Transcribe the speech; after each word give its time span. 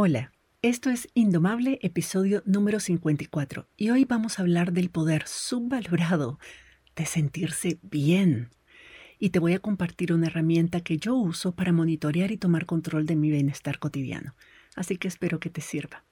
Hola, 0.00 0.30
esto 0.62 0.90
es 0.90 1.08
Indomable, 1.14 1.80
episodio 1.82 2.44
número 2.46 2.78
54, 2.78 3.66
y 3.76 3.90
hoy 3.90 4.04
vamos 4.04 4.38
a 4.38 4.42
hablar 4.42 4.72
del 4.72 4.90
poder 4.90 5.26
subvalorado 5.26 6.38
de 6.94 7.04
sentirse 7.04 7.80
bien. 7.82 8.50
Y 9.18 9.30
te 9.30 9.40
voy 9.40 9.54
a 9.54 9.58
compartir 9.58 10.12
una 10.12 10.28
herramienta 10.28 10.82
que 10.82 10.98
yo 10.98 11.16
uso 11.16 11.50
para 11.50 11.72
monitorear 11.72 12.30
y 12.30 12.36
tomar 12.36 12.64
control 12.64 13.06
de 13.06 13.16
mi 13.16 13.28
bienestar 13.28 13.80
cotidiano. 13.80 14.36
Así 14.76 14.98
que 14.98 15.08
espero 15.08 15.40
que 15.40 15.50
te 15.50 15.62
sirva. 15.62 16.04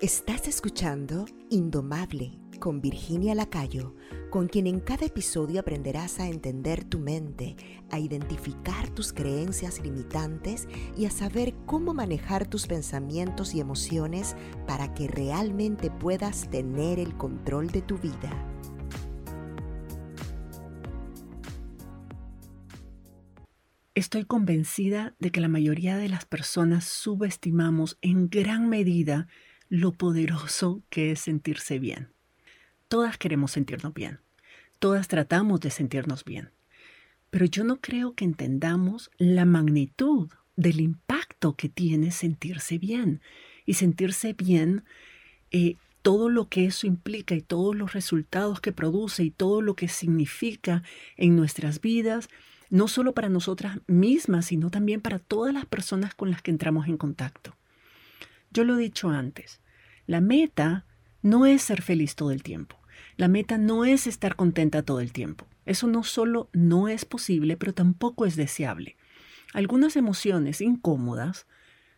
Estás 0.00 0.48
escuchando 0.48 1.26
Indomable 1.50 2.32
con 2.64 2.80
Virginia 2.80 3.34
Lacayo, 3.34 3.94
con 4.30 4.48
quien 4.48 4.66
en 4.66 4.80
cada 4.80 5.04
episodio 5.04 5.60
aprenderás 5.60 6.18
a 6.18 6.28
entender 6.28 6.82
tu 6.82 6.98
mente, 6.98 7.56
a 7.90 7.98
identificar 7.98 8.88
tus 8.88 9.12
creencias 9.12 9.82
limitantes 9.82 10.66
y 10.96 11.04
a 11.04 11.10
saber 11.10 11.52
cómo 11.66 11.92
manejar 11.92 12.46
tus 12.48 12.66
pensamientos 12.66 13.54
y 13.54 13.60
emociones 13.60 14.34
para 14.66 14.94
que 14.94 15.08
realmente 15.08 15.90
puedas 15.90 16.48
tener 16.48 16.98
el 16.98 17.14
control 17.18 17.66
de 17.66 17.82
tu 17.82 17.98
vida. 17.98 18.32
Estoy 23.94 24.24
convencida 24.24 25.14
de 25.18 25.30
que 25.30 25.42
la 25.42 25.48
mayoría 25.48 25.98
de 25.98 26.08
las 26.08 26.24
personas 26.24 26.84
subestimamos 26.84 27.98
en 28.00 28.30
gran 28.30 28.70
medida 28.70 29.28
lo 29.68 29.92
poderoso 29.92 30.82
que 30.88 31.10
es 31.10 31.20
sentirse 31.20 31.78
bien. 31.78 32.13
Todas 32.94 33.18
queremos 33.18 33.50
sentirnos 33.50 33.92
bien, 33.92 34.20
todas 34.78 35.08
tratamos 35.08 35.58
de 35.58 35.72
sentirnos 35.72 36.24
bien, 36.24 36.52
pero 37.30 37.44
yo 37.44 37.64
no 37.64 37.80
creo 37.80 38.14
que 38.14 38.24
entendamos 38.24 39.10
la 39.18 39.44
magnitud 39.44 40.30
del 40.54 40.80
impacto 40.80 41.56
que 41.56 41.68
tiene 41.68 42.12
sentirse 42.12 42.78
bien 42.78 43.20
y 43.66 43.74
sentirse 43.74 44.32
bien 44.34 44.84
eh, 45.50 45.74
todo 46.02 46.28
lo 46.28 46.48
que 46.48 46.66
eso 46.66 46.86
implica 46.86 47.34
y 47.34 47.40
todos 47.40 47.74
los 47.74 47.94
resultados 47.94 48.60
que 48.60 48.70
produce 48.70 49.24
y 49.24 49.32
todo 49.32 49.60
lo 49.60 49.74
que 49.74 49.88
significa 49.88 50.84
en 51.16 51.34
nuestras 51.34 51.80
vidas, 51.80 52.28
no 52.70 52.86
solo 52.86 53.12
para 53.12 53.28
nosotras 53.28 53.80
mismas, 53.88 54.46
sino 54.46 54.70
también 54.70 55.00
para 55.00 55.18
todas 55.18 55.52
las 55.52 55.66
personas 55.66 56.14
con 56.14 56.30
las 56.30 56.42
que 56.42 56.52
entramos 56.52 56.86
en 56.86 56.96
contacto. 56.96 57.56
Yo 58.52 58.62
lo 58.62 58.76
he 58.76 58.82
dicho 58.82 59.08
antes, 59.08 59.60
la 60.06 60.20
meta 60.20 60.86
no 61.22 61.44
es 61.44 61.60
ser 61.62 61.82
feliz 61.82 62.14
todo 62.14 62.30
el 62.30 62.44
tiempo. 62.44 62.78
La 63.16 63.28
meta 63.28 63.58
no 63.58 63.84
es 63.84 64.06
estar 64.06 64.36
contenta 64.36 64.82
todo 64.82 65.00
el 65.00 65.12
tiempo. 65.12 65.46
Eso 65.66 65.86
no 65.86 66.02
solo 66.02 66.50
no 66.52 66.88
es 66.88 67.04
posible, 67.04 67.56
pero 67.56 67.74
tampoco 67.74 68.26
es 68.26 68.36
deseable. 68.36 68.96
Algunas 69.52 69.96
emociones 69.96 70.60
incómodas 70.60 71.46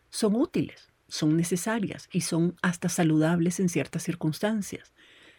son 0.09 0.35
útiles, 0.35 0.91
son 1.07 1.35
necesarias 1.37 2.07
y 2.11 2.21
son 2.21 2.55
hasta 2.61 2.89
saludables 2.89 3.59
en 3.59 3.69
ciertas 3.69 4.03
circunstancias. 4.03 4.93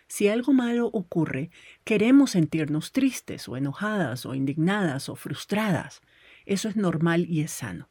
Si 0.08 0.28
algo 0.28 0.52
malo 0.52 0.86
ocurre, 0.86 1.50
queremos 1.84 2.30
sentirnos 2.30 2.92
tristes 2.92 3.46
o 3.48 3.56
enojadas 3.56 4.24
o 4.24 4.34
indignadas 4.34 5.08
o 5.08 5.16
frustradas. 5.16 6.00
Eso 6.46 6.68
es 6.68 6.76
normal 6.76 7.26
y 7.28 7.42
es 7.42 7.52
sano. 7.52 7.88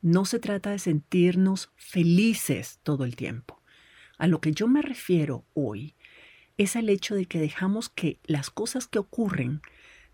No 0.00 0.24
se 0.24 0.38
trata 0.38 0.70
de 0.70 0.78
sentirnos 0.78 1.70
felices 1.76 2.80
todo 2.82 3.04
el 3.04 3.16
tiempo. 3.16 3.60
A 4.18 4.26
lo 4.26 4.40
que 4.40 4.52
yo 4.52 4.66
me 4.66 4.80
refiero 4.80 5.44
hoy 5.52 5.94
es 6.58 6.76
el 6.76 6.88
hecho 6.88 7.14
de 7.14 7.26
que 7.26 7.38
dejamos 7.38 7.88
que 7.88 8.18
las 8.24 8.50
cosas 8.50 8.86
que 8.86 8.98
ocurren 8.98 9.60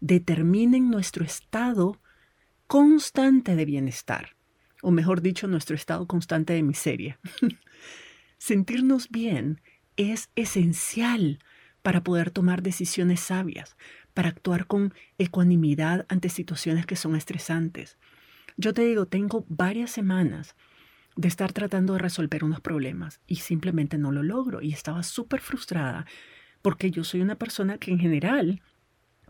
determinen 0.01 0.91
nuestro 0.91 1.25
estado 1.25 2.01
constante 2.67 3.55
de 3.55 3.65
bienestar, 3.65 4.37
o 4.83 4.91
mejor 4.91 5.23
dicho, 5.23 5.47
nuestro 5.47 5.77
estado 5.77 6.07
constante 6.07 6.53
de 6.53 6.63
miseria. 6.63 7.21
Sentirnos 8.39 9.11
bien 9.11 9.61
es 9.97 10.31
esencial 10.35 11.39
para 11.83 12.03
poder 12.03 12.31
tomar 12.31 12.63
decisiones 12.63 13.21
sabias, 13.21 13.77
para 14.15 14.29
actuar 14.29 14.67
con 14.67 14.95
ecuanimidad 15.19 16.07
ante 16.09 16.29
situaciones 16.29 16.87
que 16.87 16.97
son 16.97 17.15
estresantes. 17.15 17.99
Yo 18.57 18.75
te 18.75 18.83
digo, 18.83 19.07
tengo 19.07 19.45
varias 19.49 19.91
semanas 19.91 20.57
de 21.17 21.29
estar 21.29 21.53
tratando 21.53 21.95
de 21.95 21.99
resolver 21.99 22.45
unos 22.45 22.61
problemas 22.61 23.21
y 23.27 23.37
simplemente 23.37 23.99
no 23.99 24.13
lo 24.13 24.23
logro 24.23 24.63
y 24.63 24.73
estaba 24.73 25.03
súper 25.03 25.41
frustrada 25.41 26.07
porque 26.63 26.91
yo 26.91 27.05
soy 27.05 27.21
una 27.21 27.37
persona 27.37 27.79
que 27.79 27.91
en 27.91 27.99
general 27.99 28.63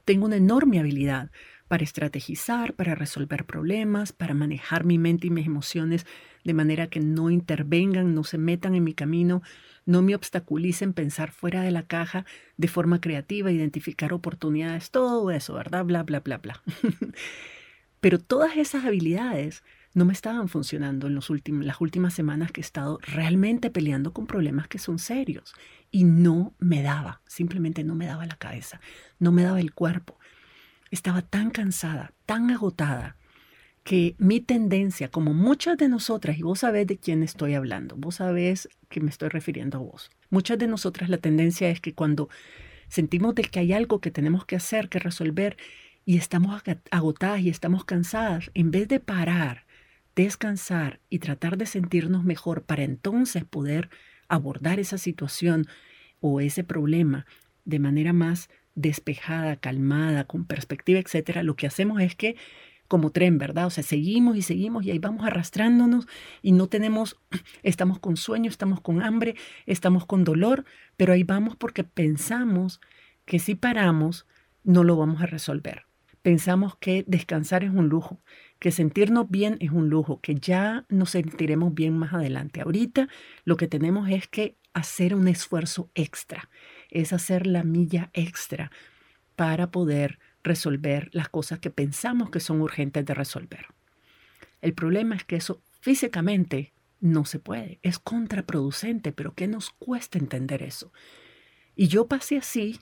tengo 0.04 0.26
una 0.26 0.36
enorme 0.36 0.78
habilidad 0.78 1.30
para 1.68 1.84
estrategizar, 1.84 2.74
para 2.74 2.94
resolver 2.94 3.46
problemas, 3.46 4.12
para 4.12 4.34
manejar 4.34 4.84
mi 4.84 4.98
mente 4.98 5.28
y 5.28 5.30
mis 5.30 5.46
emociones 5.46 6.06
de 6.44 6.54
manera 6.54 6.88
que 6.88 7.00
no 7.00 7.30
intervengan, 7.30 8.14
no 8.14 8.24
se 8.24 8.36
metan 8.36 8.74
en 8.74 8.84
mi 8.84 8.92
camino, 8.92 9.42
no 9.86 10.02
me 10.02 10.14
obstaculicen 10.14 10.92
pensar 10.92 11.32
fuera 11.32 11.62
de 11.62 11.70
la 11.70 11.84
caja 11.84 12.26
de 12.56 12.68
forma 12.68 13.00
creativa, 13.00 13.50
identificar 13.50 14.12
oportunidades, 14.12 14.90
todo 14.90 15.30
eso, 15.30 15.54
¿verdad? 15.54 15.84
Bla, 15.84 16.02
bla, 16.02 16.20
bla, 16.20 16.38
bla. 16.38 16.62
Pero 18.00 18.18
todas 18.18 18.56
esas 18.56 18.84
habilidades 18.84 19.62
no 19.94 20.04
me 20.04 20.12
estaban 20.12 20.48
funcionando 20.48 21.06
en 21.06 21.14
los 21.14 21.30
últimos, 21.30 21.64
las 21.64 21.80
últimas 21.80 22.14
semanas 22.14 22.52
que 22.52 22.60
he 22.60 22.64
estado 22.64 22.98
realmente 23.02 23.70
peleando 23.70 24.12
con 24.12 24.26
problemas 24.26 24.68
que 24.68 24.78
son 24.78 24.98
serios 24.98 25.54
y 25.90 26.04
no 26.04 26.54
me 26.58 26.82
daba, 26.82 27.20
simplemente 27.26 27.84
no 27.84 27.94
me 27.94 28.06
daba 28.06 28.26
la 28.26 28.36
cabeza, 28.36 28.80
no 29.18 29.32
me 29.32 29.42
daba 29.42 29.60
el 29.60 29.74
cuerpo. 29.74 30.18
Estaba 30.90 31.22
tan 31.22 31.50
cansada, 31.50 32.12
tan 32.26 32.50
agotada, 32.50 33.16
que 33.84 34.14
mi 34.18 34.40
tendencia, 34.40 35.10
como 35.10 35.34
muchas 35.34 35.76
de 35.76 35.88
nosotras, 35.88 36.38
y 36.38 36.42
vos 36.42 36.60
sabés 36.60 36.86
de 36.86 36.98
quién 36.98 37.22
estoy 37.22 37.54
hablando, 37.54 37.96
vos 37.96 38.16
sabés 38.16 38.68
que 38.88 39.00
me 39.00 39.10
estoy 39.10 39.28
refiriendo 39.28 39.78
a 39.78 39.80
vos, 39.80 40.10
muchas 40.30 40.58
de 40.58 40.68
nosotras 40.68 41.10
la 41.10 41.18
tendencia 41.18 41.68
es 41.68 41.80
que 41.80 41.92
cuando 41.92 42.28
sentimos 42.88 43.34
que 43.34 43.58
hay 43.58 43.72
algo 43.72 44.00
que 44.00 44.12
tenemos 44.12 44.44
que 44.44 44.56
hacer, 44.56 44.88
que 44.88 45.00
resolver, 45.00 45.56
y 46.04 46.16
estamos 46.16 46.62
agotadas 46.90 47.40
y 47.40 47.48
estamos 47.48 47.84
cansadas, 47.84 48.50
en 48.54 48.70
vez 48.70 48.88
de 48.88 49.00
parar 49.00 49.64
descansar 50.14 51.00
y 51.08 51.18
tratar 51.18 51.56
de 51.56 51.66
sentirnos 51.66 52.24
mejor 52.24 52.62
para 52.62 52.82
entonces 52.82 53.44
poder 53.44 53.90
abordar 54.28 54.80
esa 54.80 54.98
situación 54.98 55.66
o 56.20 56.40
ese 56.40 56.64
problema 56.64 57.26
de 57.64 57.78
manera 57.78 58.12
más 58.12 58.48
despejada, 58.74 59.56
calmada, 59.56 60.24
con 60.24 60.44
perspectiva, 60.44 60.98
etcétera, 60.98 61.42
lo 61.42 61.56
que 61.56 61.66
hacemos 61.66 62.00
es 62.00 62.14
que 62.16 62.36
como 62.88 63.10
tren, 63.10 63.38
¿verdad? 63.38 63.66
O 63.66 63.70
sea, 63.70 63.82
seguimos 63.82 64.36
y 64.36 64.42
seguimos 64.42 64.84
y 64.84 64.90
ahí 64.90 64.98
vamos 64.98 65.24
arrastrándonos 65.24 66.06
y 66.42 66.52
no 66.52 66.66
tenemos, 66.66 67.18
estamos 67.62 67.98
con 67.98 68.18
sueño, 68.18 68.50
estamos 68.50 68.82
con 68.82 69.02
hambre, 69.02 69.34
estamos 69.64 70.04
con 70.04 70.24
dolor, 70.24 70.66
pero 70.98 71.14
ahí 71.14 71.22
vamos 71.22 71.56
porque 71.56 71.84
pensamos 71.84 72.82
que 73.24 73.38
si 73.38 73.54
paramos 73.54 74.26
no 74.62 74.84
lo 74.84 74.96
vamos 74.96 75.22
a 75.22 75.26
resolver. 75.26 75.86
Pensamos 76.20 76.76
que 76.76 77.04
descansar 77.06 77.64
es 77.64 77.70
un 77.70 77.88
lujo, 77.88 78.20
que 78.62 78.70
sentirnos 78.70 79.28
bien 79.28 79.56
es 79.58 79.72
un 79.72 79.88
lujo, 79.88 80.20
que 80.20 80.36
ya 80.36 80.84
nos 80.88 81.10
sentiremos 81.10 81.74
bien 81.74 81.98
más 81.98 82.12
adelante. 82.12 82.60
Ahorita 82.60 83.08
lo 83.44 83.56
que 83.56 83.66
tenemos 83.66 84.08
es 84.08 84.28
que 84.28 84.54
hacer 84.72 85.16
un 85.16 85.26
esfuerzo 85.26 85.90
extra, 85.96 86.48
es 86.88 87.12
hacer 87.12 87.48
la 87.48 87.64
milla 87.64 88.10
extra 88.12 88.70
para 89.34 89.72
poder 89.72 90.20
resolver 90.44 91.10
las 91.10 91.28
cosas 91.28 91.58
que 91.58 91.70
pensamos 91.70 92.30
que 92.30 92.38
son 92.38 92.60
urgentes 92.60 93.04
de 93.04 93.14
resolver. 93.14 93.66
El 94.60 94.74
problema 94.74 95.16
es 95.16 95.24
que 95.24 95.34
eso 95.34 95.60
físicamente 95.80 96.72
no 97.00 97.24
se 97.24 97.40
puede, 97.40 97.80
es 97.82 97.98
contraproducente, 97.98 99.10
pero 99.10 99.34
¿qué 99.34 99.48
nos 99.48 99.70
cuesta 99.70 100.18
entender 100.18 100.62
eso? 100.62 100.92
Y 101.74 101.88
yo 101.88 102.06
pasé 102.06 102.36
así, 102.36 102.78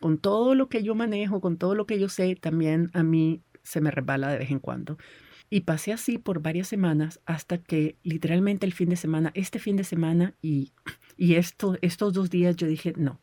con 0.00 0.18
todo 0.18 0.56
lo 0.56 0.68
que 0.68 0.82
yo 0.82 0.96
manejo, 0.96 1.40
con 1.40 1.58
todo 1.58 1.76
lo 1.76 1.86
que 1.86 2.00
yo 2.00 2.08
sé, 2.08 2.34
también 2.34 2.90
a 2.92 3.04
mí 3.04 3.40
se 3.62 3.80
me 3.80 3.90
resbala 3.90 4.28
de 4.30 4.38
vez 4.38 4.50
en 4.50 4.58
cuando. 4.58 4.98
Y 5.50 5.60
pasé 5.60 5.92
así 5.92 6.18
por 6.18 6.40
varias 6.40 6.68
semanas 6.68 7.20
hasta 7.26 7.58
que 7.58 7.96
literalmente 8.02 8.64
el 8.66 8.72
fin 8.72 8.88
de 8.88 8.96
semana, 8.96 9.32
este 9.34 9.58
fin 9.58 9.76
de 9.76 9.84
semana 9.84 10.34
y, 10.40 10.72
y 11.16 11.34
esto, 11.34 11.76
estos 11.82 12.14
dos 12.14 12.30
días 12.30 12.56
yo 12.56 12.66
dije, 12.66 12.94
no, 12.96 13.20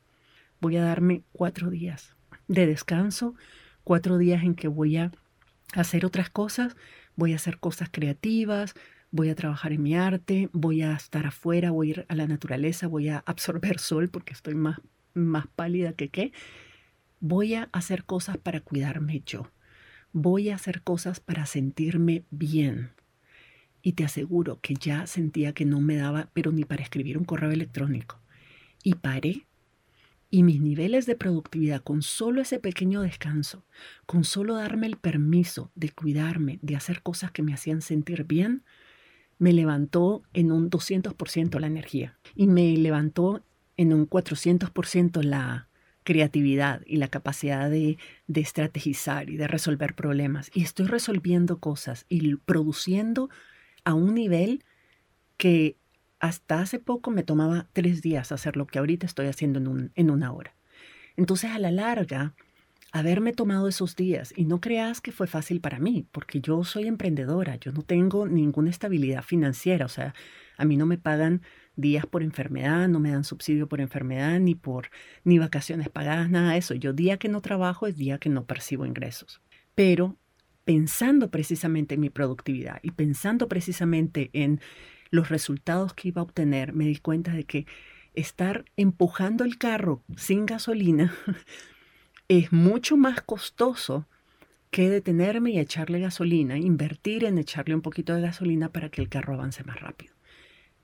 voy 0.61 0.77
a 0.77 0.83
darme 0.83 1.23
cuatro 1.31 1.69
días 1.69 2.15
de 2.47 2.67
descanso, 2.67 3.35
cuatro 3.83 4.17
días 4.17 4.43
en 4.43 4.53
que 4.53 4.67
voy 4.67 4.97
a 4.97 5.11
hacer 5.73 6.05
otras 6.05 6.29
cosas, 6.29 6.75
voy 7.15 7.33
a 7.33 7.37
hacer 7.37 7.57
cosas 7.59 7.89
creativas, 7.91 8.75
voy 9.11 9.29
a 9.29 9.35
trabajar 9.35 9.71
en 9.71 9.81
mi 9.81 9.95
arte, 9.95 10.49
voy 10.53 10.83
a 10.83 10.93
estar 10.93 11.25
afuera, 11.25 11.71
voy 11.71 11.87
a 11.87 11.91
ir 11.91 12.05
a 12.09 12.15
la 12.15 12.27
naturaleza, 12.27 12.87
voy 12.87 13.09
a 13.09 13.23
absorber 13.25 13.79
sol 13.79 14.09
porque 14.09 14.33
estoy 14.33 14.53
más, 14.53 14.79
más 15.15 15.47
pálida 15.47 15.93
que 15.93 16.09
qué. 16.09 16.31
Voy 17.19 17.55
a 17.55 17.69
hacer 17.71 18.05
cosas 18.05 18.37
para 18.37 18.61
cuidarme 18.61 19.23
yo 19.25 19.49
voy 20.13 20.49
a 20.49 20.55
hacer 20.55 20.81
cosas 20.81 21.19
para 21.19 21.45
sentirme 21.45 22.23
bien. 22.31 22.91
Y 23.81 23.93
te 23.93 24.03
aseguro 24.03 24.59
que 24.61 24.75
ya 24.75 25.07
sentía 25.07 25.53
que 25.53 25.65
no 25.65 25.79
me 25.79 25.95
daba, 25.95 26.29
pero 26.33 26.51
ni 26.51 26.65
para 26.65 26.83
escribir 26.83 27.17
un 27.17 27.25
correo 27.25 27.51
electrónico. 27.51 28.19
Y 28.83 28.95
paré. 28.95 29.45
Y 30.31 30.43
mis 30.43 30.61
niveles 30.61 31.05
de 31.05 31.15
productividad 31.15 31.81
con 31.81 32.03
solo 32.03 32.41
ese 32.41 32.59
pequeño 32.59 33.01
descanso, 33.01 33.65
con 34.05 34.23
solo 34.23 34.55
darme 34.55 34.85
el 34.85 34.97
permiso 34.97 35.71
de 35.73 35.89
cuidarme, 35.89 36.59
de 36.61 36.75
hacer 36.75 37.01
cosas 37.01 37.31
que 37.31 37.41
me 37.41 37.53
hacían 37.53 37.81
sentir 37.81 38.25
bien, 38.25 38.63
me 39.39 39.53
levantó 39.53 40.21
en 40.33 40.51
un 40.51 40.69
200% 40.69 41.59
la 41.59 41.67
energía 41.67 42.19
y 42.35 42.45
me 42.45 42.77
levantó 42.77 43.41
en 43.75 43.93
un 43.93 44.07
400% 44.07 45.23
la 45.23 45.68
creatividad 46.09 46.81
y 46.87 46.97
la 46.97 47.07
capacidad 47.07 47.69
de, 47.69 47.99
de 48.25 48.41
estrategizar 48.41 49.29
y 49.29 49.37
de 49.37 49.47
resolver 49.47 49.93
problemas. 49.93 50.49
Y 50.55 50.63
estoy 50.63 50.87
resolviendo 50.87 51.59
cosas 51.59 52.07
y 52.09 52.35
produciendo 52.37 53.29
a 53.83 53.93
un 53.93 54.15
nivel 54.15 54.63
que 55.37 55.77
hasta 56.19 56.61
hace 56.61 56.79
poco 56.79 57.11
me 57.11 57.21
tomaba 57.21 57.67
tres 57.73 58.01
días 58.01 58.31
hacer 58.31 58.57
lo 58.57 58.65
que 58.65 58.79
ahorita 58.79 59.05
estoy 59.05 59.27
haciendo 59.27 59.59
en, 59.59 59.67
un, 59.67 59.91
en 59.93 60.09
una 60.09 60.31
hora. 60.31 60.55
Entonces, 61.15 61.51
a 61.51 61.59
la 61.59 61.69
larga, 61.69 62.33
haberme 62.91 63.31
tomado 63.31 63.67
esos 63.67 63.95
días, 63.95 64.33
y 64.35 64.45
no 64.45 64.59
creas 64.59 65.01
que 65.01 65.11
fue 65.11 65.27
fácil 65.27 65.61
para 65.61 65.77
mí, 65.77 66.07
porque 66.11 66.41
yo 66.41 66.63
soy 66.63 66.87
emprendedora, 66.87 67.57
yo 67.57 67.71
no 67.71 67.83
tengo 67.83 68.27
ninguna 68.27 68.71
estabilidad 68.71 69.21
financiera, 69.21 69.85
o 69.85 69.89
sea, 69.89 70.15
a 70.57 70.65
mí 70.65 70.75
no 70.75 70.87
me 70.87 70.97
pagan 70.97 71.43
días 71.79 72.05
por 72.05 72.23
enfermedad, 72.23 72.87
no 72.87 72.99
me 72.99 73.11
dan 73.11 73.23
subsidio 73.23 73.67
por 73.67 73.81
enfermedad, 73.81 74.39
ni 74.39 74.55
por 74.55 74.89
ni 75.23 75.39
vacaciones 75.39 75.89
pagadas, 75.89 76.29
nada 76.29 76.51
de 76.51 76.57
eso. 76.57 76.73
Yo 76.75 76.93
día 76.93 77.17
que 77.17 77.29
no 77.29 77.41
trabajo 77.41 77.87
es 77.87 77.97
día 77.97 78.17
que 78.17 78.29
no 78.29 78.45
percibo 78.45 78.85
ingresos. 78.85 79.41
Pero 79.75 80.17
pensando 80.65 81.31
precisamente 81.31 81.95
en 81.95 82.01
mi 82.01 82.09
productividad 82.09 82.79
y 82.83 82.91
pensando 82.91 83.47
precisamente 83.47 84.29
en 84.33 84.61
los 85.09 85.29
resultados 85.29 85.93
que 85.93 86.09
iba 86.09 86.21
a 86.21 86.25
obtener, 86.25 86.73
me 86.73 86.85
di 86.85 86.97
cuenta 86.97 87.31
de 87.31 87.45
que 87.45 87.65
estar 88.13 88.65
empujando 88.77 89.43
el 89.43 89.57
carro 89.57 90.03
sin 90.15 90.45
gasolina 90.45 91.13
es 92.27 92.51
mucho 92.51 92.97
más 92.97 93.21
costoso 93.21 94.07
que 94.71 94.89
detenerme 94.89 95.51
y 95.51 95.59
echarle 95.59 95.99
gasolina, 95.99 96.57
invertir 96.57 97.23
en 97.23 97.37
echarle 97.37 97.73
un 97.73 97.81
poquito 97.81 98.13
de 98.13 98.21
gasolina 98.21 98.71
para 98.71 98.89
que 98.89 99.01
el 99.01 99.09
carro 99.09 99.33
avance 99.33 99.63
más 99.63 99.79
rápido. 99.79 100.13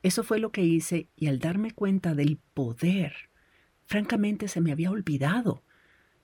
Eso 0.05 0.23
fue 0.23 0.37
lo 0.37 0.51
que 0.51 0.61
hice 0.61 1.09
y 1.15 1.25
al 1.25 1.39
darme 1.39 1.71
cuenta 1.71 2.13
del 2.13 2.37
poder, 2.53 3.31
francamente 3.87 4.47
se 4.47 4.61
me 4.61 4.71
había 4.71 4.91
olvidado 4.91 5.63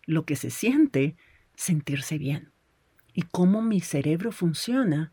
lo 0.06 0.24
que 0.24 0.36
se 0.36 0.51
siente 0.51 1.16
sentirse 1.56 2.19
bien 2.19 2.51
y 3.16 3.24
cómo 3.24 3.63
mi 3.63 3.80
cerebro 3.80 4.31
funciona 4.31 5.12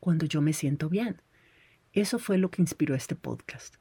cuando 0.00 0.26
yo 0.26 0.42
me 0.42 0.52
siento 0.52 0.88
bien. 0.88 1.22
Eso 1.92 2.18
fue 2.18 2.38
lo 2.38 2.50
que 2.50 2.60
inspiró 2.60 2.96
este 2.96 3.14
podcast. 3.14 3.76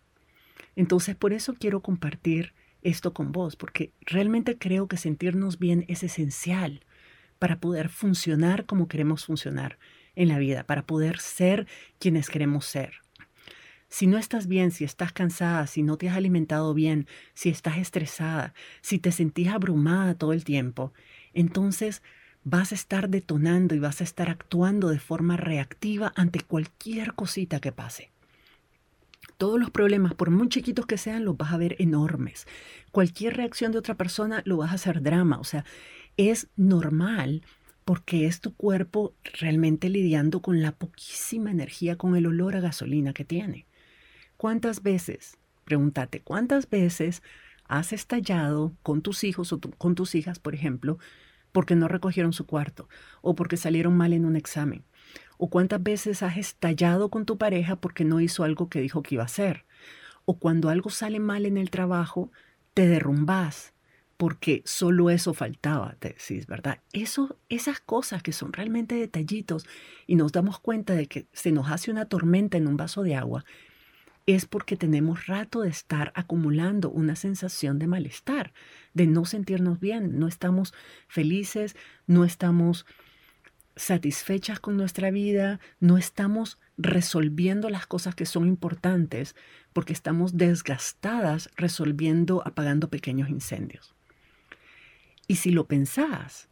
Entonces, 0.75 1.15
por 1.15 1.33
eso 1.33 1.55
quiero 1.55 1.81
compartir 1.81 2.53
esto 2.83 3.15
con 3.15 3.31
vos, 3.31 3.55
porque 3.55 3.91
realmente 4.01 4.59
creo 4.59 4.87
que 4.87 4.97
sentirnos 4.97 5.57
bien 5.57 5.83
es 5.87 6.03
esencial 6.03 6.85
para 7.39 7.59
poder 7.59 7.89
funcionar 7.89 8.67
como 8.67 8.87
queremos 8.87 9.25
funcionar 9.25 9.79
en 10.13 10.27
la 10.27 10.37
vida, 10.37 10.63
para 10.63 10.85
poder 10.85 11.17
ser 11.17 11.65
quienes 11.97 12.29
queremos 12.29 12.65
ser. 12.65 13.01
Si 13.89 14.05
no 14.05 14.17
estás 14.17 14.47
bien, 14.47 14.71
si 14.71 14.83
estás 14.83 15.13
cansada, 15.13 15.65
si 15.67 15.81
no 15.81 15.97
te 15.97 16.09
has 16.09 16.17
alimentado 16.17 16.73
bien, 16.73 17.07
si 17.33 17.49
estás 17.49 17.77
estresada, 17.77 18.53
si 18.81 18.99
te 18.99 19.11
sentís 19.11 19.47
abrumada 19.47 20.15
todo 20.15 20.33
el 20.33 20.43
tiempo, 20.43 20.93
entonces 21.33 22.01
vas 22.43 22.71
a 22.71 22.75
estar 22.75 23.09
detonando 23.09 23.75
y 23.75 23.79
vas 23.79 24.01
a 24.01 24.03
estar 24.03 24.29
actuando 24.29 24.89
de 24.89 24.99
forma 24.99 25.37
reactiva 25.37 26.13
ante 26.15 26.39
cualquier 26.41 27.13
cosita 27.13 27.59
que 27.59 27.71
pase. 27.71 28.11
Todos 29.37 29.59
los 29.59 29.69
problemas, 29.69 30.15
por 30.15 30.31
muy 30.31 30.49
chiquitos 30.49 30.85
que 30.85 30.97
sean, 30.97 31.23
los 31.23 31.37
vas 31.37 31.53
a 31.53 31.57
ver 31.57 31.75
enormes. 31.79 32.47
Cualquier 32.91 33.37
reacción 33.37 33.71
de 33.71 33.77
otra 33.77 33.95
persona 33.95 34.41
lo 34.45 34.57
vas 34.57 34.71
a 34.71 34.75
hacer 34.75 35.01
drama. 35.03 35.39
O 35.39 35.43
sea, 35.43 35.63
es 36.17 36.47
normal 36.55 37.43
porque 37.85 38.25
es 38.25 38.41
tu 38.41 38.55
cuerpo 38.55 39.13
realmente 39.39 39.89
lidiando 39.89 40.41
con 40.41 40.61
la 40.61 40.71
poquísima 40.71 41.51
energía, 41.51 41.97
con 41.97 42.15
el 42.15 42.25
olor 42.25 42.55
a 42.55 42.61
gasolina 42.61 43.13
que 43.13 43.25
tiene. 43.25 43.66
¿Cuántas 44.37 44.83
veces, 44.83 45.37
pregúntate, 45.65 46.21
cuántas 46.21 46.69
veces 46.69 47.23
has 47.65 47.91
estallado 47.91 48.73
con 48.83 49.01
tus 49.01 49.23
hijos 49.23 49.51
o 49.51 49.59
con 49.59 49.95
tus 49.95 50.15
hijas, 50.15 50.39
por 50.39 50.53
ejemplo, 50.53 50.99
porque 51.51 51.75
no 51.75 51.87
recogieron 51.87 52.33
su 52.33 52.45
cuarto 52.45 52.87
o 53.21 53.35
porque 53.35 53.57
salieron 53.57 53.97
mal 53.97 54.13
en 54.13 54.25
un 54.25 54.35
examen? 54.35 54.85
¿O 55.37 55.49
cuántas 55.49 55.81
veces 55.81 56.23
has 56.23 56.37
estallado 56.37 57.09
con 57.09 57.25
tu 57.25 57.37
pareja 57.37 57.75
porque 57.75 58.05
no 58.05 58.19
hizo 58.19 58.43
algo 58.43 58.69
que 58.69 58.81
dijo 58.81 59.01
que 59.01 59.15
iba 59.15 59.23
a 59.23 59.25
hacer? 59.25 59.65
¿O 60.25 60.37
cuando 60.37 60.69
algo 60.69 60.89
sale 60.89 61.19
mal 61.19 61.45
en 61.45 61.57
el 61.57 61.69
trabajo, 61.69 62.31
te 62.73 62.87
derrumbas 62.87 63.73
porque 64.17 64.63
solo 64.65 65.11
eso 65.11 65.33
faltaba, 65.33 65.95
te 65.99 66.09
decís, 66.09 66.47
¿verdad? 66.47 66.79
Eso, 66.91 67.37
esas 67.49 67.79
cosas 67.79 68.23
que 68.23 68.33
son 68.33 68.51
realmente 68.51 68.95
detallitos 68.95 69.65
y 70.07 70.15
nos 70.15 70.31
damos 70.31 70.59
cuenta 70.59 70.93
de 70.93 71.05
que 71.05 71.27
se 71.33 71.51
nos 71.51 71.69
hace 71.69 71.91
una 71.91 72.05
tormenta 72.05 72.57
en 72.57 72.67
un 72.67 72.77
vaso 72.77 73.03
de 73.03 73.15
agua, 73.15 73.45
es 74.27 74.45
porque 74.45 74.75
tenemos 74.75 75.25
rato 75.25 75.61
de 75.61 75.69
estar 75.69 76.11
acumulando 76.13 76.91
una 76.91 77.15
sensación 77.15 77.79
de 77.79 77.87
malestar, 77.87 78.53
de 78.93 79.07
no 79.07 79.23
sentirnos 79.25 79.79
bien, 79.79 80.19
no 80.19 80.27
estamos 80.27 80.73
felices, 81.07 81.77
no 82.07 82.25
estamos 82.25 82.85
satisfechas 83.77 84.59
con 84.59 84.75
nuestra 84.75 85.11
vida, 85.11 85.61
no 85.79 85.97
estamos 85.97 86.59
resolviendo 86.77 87.69
las 87.69 87.87
cosas 87.87 88.15
que 88.15 88.25
son 88.25 88.47
importantes 88.47 89.33
porque 89.71 89.93
estamos 89.93 90.35
desgastadas 90.35 91.49
resolviendo, 91.55 92.45
apagando 92.45 92.89
pequeños 92.89 93.29
incendios. 93.29 93.95
Y 95.27 95.35
si 95.35 95.51
lo 95.51 95.67
pensás, 95.67 96.49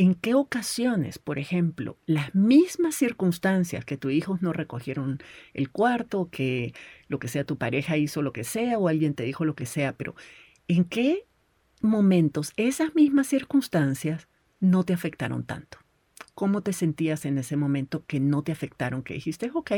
¿En 0.00 0.14
qué 0.14 0.32
ocasiones, 0.32 1.18
por 1.18 1.38
ejemplo, 1.38 1.98
las 2.06 2.34
mismas 2.34 2.94
circunstancias 2.94 3.84
que 3.84 3.98
tus 3.98 4.12
hijos 4.12 4.40
no 4.40 4.54
recogieron 4.54 5.18
el 5.52 5.70
cuarto, 5.70 6.30
que 6.30 6.72
lo 7.08 7.18
que 7.18 7.28
sea 7.28 7.44
tu 7.44 7.58
pareja 7.58 7.98
hizo 7.98 8.22
lo 8.22 8.32
que 8.32 8.42
sea 8.42 8.78
o 8.78 8.88
alguien 8.88 9.12
te 9.12 9.24
dijo 9.24 9.44
lo 9.44 9.54
que 9.54 9.66
sea, 9.66 9.92
pero 9.98 10.14
en 10.68 10.84
qué 10.84 11.26
momentos 11.82 12.54
esas 12.56 12.94
mismas 12.94 13.26
circunstancias 13.26 14.26
no 14.58 14.84
te 14.84 14.94
afectaron 14.94 15.44
tanto? 15.44 15.76
¿Cómo 16.34 16.62
te 16.62 16.72
sentías 16.72 17.26
en 17.26 17.36
ese 17.36 17.58
momento 17.58 18.06
que 18.06 18.20
no 18.20 18.42
te 18.42 18.52
afectaron? 18.52 19.02
Que 19.02 19.12
dijiste, 19.12 19.50
ok, 19.52 19.72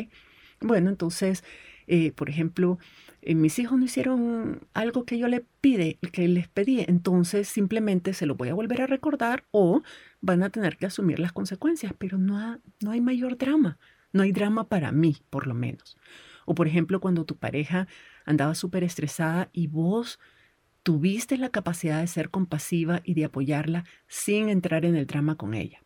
bueno, 0.60 0.88
entonces, 0.88 1.42
eh, 1.86 2.12
por 2.12 2.28
ejemplo, 2.28 2.78
eh, 3.22 3.34
mis 3.34 3.58
hijos 3.58 3.78
no 3.78 3.84
hicieron 3.84 4.60
algo 4.74 5.04
que 5.04 5.18
yo 5.18 5.28
les 5.28 5.42
pide, 5.60 5.98
que 6.12 6.28
les 6.28 6.48
pedí, 6.48 6.84
entonces 6.86 7.48
simplemente 7.48 8.14
se 8.14 8.26
lo 8.26 8.34
voy 8.34 8.48
a 8.48 8.54
volver 8.54 8.82
a 8.82 8.86
recordar 8.86 9.44
o 9.50 9.82
van 10.20 10.42
a 10.42 10.50
tener 10.50 10.76
que 10.76 10.86
asumir 10.86 11.18
las 11.18 11.32
consecuencias, 11.32 11.92
pero 11.98 12.18
no, 12.18 12.60
no 12.80 12.90
hay 12.90 13.00
mayor 13.00 13.36
drama, 13.36 13.78
no 14.12 14.22
hay 14.22 14.32
drama 14.32 14.68
para 14.68 14.92
mí, 14.92 15.16
por 15.30 15.46
lo 15.46 15.54
menos. 15.54 15.96
O 16.44 16.54
por 16.54 16.66
ejemplo, 16.66 17.00
cuando 17.00 17.24
tu 17.24 17.36
pareja 17.36 17.86
andaba 18.24 18.54
súper 18.54 18.84
estresada 18.84 19.48
y 19.52 19.68
vos 19.68 20.18
tuviste 20.82 21.38
la 21.38 21.50
capacidad 21.50 22.00
de 22.00 22.08
ser 22.08 22.30
compasiva 22.30 23.00
y 23.04 23.14
de 23.14 23.24
apoyarla 23.24 23.84
sin 24.08 24.48
entrar 24.48 24.84
en 24.84 24.96
el 24.96 25.06
drama 25.06 25.36
con 25.36 25.54
ella 25.54 25.80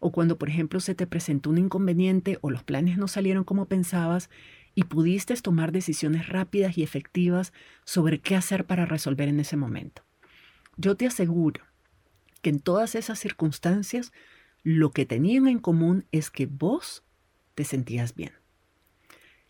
o 0.00 0.10
cuando, 0.10 0.38
por 0.38 0.48
ejemplo, 0.48 0.80
se 0.80 0.94
te 0.94 1.06
presentó 1.06 1.50
un 1.50 1.58
inconveniente 1.58 2.38
o 2.40 2.50
los 2.50 2.64
planes 2.64 2.98
no 2.98 3.06
salieron 3.06 3.44
como 3.44 3.66
pensabas 3.66 4.30
y 4.74 4.84
pudiste 4.84 5.34
tomar 5.36 5.72
decisiones 5.72 6.28
rápidas 6.28 6.78
y 6.78 6.82
efectivas 6.82 7.52
sobre 7.84 8.20
qué 8.20 8.36
hacer 8.36 8.66
para 8.66 8.86
resolver 8.86 9.28
en 9.28 9.40
ese 9.40 9.56
momento. 9.56 10.02
Yo 10.76 10.96
te 10.96 11.06
aseguro 11.06 11.64
que 12.42 12.50
en 12.50 12.60
todas 12.60 12.94
esas 12.94 13.18
circunstancias 13.18 14.12
lo 14.62 14.90
que 14.90 15.06
tenían 15.06 15.48
en 15.48 15.58
común 15.58 16.06
es 16.12 16.30
que 16.30 16.46
vos 16.46 17.02
te 17.54 17.64
sentías 17.64 18.14
bien. 18.14 18.32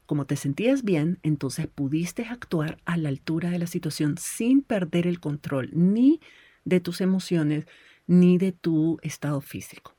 Como 0.07 0.27
te 0.27 0.37
sentías 0.37 0.83
bien, 0.83 1.21
entonces 1.23 1.69
pudiste 1.69 2.25
actuar 2.25 2.81
a 2.85 2.97
la 2.97 3.09
altura 3.09 3.51
de 3.51 3.61
la 3.61 3.69
situación 3.69 4.17
sin 4.19 4.63
perder 4.63 5.07
el 5.07 5.21
control 5.21 5.71
ni 5.73 6.21
de 6.65 6.81
tus 6.81 7.01
emociones 7.01 7.67
ni 8.07 8.39
de 8.39 8.51
tu 8.51 8.99
estado 9.03 9.41
físico. 9.41 9.95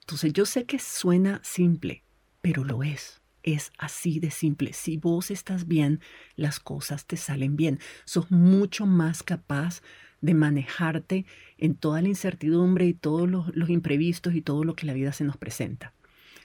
Entonces 0.00 0.32
yo 0.32 0.46
sé 0.46 0.64
que 0.64 0.78
suena 0.78 1.40
simple, 1.42 2.04
pero 2.40 2.62
lo 2.62 2.84
es. 2.84 3.20
Es 3.46 3.70
así 3.78 4.18
de 4.18 4.32
simple. 4.32 4.72
Si 4.72 4.96
vos 4.96 5.30
estás 5.30 5.68
bien, 5.68 6.00
las 6.34 6.58
cosas 6.58 7.06
te 7.06 7.16
salen 7.16 7.56
bien. 7.56 7.78
Sos 8.04 8.28
mucho 8.32 8.86
más 8.86 9.22
capaz 9.22 9.82
de 10.20 10.34
manejarte 10.34 11.26
en 11.56 11.76
toda 11.76 12.02
la 12.02 12.08
incertidumbre 12.08 12.86
y 12.86 12.92
todos 12.92 13.30
los, 13.30 13.70
imprevistos 13.70 14.34
y 14.34 14.42
todo 14.42 14.64
lo 14.64 14.74
que 14.74 14.84
la 14.86 14.94
vida 14.94 15.12
se 15.12 15.22
nos 15.22 15.36
presenta. 15.36 15.94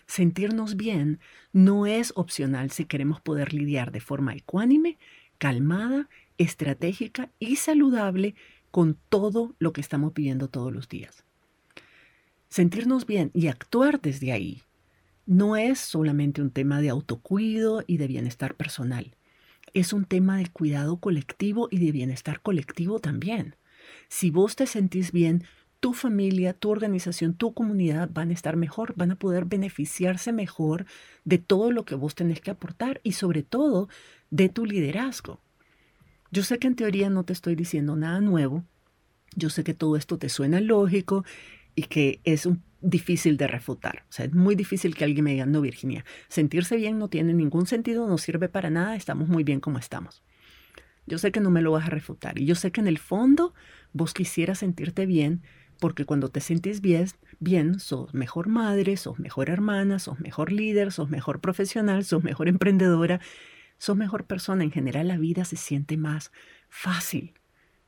Sentirnos 0.06 0.78
bien 0.78 1.20
no 1.54 1.88
es 1.88 2.14
opcional 2.16 2.70
si 2.70 2.86
queremos 2.86 3.20
poder 3.20 3.52
lidiar 3.52 3.92
de 3.92 4.00
forma 4.00 4.36
ecuánime, 4.36 5.00
calmada, 5.40 6.08
estratégica 6.38 7.32
y 7.40 7.56
saludable 7.56 8.36
con 8.70 8.96
todo 9.10 9.56
lo 9.58 9.74
que 9.74 9.82
estamos 9.82 10.14
viviendo 10.14 10.50
todos 10.50 10.72
los 10.72 10.88
días. 10.88 11.26
Sentirnos 12.48 13.08
bien 13.08 13.32
y 13.34 13.48
actuar 13.48 14.02
desde 14.02 14.34
ahí 14.34 14.62
no 15.32 15.56
es 15.56 15.80
solamente 15.80 16.42
un 16.42 16.52
tema 16.52 16.82
de 16.82 16.90
autocuido 16.90 17.86
y 17.88 17.96
de 17.96 18.08
bienestar 18.08 18.56
personal, 18.56 19.16
es 19.74 19.94
un 19.94 20.04
tema 20.04 20.36
de 20.36 20.48
cuidado 20.48 20.98
colectivo 20.98 21.70
y 21.72 21.78
de 21.78 21.94
bienestar 21.94 22.42
colectivo 22.42 23.00
también. 23.00 23.56
Si 24.10 24.30
vos 24.30 24.58
te 24.58 24.68
sentís 24.68 25.14
bien, 25.14 25.46
tu 25.80 25.94
familia, 25.94 26.52
tu 26.52 26.70
organización, 26.70 27.34
tu 27.34 27.54
comunidad 27.54 28.10
van 28.12 28.32
a 28.32 28.34
estar 28.34 28.58
mejor, 28.58 28.94
van 28.98 29.12
a 29.12 29.16
poder 29.16 29.46
beneficiarse 29.46 30.34
mejor 30.34 30.86
de 31.24 31.38
todo 31.38 31.72
lo 31.72 31.86
que 31.86 31.96
vos 31.96 32.14
tenés 32.14 32.42
que 32.42 32.52
aportar 32.52 33.00
y 33.02 33.14
sobre 33.14 33.42
todo 33.42 33.88
de 34.32 34.50
tu 34.50 34.66
liderazgo. 34.66 35.40
Yo 36.32 36.44
sé 36.44 36.60
que 36.60 36.68
en 36.68 36.76
teoría 36.76 37.10
no 37.10 37.24
te 37.24 37.32
estoy 37.32 37.56
diciendo 37.56 37.96
nada 37.96 38.20
nuevo, 38.20 38.66
yo 39.38 39.50
sé 39.50 39.64
que 39.64 39.74
todo 39.74 39.96
esto 39.96 40.18
te 40.18 40.28
suena 40.28 40.60
lógico 40.60 41.24
y 41.74 41.84
que 41.84 42.20
es 42.26 42.50
difícil 42.82 43.38
de 43.38 43.48
refutar. 43.48 44.06
O 44.10 44.12
sea, 44.12 44.26
es 44.26 44.34
muy 44.34 44.56
difícil 44.56 44.96
que 44.96 45.04
alguien 45.04 45.24
me 45.24 45.32
diga, 45.32 45.46
no, 45.46 45.62
Virginia, 45.62 46.04
sentirse 46.28 46.76
bien 46.76 46.98
no 47.00 47.10
tiene 47.10 47.34
ningún 47.34 47.68
sentido, 47.68 48.08
no 48.08 48.18
sirve 48.18 48.50
para 48.50 48.70
nada, 48.70 48.96
estamos 48.96 49.28
muy 49.28 49.44
bien 49.44 49.60
como 49.60 49.78
estamos. 49.78 50.24
Yo 51.06 51.18
sé 51.18 51.32
que 51.32 51.40
no 51.40 51.50
me 51.50 51.62
lo 51.62 51.72
vas 51.72 51.88
a 51.88 51.90
refutar 51.90 52.40
y 52.40 52.46
yo 52.46 52.56
sé 52.56 52.72
que 52.72 52.82
en 52.82 52.88
el 52.88 52.98
fondo 52.98 53.54
vos 53.94 54.14
quisieras 54.14 54.60
sentirte 54.60 55.06
bien 55.06 55.42
porque 55.80 56.06
cuando 56.06 56.30
te 56.30 56.42
sientes 56.42 56.80
bien, 56.80 57.08
bien, 57.40 57.80
sos 57.80 58.14
mejor 58.14 58.48
madre, 58.48 58.98
sos 58.98 59.18
mejor 59.18 59.50
hermana, 59.50 59.98
sos 59.98 60.20
mejor 60.20 60.52
líder, 60.52 60.92
sos 60.92 61.10
mejor 61.10 61.42
profesional, 61.42 62.06
sos 62.06 62.24
mejor 62.24 62.48
emprendedora, 62.48 63.20
sos 63.80 63.98
mejor 63.98 64.26
persona. 64.26 64.64
En 64.64 64.72
general 64.72 65.08
la 65.08 65.18
vida 65.18 65.44
se 65.44 65.56
siente 65.56 65.98
más 65.98 66.32
fácil 66.70 67.34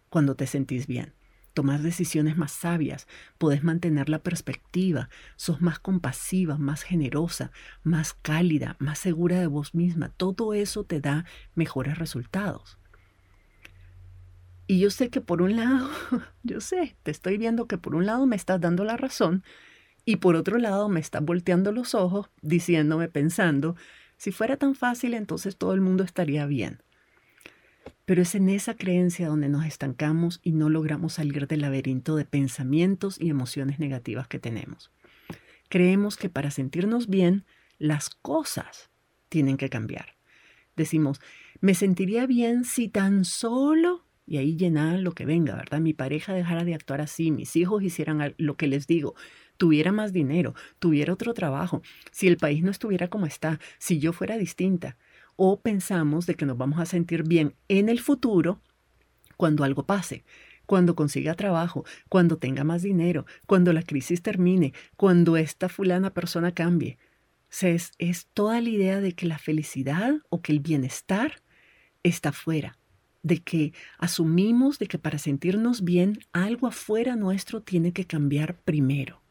cuando 0.10 0.36
te 0.36 0.48
sentís 0.48 0.88
bien. 0.88 1.14
Tomás 1.54 1.84
decisiones 1.84 2.36
más 2.36 2.52
sabias, 2.52 3.08
podés 3.38 3.64
mantener 3.64 4.10
la 4.10 4.20
perspectiva, 4.20 5.10
sos 5.36 5.62
más 5.62 5.80
compasiva, 5.80 6.58
más 6.58 6.82
generosa, 6.82 7.52
más 7.84 8.14
cálida, 8.14 8.76
más 8.80 8.98
segura 8.98 9.40
de 9.40 9.48
vos 9.48 9.76
misma. 9.76 10.10
Todo 10.10 10.54
eso 10.54 10.84
te 10.84 11.00
da 11.00 11.26
mejores 11.54 12.00
resultados. 12.00 12.80
Y 14.66 14.80
yo 14.80 14.90
sé 14.90 15.10
que 15.10 15.22
por 15.22 15.42
un 15.42 15.56
lado, 15.56 15.90
yo 16.44 16.60
sé, 16.62 16.96
te 17.04 17.12
estoy 17.12 17.38
viendo 17.38 17.68
que 17.68 17.78
por 17.78 17.96
un 17.96 18.06
lado 18.06 18.26
me 18.26 18.36
estás 18.36 18.60
dando 18.60 18.84
la 18.84 18.98
razón 18.98 19.44
y 20.06 20.18
por 20.18 20.36
otro 20.36 20.58
lado 20.58 20.90
me 20.90 21.00
estás 21.00 21.24
volteando 21.24 21.72
los 21.72 21.94
ojos 21.94 22.30
diciéndome, 22.42 23.10
pensando, 23.10 23.76
si 24.18 24.32
fuera 24.32 24.58
tan 24.58 24.74
fácil 24.74 25.14
entonces 25.14 25.58
todo 25.58 25.74
el 25.74 25.82
mundo 25.82 26.04
estaría 26.04 26.46
bien. 26.46 26.82
Pero 28.06 28.22
es 28.22 28.36
en 28.36 28.50
esa 28.50 28.76
creencia 28.76 29.28
donde 29.28 29.50
nos 29.50 29.66
estancamos 29.66 30.40
y 30.44 30.52
no 30.52 30.70
logramos 30.70 31.14
salir 31.14 31.48
del 31.48 31.62
laberinto 31.62 32.16
de 32.16 32.26
pensamientos 32.26 33.20
y 33.20 33.30
emociones 33.30 33.80
negativas 33.80 34.28
que 34.28 34.40
tenemos. 34.40 34.92
Creemos 35.70 36.18
que 36.18 36.30
para 36.30 36.52
sentirnos 36.52 37.08
bien, 37.08 37.46
las 37.78 38.10
cosas 38.10 38.90
tienen 39.30 39.58
que 39.58 39.70
cambiar. 39.70 40.16
Decimos, 40.76 41.22
me 41.62 41.76
sentiría 41.76 42.26
bien 42.26 42.66
si 42.66 42.90
tan 42.90 43.26
solo 43.26 44.06
y 44.26 44.38
ahí 44.38 44.56
llenar 44.56 45.00
lo 45.00 45.14
que 45.14 45.26
venga, 45.26 45.56
¿verdad? 45.56 45.80
Mi 45.80 45.94
pareja 45.94 46.34
dejara 46.34 46.64
de 46.64 46.74
actuar 46.74 47.02
así, 47.02 47.32
mis 47.32 47.56
hijos 47.56 47.84
hicieran 47.84 48.36
lo 48.38 48.56
que 48.56 48.68
les 48.68 48.88
digo, 48.88 49.16
tuviera 49.58 49.92
más 49.92 50.14
dinero, 50.14 50.56
tuviera 50.80 51.14
otro 51.14 51.34
trabajo, 51.34 51.82
si 52.12 52.28
el 52.28 52.38
país 52.38 52.64
no 52.64 52.72
estuviera 52.72 53.10
como 53.10 53.26
está, 53.26 53.60
si 53.80 54.00
yo 54.00 54.14
fuera 54.14 54.38
distinta. 54.38 54.98
O 55.36 55.62
pensamos 55.62 56.26
de 56.26 56.36
que 56.36 56.46
nos 56.46 56.58
vamos 56.58 56.80
a 56.80 56.86
sentir 56.86 57.24
bien 57.24 57.56
en 57.68 57.90
el 57.90 58.00
futuro 58.00 58.62
cuando 59.38 59.64
algo 59.64 59.86
pase, 59.86 60.24
cuando 60.66 60.96
consiga 60.96 61.34
trabajo, 61.36 61.86
cuando 62.10 62.38
tenga 62.38 62.64
más 62.64 62.82
dinero, 62.82 63.26
cuando 63.46 63.74
la 63.74 63.84
crisis 63.84 64.22
termine, 64.22 64.74
cuando 64.96 65.38
esta 65.38 65.70
fulana 65.70 66.14
persona 66.14 66.54
cambie. 66.54 66.98
es, 67.62 67.92
toda 68.34 68.62
la 68.62 68.70
idea 68.70 69.02
de 69.02 69.14
que 69.14 69.26
la 69.26 69.38
felicidad 69.38 70.16
o 70.30 70.42
que 70.42 70.52
el 70.52 70.60
bienestar 70.60 71.42
está 72.04 72.32
fuera 72.32 72.78
de 73.24 73.42
que 73.42 73.74
asumimos 73.98 74.78
de 74.80 74.88
que 74.88 75.00
para 75.00 75.18
sentirnos 75.18 75.84
bien 75.84 76.20
algo 76.34 76.68
afuera 76.68 77.16
nuestro 77.16 77.62
tiene 77.62 77.94
que 77.94 78.06
cambiar 78.06 78.58
primero. 78.60 79.22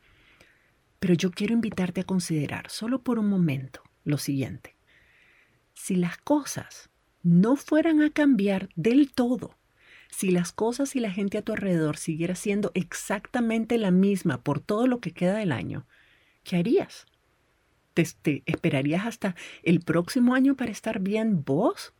Pero 0.98 1.14
yo 1.14 1.30
quiero 1.30 1.52
invitarte 1.52 2.00
a 2.00 2.04
considerar 2.04 2.70
solo 2.70 3.02
por 3.02 3.18
un 3.18 3.28
momento 3.28 3.82
lo 4.04 4.18
siguiente. 4.18 4.76
Si 5.82 5.96
las 5.96 6.16
cosas 6.16 6.90
no 7.24 7.56
fueran 7.56 8.02
a 8.02 8.10
cambiar 8.10 8.68
del 8.76 9.10
todo, 9.10 9.58
si 10.10 10.30
las 10.30 10.52
cosas 10.52 10.94
y 10.94 11.00
la 11.00 11.10
gente 11.10 11.38
a 11.38 11.42
tu 11.42 11.50
alrededor 11.50 11.96
siguiera 11.96 12.36
siendo 12.36 12.70
exactamente 12.74 13.76
la 13.78 13.90
misma 13.90 14.42
por 14.42 14.60
todo 14.60 14.86
lo 14.86 15.00
que 15.00 15.10
queda 15.10 15.34
del 15.34 15.50
año, 15.50 15.84
¿qué 16.44 16.54
harías? 16.54 17.06
¿Te, 17.94 18.06
esperarías 18.46 19.06
hasta 19.06 19.34
el 19.64 19.80
próximo 19.80 20.36
año 20.36 20.56
para 20.56 20.70
estar 20.70 21.00
bien 21.00 21.42
vos? 21.44 21.94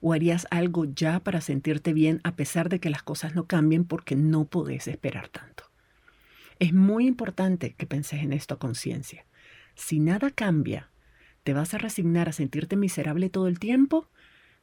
¿O 0.00 0.12
harías 0.12 0.46
algo 0.52 0.84
ya 0.84 1.18
para 1.18 1.40
sentirte 1.40 1.92
bien 1.92 2.20
a 2.22 2.36
pesar 2.36 2.68
de 2.68 2.78
que 2.78 2.88
las 2.88 3.02
cosas 3.02 3.34
no 3.34 3.48
cambien 3.48 3.84
porque 3.84 4.14
no 4.14 4.44
podés 4.44 4.86
esperar 4.86 5.26
tanto? 5.26 5.64
Es 6.60 6.72
muy 6.72 7.08
importante 7.08 7.74
que 7.74 7.86
penses 7.86 8.22
en 8.22 8.32
esto 8.32 8.54
a 8.54 8.58
conciencia. 8.60 9.26
Si 9.74 9.98
nada 9.98 10.30
cambia, 10.30 10.88
¿te 11.44 11.52
vas 11.52 11.74
a 11.74 11.78
resignar 11.78 12.28
a 12.28 12.32
sentirte 12.32 12.76
miserable 12.76 13.30
todo 13.30 13.46
el 13.46 13.58
tiempo? 13.58 14.08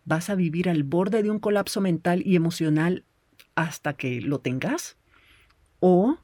¿Vas 0.03 0.29
a 0.29 0.35
vivir 0.35 0.67
al 0.67 0.83
borde 0.83 1.23
de 1.23 1.29
un 1.29 1.39
colapso 1.39 1.79
mental 1.79 2.23
y 2.25 2.35
emocional 2.35 3.05
hasta 3.55 3.93
que 3.93 4.19
lo 4.19 4.39
tengas? 4.39 4.97
¿O 5.79 6.17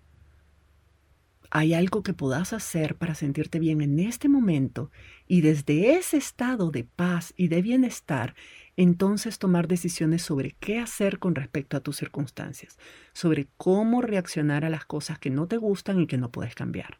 hay 1.49 1.73
algo 1.73 2.03
que 2.03 2.13
puedas 2.13 2.53
hacer 2.53 2.95
para 2.95 3.15
sentirte 3.15 3.59
bien 3.59 3.81
en 3.81 3.99
este 3.99 4.27
momento 4.27 4.91
y 5.27 5.41
desde 5.41 5.95
ese 5.95 6.17
estado 6.17 6.71
de 6.71 6.83
paz 6.83 7.33
y 7.37 7.47
de 7.47 7.61
bienestar 7.61 8.35
entonces 8.75 9.39
tomar 9.39 9.67
decisiones 9.67 10.21
sobre 10.21 10.51
qué 10.59 10.79
hacer 10.79 11.19
con 11.19 11.35
respecto 11.35 11.77
a 11.77 11.79
tus 11.79 11.97
circunstancias, 11.97 12.77
sobre 13.13 13.47
cómo 13.57 14.01
reaccionar 14.01 14.65
a 14.65 14.69
las 14.69 14.85
cosas 14.85 15.19
que 15.19 15.29
no 15.29 15.47
te 15.47 15.57
gustan 15.57 15.99
y 16.01 16.07
que 16.07 16.17
no 16.17 16.31
puedes 16.31 16.53
cambiar. 16.53 16.99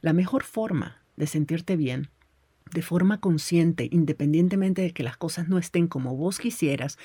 La 0.00 0.12
mejor 0.12 0.42
forma 0.42 1.02
de 1.16 1.26
sentirte 1.26 1.76
bien, 1.76 2.10
de 2.72 2.82
forma 2.82 3.20
consciente, 3.20 3.88
independientemente 3.90 4.82
de 4.82 4.92
que 4.92 5.02
las 5.02 5.16
cosas 5.16 5.48
no 5.48 5.58
estén 5.58 5.86
como 5.88 6.16
vos 6.16 6.38
quisieras 6.38 6.98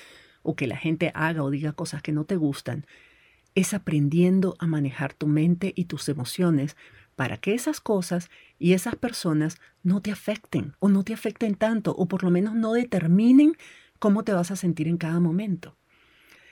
o 0.43 0.55
que 0.55 0.67
la 0.67 0.77
gente 0.77 1.11
haga 1.13 1.43
o 1.43 1.49
diga 1.49 1.73
cosas 1.73 2.01
que 2.01 2.11
no 2.11 2.23
te 2.23 2.35
gustan, 2.35 2.85
es 3.55 3.73
aprendiendo 3.73 4.55
a 4.59 4.67
manejar 4.67 5.13
tu 5.13 5.27
mente 5.27 5.73
y 5.75 5.85
tus 5.85 6.09
emociones 6.09 6.77
para 7.15 7.37
que 7.37 7.55
esas 7.55 7.81
cosas 7.81 8.29
y 8.59 8.73
esas 8.73 8.95
personas 8.95 9.57
no 9.83 10.01
te 10.01 10.11
afecten 10.11 10.75
o 10.79 10.89
no 10.89 11.03
te 11.03 11.13
afecten 11.13 11.55
tanto 11.55 11.95
o 11.95 12.07
por 12.07 12.23
lo 12.23 12.29
menos 12.29 12.53
no 12.53 12.73
determinen 12.73 13.53
cómo 13.97 14.23
te 14.23 14.33
vas 14.33 14.51
a 14.51 14.55
sentir 14.55 14.87
en 14.87 14.97
cada 14.97 15.19
momento. 15.19 15.75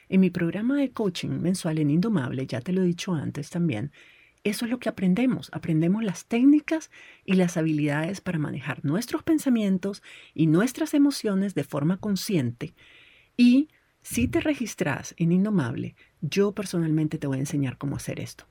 En 0.09 0.21
mi 0.21 0.29
programa 0.29 0.77
de 0.77 0.91
coaching 0.91 1.29
mensual 1.29 1.77
en 1.77 1.91
Indomable, 1.91 2.47
ya 2.47 2.61
te 2.61 2.73
lo 2.73 2.81
he 2.81 2.85
dicho 2.85 3.13
antes 3.13 3.49
también, 3.49 3.91
eso 4.45 4.65
es 4.65 4.71
lo 4.71 4.79
que 4.79 4.89
aprendemos. 4.89 5.49
Aprendemos 5.51 6.03
las 6.03 6.25
técnicas 6.25 6.91
y 7.25 7.33
las 7.33 7.57
habilidades 7.57 8.21
para 8.21 8.37
manejar 8.37 8.85
nuestros 8.85 9.23
pensamientos 9.23 10.03
y 10.35 10.45
nuestras 10.45 10.93
emociones 10.93 11.55
de 11.55 11.63
forma 11.63 11.97
consciente. 11.97 12.75
Y 13.35 13.69
si 14.03 14.27
te 14.27 14.39
registras 14.41 15.15
en 15.17 15.31
Indomable, 15.31 15.95
yo 16.21 16.51
personalmente 16.51 17.17
te 17.17 17.25
voy 17.25 17.37
a 17.37 17.39
enseñar 17.39 17.79
cómo 17.79 17.95
hacer 17.95 18.19
esto. 18.19 18.45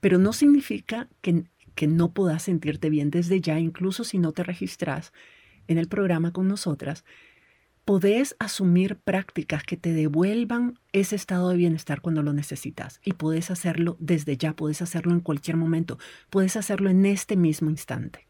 Pero 0.00 0.18
no 0.18 0.32
significa 0.32 1.08
que, 1.20 1.44
que 1.76 1.86
no 1.86 2.12
puedas 2.12 2.42
sentirte 2.42 2.90
bien 2.90 3.10
desde 3.10 3.40
ya, 3.40 3.60
incluso 3.60 4.02
si 4.02 4.18
no 4.18 4.32
te 4.32 4.42
registras 4.42 5.12
en 5.68 5.78
el 5.78 5.86
programa 5.86 6.32
con 6.32 6.48
nosotras. 6.48 7.04
Podés 7.86 8.34
asumir 8.40 8.96
prácticas 8.96 9.62
que 9.62 9.76
te 9.76 9.92
devuelvan 9.92 10.80
ese 10.92 11.14
estado 11.14 11.50
de 11.50 11.56
bienestar 11.56 12.00
cuando 12.00 12.20
lo 12.24 12.32
necesitas. 12.32 13.00
Y 13.04 13.12
podés 13.12 13.52
hacerlo 13.52 13.96
desde 14.00 14.36
ya, 14.36 14.54
podés 14.54 14.82
hacerlo 14.82 15.12
en 15.12 15.20
cualquier 15.20 15.56
momento, 15.56 15.96
podés 16.28 16.56
hacerlo 16.56 16.90
en 16.90 17.06
este 17.06 17.36
mismo 17.36 17.70
instante. 17.70 18.26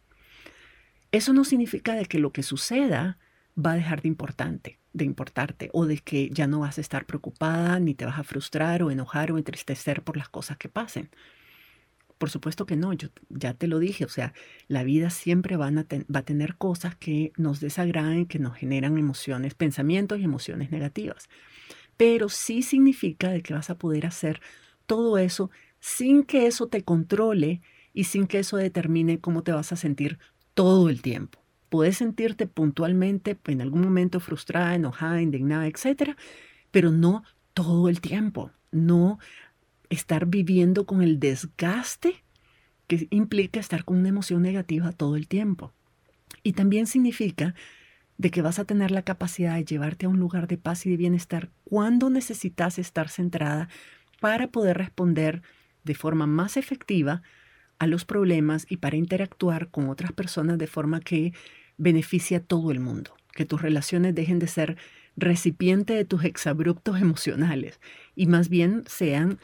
Eso 1.11 1.33
no 1.33 1.43
significa 1.43 1.95
de 1.95 2.05
que 2.05 2.19
lo 2.19 2.33
que 2.33 2.43
suceda 2.43 3.19
va 3.57 3.73
a 3.73 3.77
dejar 3.77 4.03
de 4.03 4.09
importante, 4.09 4.79
de 4.93 5.07
importarte, 5.07 5.71
o 5.73 5.87
de 5.87 6.01
que 6.01 6.29
ya 6.29 6.47
no 6.47 6.61
vas 6.61 6.77
a 6.77 6.83
estar 6.83 7.07
preocupada, 7.07 7.81
ni 7.81 7.95
te 7.95 8.05
vas 8.05 8.19
a 8.19 8.25
frustrar 8.25 8.83
o 8.83 8.91
enojar 8.91 9.33
o 9.33 9.39
entristecer 9.39 10.03
por 10.03 10.19
las 10.19 10.29
cosas 10.29 10.59
que 10.59 10.69
pasen. 10.69 11.09
Por 12.19 12.31
supuesto 12.31 12.65
que 12.65 12.77
no, 12.77 12.93
yo 12.95 13.09
ya 13.29 13.53
te 13.53 13.67
lo 13.67 13.79
dije, 13.79 14.05
o 14.05 14.09
sea, 14.09 14.33
la 14.69 14.85
vida 14.85 15.11
siempre 15.11 15.57
va 15.57 15.69
a 15.69 16.23
tener 16.23 16.57
cosas 16.57 16.97
que 16.97 17.33
nos 17.37 17.61
desagraden, 17.61 18.27
que 18.27 18.39
nos 18.39 18.57
generan 18.57 18.97
emociones, 18.97 19.55
pensamientos 19.55 20.19
y 20.19 20.25
emociones 20.25 20.71
negativas. 20.71 21.29
Pero 21.97 22.29
sí 22.29 22.63
significa 22.63 23.31
de 23.31 23.43
que 23.43 23.55
vas 23.55 23.69
a 23.71 23.79
poder 23.79 24.07
hacer 24.07 24.41
todo 24.87 25.19
eso 25.19 25.51
sin 25.81 26.25
que 26.25 26.47
eso 26.47 26.69
te 26.69 26.83
controle 26.83 27.61
y 27.93 28.05
sin 28.05 28.27
que 28.27 28.39
eso 28.39 28.57
determine 28.57 29.19
cómo 29.21 29.43
te 29.43 29.53
vas 29.53 29.73
a 29.73 29.77
sentir 29.77 30.19
todo 30.55 30.89
el 30.89 31.03
tiempo. 31.03 31.39
Puedes 31.69 31.99
sentirte 31.99 32.47
puntualmente 32.47 33.37
en 33.47 33.61
algún 33.61 33.83
momento 33.83 34.21
frustrada, 34.21 34.75
enojada, 34.75 35.21
indignada, 35.21 35.67
etcétera, 35.67 36.17
pero 36.71 36.91
no 36.91 37.25
todo 37.55 37.89
el 37.89 38.01
tiempo. 38.01 38.51
No 38.71 39.19
estar 39.91 40.27
viviendo 40.27 40.87
con 40.87 41.03
el 41.03 41.21
desgaste 41.21 42.23
que 42.87 43.09
implica 43.11 43.61
estar 43.61 43.85
con 43.85 43.99
una 43.99 44.09
emoción 44.09 44.43
negativa 44.43 44.93
todo 44.93 45.17
el 45.17 45.29
tiempo. 45.29 45.73
Y 46.43 46.53
también 46.53 46.87
significa 46.87 47.55
de 48.19 48.31
que 48.31 48.43
vas 48.43 48.59
a 48.59 48.65
tener 48.65 48.91
la 48.91 49.03
capacidad 49.03 49.57
de 49.57 49.65
llevarte 49.65 50.07
a 50.07 50.09
un 50.09 50.19
lugar 50.19 50.47
de 50.47 50.57
paz 50.57 50.87
y 50.87 50.91
de 50.91 50.97
bienestar 50.97 51.51
cuando 51.65 52.09
necesitas 52.11 52.79
estar 52.79 53.09
centrada 53.09 53.69
para 54.21 54.49
poder 54.49 54.79
responder 54.79 55.43
de 55.85 55.95
forma 55.95 56.27
más 56.27 56.57
efectiva 56.57 57.23
a 57.79 57.87
los 57.87 58.05
problemas 58.05 58.67
y 58.69 58.79
para 58.79 58.97
interactuar 58.97 59.69
con 59.69 59.89
otras 59.89 60.13
personas 60.13 60.59
de 60.59 60.67
forma 60.67 61.01
que 61.01 61.35
beneficie 61.77 62.39
a 62.39 62.41
todo 62.41 62.71
el 62.71 62.81
mundo, 62.81 63.15
que 63.33 63.45
tus 63.45 63.61
relaciones 63.61 64.15
dejen 64.15 64.39
de 64.39 64.47
ser 64.47 64.77
recipiente 65.17 65.95
de 65.95 66.05
tus 66.05 66.25
exabruptos 66.25 67.01
emocionales 67.01 67.81
y 68.15 68.27
más 68.27 68.49
bien 68.49 68.85
sean 68.87 69.39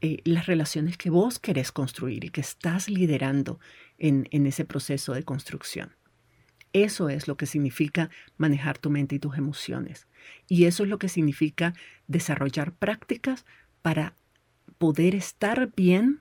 eh, 0.00 0.20
las 0.24 0.46
relaciones 0.46 0.96
que 0.96 1.10
vos 1.10 1.38
querés 1.38 1.72
construir 1.72 2.24
y 2.24 2.30
que 2.30 2.40
estás 2.40 2.88
liderando 2.88 3.58
en, 3.98 4.28
en 4.30 4.46
ese 4.46 4.64
proceso 4.64 5.12
de 5.12 5.24
construcción. 5.24 5.96
Eso 6.72 7.08
es 7.08 7.26
lo 7.26 7.36
que 7.36 7.46
significa 7.46 8.10
manejar 8.36 8.78
tu 8.78 8.90
mente 8.90 9.16
y 9.16 9.18
tus 9.18 9.36
emociones. 9.36 10.06
Y 10.46 10.66
eso 10.66 10.84
es 10.84 10.88
lo 10.88 10.98
que 10.98 11.08
significa 11.08 11.74
desarrollar 12.06 12.72
prácticas 12.72 13.44
para 13.82 14.14
poder 14.76 15.14
estar 15.14 15.72
bien 15.74 16.20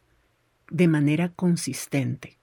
de 0.70 0.88
manera 0.88 1.30
consistente. 1.30 2.40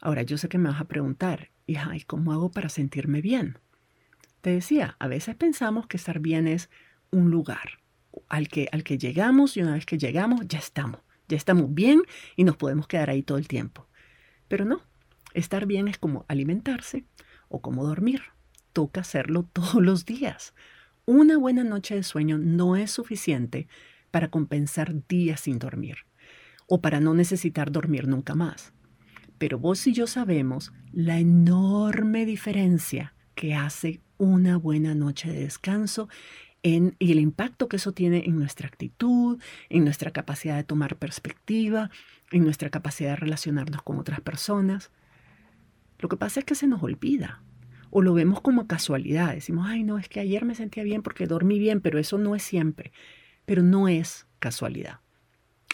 Ahora, 0.00 0.22
yo 0.22 0.38
sé 0.38 0.48
que 0.48 0.58
me 0.58 0.70
vas 0.70 0.80
a 0.80 0.88
preguntar, 0.88 1.50
¿y 1.66 1.76
cómo 2.06 2.32
hago 2.32 2.50
para 2.50 2.68
sentirme 2.68 3.20
bien? 3.20 3.58
Te 4.40 4.50
decía, 4.50 4.96
a 4.98 5.06
veces 5.06 5.36
pensamos 5.36 5.86
que 5.86 5.96
estar 5.96 6.18
bien 6.18 6.48
es 6.48 6.68
un 7.10 7.30
lugar 7.30 7.81
al 8.28 8.48
que, 8.48 8.68
al 8.72 8.84
que 8.84 8.98
llegamos 8.98 9.56
y 9.56 9.62
una 9.62 9.74
vez 9.74 9.86
que 9.86 9.98
llegamos 9.98 10.46
ya 10.46 10.58
estamos, 10.58 11.00
ya 11.28 11.36
estamos 11.36 11.72
bien 11.72 12.02
y 12.36 12.44
nos 12.44 12.56
podemos 12.56 12.86
quedar 12.86 13.10
ahí 13.10 13.22
todo 13.22 13.38
el 13.38 13.48
tiempo. 13.48 13.88
Pero 14.48 14.64
no, 14.64 14.82
estar 15.34 15.66
bien 15.66 15.88
es 15.88 15.98
como 15.98 16.24
alimentarse 16.28 17.04
o 17.48 17.60
como 17.60 17.84
dormir. 17.84 18.22
Toca 18.72 19.00
hacerlo 19.00 19.44
todos 19.52 19.82
los 19.82 20.04
días. 20.04 20.54
Una 21.04 21.36
buena 21.36 21.64
noche 21.64 21.94
de 21.94 22.02
sueño 22.02 22.38
no 22.38 22.76
es 22.76 22.90
suficiente 22.90 23.66
para 24.10 24.30
compensar 24.30 25.06
días 25.08 25.40
sin 25.40 25.58
dormir 25.58 25.98
o 26.66 26.80
para 26.80 27.00
no 27.00 27.14
necesitar 27.14 27.72
dormir 27.72 28.06
nunca 28.06 28.34
más. 28.34 28.72
Pero 29.38 29.58
vos 29.58 29.86
y 29.86 29.92
yo 29.92 30.06
sabemos 30.06 30.72
la 30.92 31.18
enorme 31.18 32.24
diferencia 32.24 33.14
que 33.34 33.54
hace 33.54 34.00
una 34.16 34.56
buena 34.56 34.94
noche 34.94 35.32
de 35.32 35.40
descanso 35.40 36.08
y 36.62 37.12
el 37.12 37.18
impacto 37.18 37.68
que 37.68 37.76
eso 37.76 37.92
tiene 37.92 38.24
en 38.26 38.38
nuestra 38.38 38.68
actitud, 38.68 39.40
en 39.68 39.84
nuestra 39.84 40.12
capacidad 40.12 40.56
de 40.56 40.64
tomar 40.64 40.96
perspectiva, 40.96 41.90
en 42.30 42.44
nuestra 42.44 42.70
capacidad 42.70 43.10
de 43.10 43.16
relacionarnos 43.16 43.82
con 43.82 43.98
otras 43.98 44.20
personas. 44.20 44.90
Lo 45.98 46.08
que 46.08 46.16
pasa 46.16 46.40
es 46.40 46.46
que 46.46 46.54
se 46.54 46.68
nos 46.68 46.82
olvida 46.82 47.42
o 47.90 48.00
lo 48.00 48.14
vemos 48.14 48.40
como 48.40 48.66
casualidad. 48.66 49.34
Decimos, 49.34 49.66
ay, 49.68 49.82
no, 49.82 49.98
es 49.98 50.08
que 50.08 50.20
ayer 50.20 50.44
me 50.44 50.54
sentía 50.54 50.82
bien 50.82 51.02
porque 51.02 51.26
dormí 51.26 51.58
bien, 51.58 51.80
pero 51.80 51.98
eso 51.98 52.16
no 52.16 52.34
es 52.34 52.42
siempre. 52.42 52.92
Pero 53.44 53.62
no 53.62 53.86
es 53.86 54.26
casualidad. 54.38 55.00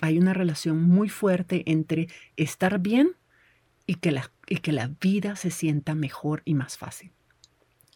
Hay 0.00 0.18
una 0.18 0.35
relación 0.35 0.83
muy 0.83 1.09
fuerte 1.09 1.62
entre 1.71 2.09
estar 2.37 2.80
bien 2.80 3.12
y 3.87 3.97
que 3.97 4.11
la, 4.11 4.33
y 4.49 4.57
que 4.57 4.73
la 4.73 4.90
vida 5.00 5.37
se 5.37 5.50
sienta 5.50 5.95
mejor 5.95 6.42
y 6.45 6.54
más 6.54 6.76
fácil. 6.76 7.12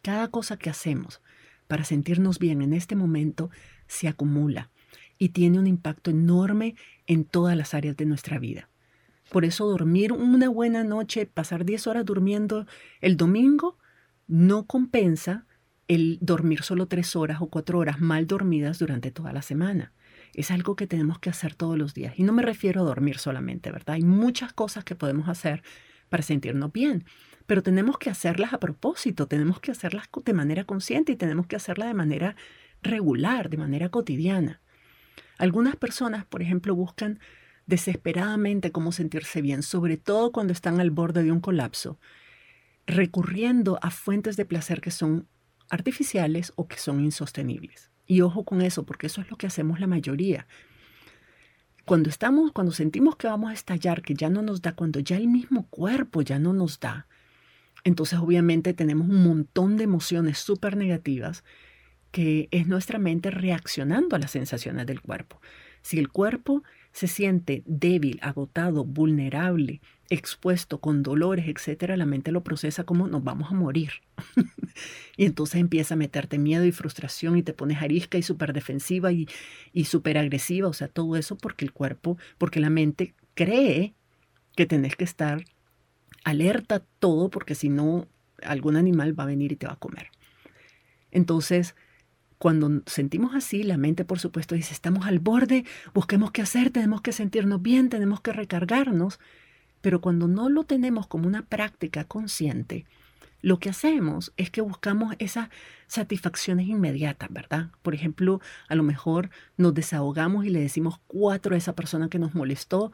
Cada 0.02 0.28
cosa 0.28 0.56
que 0.56 0.70
hacemos 0.70 1.20
para 1.72 1.84
sentirnos 1.84 2.38
bien 2.38 2.60
en 2.60 2.74
este 2.74 2.96
momento 2.96 3.48
se 3.86 4.06
acumula 4.06 4.70
y 5.16 5.30
tiene 5.30 5.58
un 5.58 5.66
impacto 5.66 6.10
enorme 6.10 6.74
en 7.06 7.24
todas 7.24 7.56
las 7.56 7.72
áreas 7.72 7.96
de 7.96 8.04
nuestra 8.04 8.38
vida. 8.38 8.68
Por 9.30 9.46
eso 9.46 9.66
dormir 9.66 10.12
una 10.12 10.50
buena 10.50 10.84
noche, 10.84 11.24
pasar 11.24 11.64
10 11.64 11.86
horas 11.86 12.04
durmiendo 12.04 12.66
el 13.00 13.16
domingo, 13.16 13.78
no 14.26 14.66
compensa 14.66 15.46
el 15.88 16.18
dormir 16.20 16.62
solo 16.62 16.88
3 16.88 17.16
horas 17.16 17.38
o 17.40 17.46
4 17.46 17.78
horas 17.78 18.02
mal 18.02 18.26
dormidas 18.26 18.78
durante 18.78 19.10
toda 19.10 19.32
la 19.32 19.40
semana. 19.40 19.94
Es 20.34 20.50
algo 20.50 20.76
que 20.76 20.86
tenemos 20.86 21.20
que 21.20 21.30
hacer 21.30 21.54
todos 21.54 21.78
los 21.78 21.94
días. 21.94 22.18
Y 22.18 22.22
no 22.22 22.34
me 22.34 22.42
refiero 22.42 22.82
a 22.82 22.84
dormir 22.84 23.16
solamente, 23.16 23.72
¿verdad? 23.72 23.94
Hay 23.94 24.02
muchas 24.02 24.52
cosas 24.52 24.84
que 24.84 24.94
podemos 24.94 25.26
hacer 25.30 25.62
para 26.10 26.22
sentirnos 26.22 26.70
bien 26.70 27.06
pero 27.46 27.62
tenemos 27.62 27.98
que 27.98 28.10
hacerlas 28.10 28.52
a 28.52 28.60
propósito, 28.60 29.26
tenemos 29.26 29.60
que 29.60 29.70
hacerlas 29.70 30.08
de 30.24 30.32
manera 30.32 30.64
consciente 30.64 31.12
y 31.12 31.16
tenemos 31.16 31.46
que 31.46 31.56
hacerlas 31.56 31.88
de 31.88 31.94
manera 31.94 32.36
regular, 32.82 33.50
de 33.50 33.56
manera 33.56 33.88
cotidiana. 33.88 34.60
Algunas 35.38 35.76
personas, 35.76 36.24
por 36.24 36.42
ejemplo, 36.42 36.74
buscan 36.74 37.18
desesperadamente 37.66 38.72
cómo 38.72 38.92
sentirse 38.92 39.40
bien, 39.42 39.62
sobre 39.62 39.96
todo 39.96 40.32
cuando 40.32 40.52
están 40.52 40.80
al 40.80 40.90
borde 40.90 41.22
de 41.22 41.32
un 41.32 41.40
colapso, 41.40 41.98
recurriendo 42.86 43.78
a 43.82 43.90
fuentes 43.90 44.36
de 44.36 44.44
placer 44.44 44.80
que 44.80 44.90
son 44.90 45.28
artificiales 45.70 46.52
o 46.56 46.68
que 46.68 46.78
son 46.78 47.00
insostenibles. 47.00 47.90
Y 48.06 48.20
ojo 48.20 48.44
con 48.44 48.60
eso, 48.60 48.84
porque 48.84 49.06
eso 49.06 49.20
es 49.20 49.30
lo 49.30 49.36
que 49.36 49.46
hacemos 49.46 49.80
la 49.80 49.86
mayoría. 49.86 50.46
Cuando 51.84 52.10
estamos, 52.10 52.52
cuando 52.52 52.72
sentimos 52.72 53.16
que 53.16 53.26
vamos 53.26 53.50
a 53.50 53.54
estallar, 53.54 54.02
que 54.02 54.14
ya 54.14 54.28
no 54.28 54.42
nos 54.42 54.60
da, 54.62 54.74
cuando 54.74 55.00
ya 55.00 55.16
el 55.16 55.28
mismo 55.28 55.66
cuerpo 55.68 56.22
ya 56.22 56.38
no 56.38 56.52
nos 56.52 56.78
da, 56.78 57.06
entonces 57.84 58.18
obviamente 58.18 58.74
tenemos 58.74 59.08
un 59.08 59.22
montón 59.24 59.76
de 59.76 59.84
emociones 59.84 60.38
súper 60.38 60.76
negativas 60.76 61.44
que 62.10 62.48
es 62.50 62.68
nuestra 62.68 62.98
mente 62.98 63.30
reaccionando 63.30 64.14
a 64.14 64.18
las 64.18 64.30
sensaciones 64.30 64.86
del 64.86 65.00
cuerpo. 65.00 65.40
Si 65.80 65.98
el 65.98 66.10
cuerpo 66.10 66.62
se 66.92 67.08
siente 67.08 67.62
débil, 67.66 68.18
agotado, 68.22 68.84
vulnerable, 68.84 69.80
expuesto 70.10 70.78
con 70.78 71.02
dolores, 71.02 71.46
etcétera, 71.48 71.96
la 71.96 72.04
mente 72.04 72.30
lo 72.30 72.44
procesa 72.44 72.84
como 72.84 73.08
nos 73.08 73.24
vamos 73.24 73.50
a 73.50 73.54
morir. 73.54 73.92
y 75.16 75.24
entonces 75.24 75.60
empieza 75.60 75.94
a 75.94 75.96
meterte 75.96 76.38
miedo 76.38 76.66
y 76.66 76.72
frustración 76.72 77.38
y 77.38 77.42
te 77.42 77.54
pones 77.54 77.80
arisca 77.80 78.18
y 78.18 78.22
súper 78.22 78.52
defensiva 78.52 79.10
y, 79.10 79.26
y 79.72 79.86
súper 79.86 80.18
agresiva, 80.18 80.68
o 80.68 80.74
sea, 80.74 80.88
todo 80.88 81.16
eso 81.16 81.36
porque 81.38 81.64
el 81.64 81.72
cuerpo, 81.72 82.18
porque 82.36 82.60
la 82.60 82.70
mente 82.70 83.14
cree 83.34 83.94
que 84.54 84.66
tenés 84.66 84.96
que 84.96 85.04
estar 85.04 85.44
alerta 86.24 86.80
todo 86.98 87.28
porque 87.30 87.54
si 87.54 87.68
no, 87.68 88.06
algún 88.42 88.76
animal 88.76 89.18
va 89.18 89.24
a 89.24 89.28
venir 89.28 89.52
y 89.52 89.56
te 89.56 89.66
va 89.66 89.74
a 89.74 89.78
comer. 89.78 90.08
Entonces, 91.10 91.74
cuando 92.38 92.82
sentimos 92.86 93.34
así, 93.34 93.62
la 93.62 93.76
mente 93.76 94.04
por 94.04 94.18
supuesto 94.18 94.54
dice, 94.54 94.74
estamos 94.74 95.06
al 95.06 95.20
borde, 95.20 95.64
busquemos 95.94 96.32
qué 96.32 96.42
hacer, 96.42 96.70
tenemos 96.70 97.00
que 97.00 97.12
sentirnos 97.12 97.62
bien, 97.62 97.88
tenemos 97.88 98.20
que 98.20 98.32
recargarnos, 98.32 99.20
pero 99.80 100.00
cuando 100.00 100.26
no 100.26 100.48
lo 100.48 100.64
tenemos 100.64 101.06
como 101.06 101.28
una 101.28 101.42
práctica 101.42 102.04
consciente, 102.04 102.84
lo 103.42 103.58
que 103.58 103.68
hacemos 103.68 104.32
es 104.36 104.50
que 104.50 104.60
buscamos 104.60 105.14
esas 105.18 105.48
satisfacciones 105.88 106.68
inmediatas, 106.68 107.28
¿verdad? 107.32 107.70
Por 107.82 107.94
ejemplo, 107.94 108.40
a 108.68 108.76
lo 108.76 108.84
mejor 108.84 109.30
nos 109.56 109.74
desahogamos 109.74 110.46
y 110.46 110.50
le 110.50 110.60
decimos 110.60 111.00
cuatro 111.08 111.54
a 111.54 111.58
esa 111.58 111.74
persona 111.74 112.08
que 112.08 112.20
nos 112.20 112.34
molestó 112.34 112.92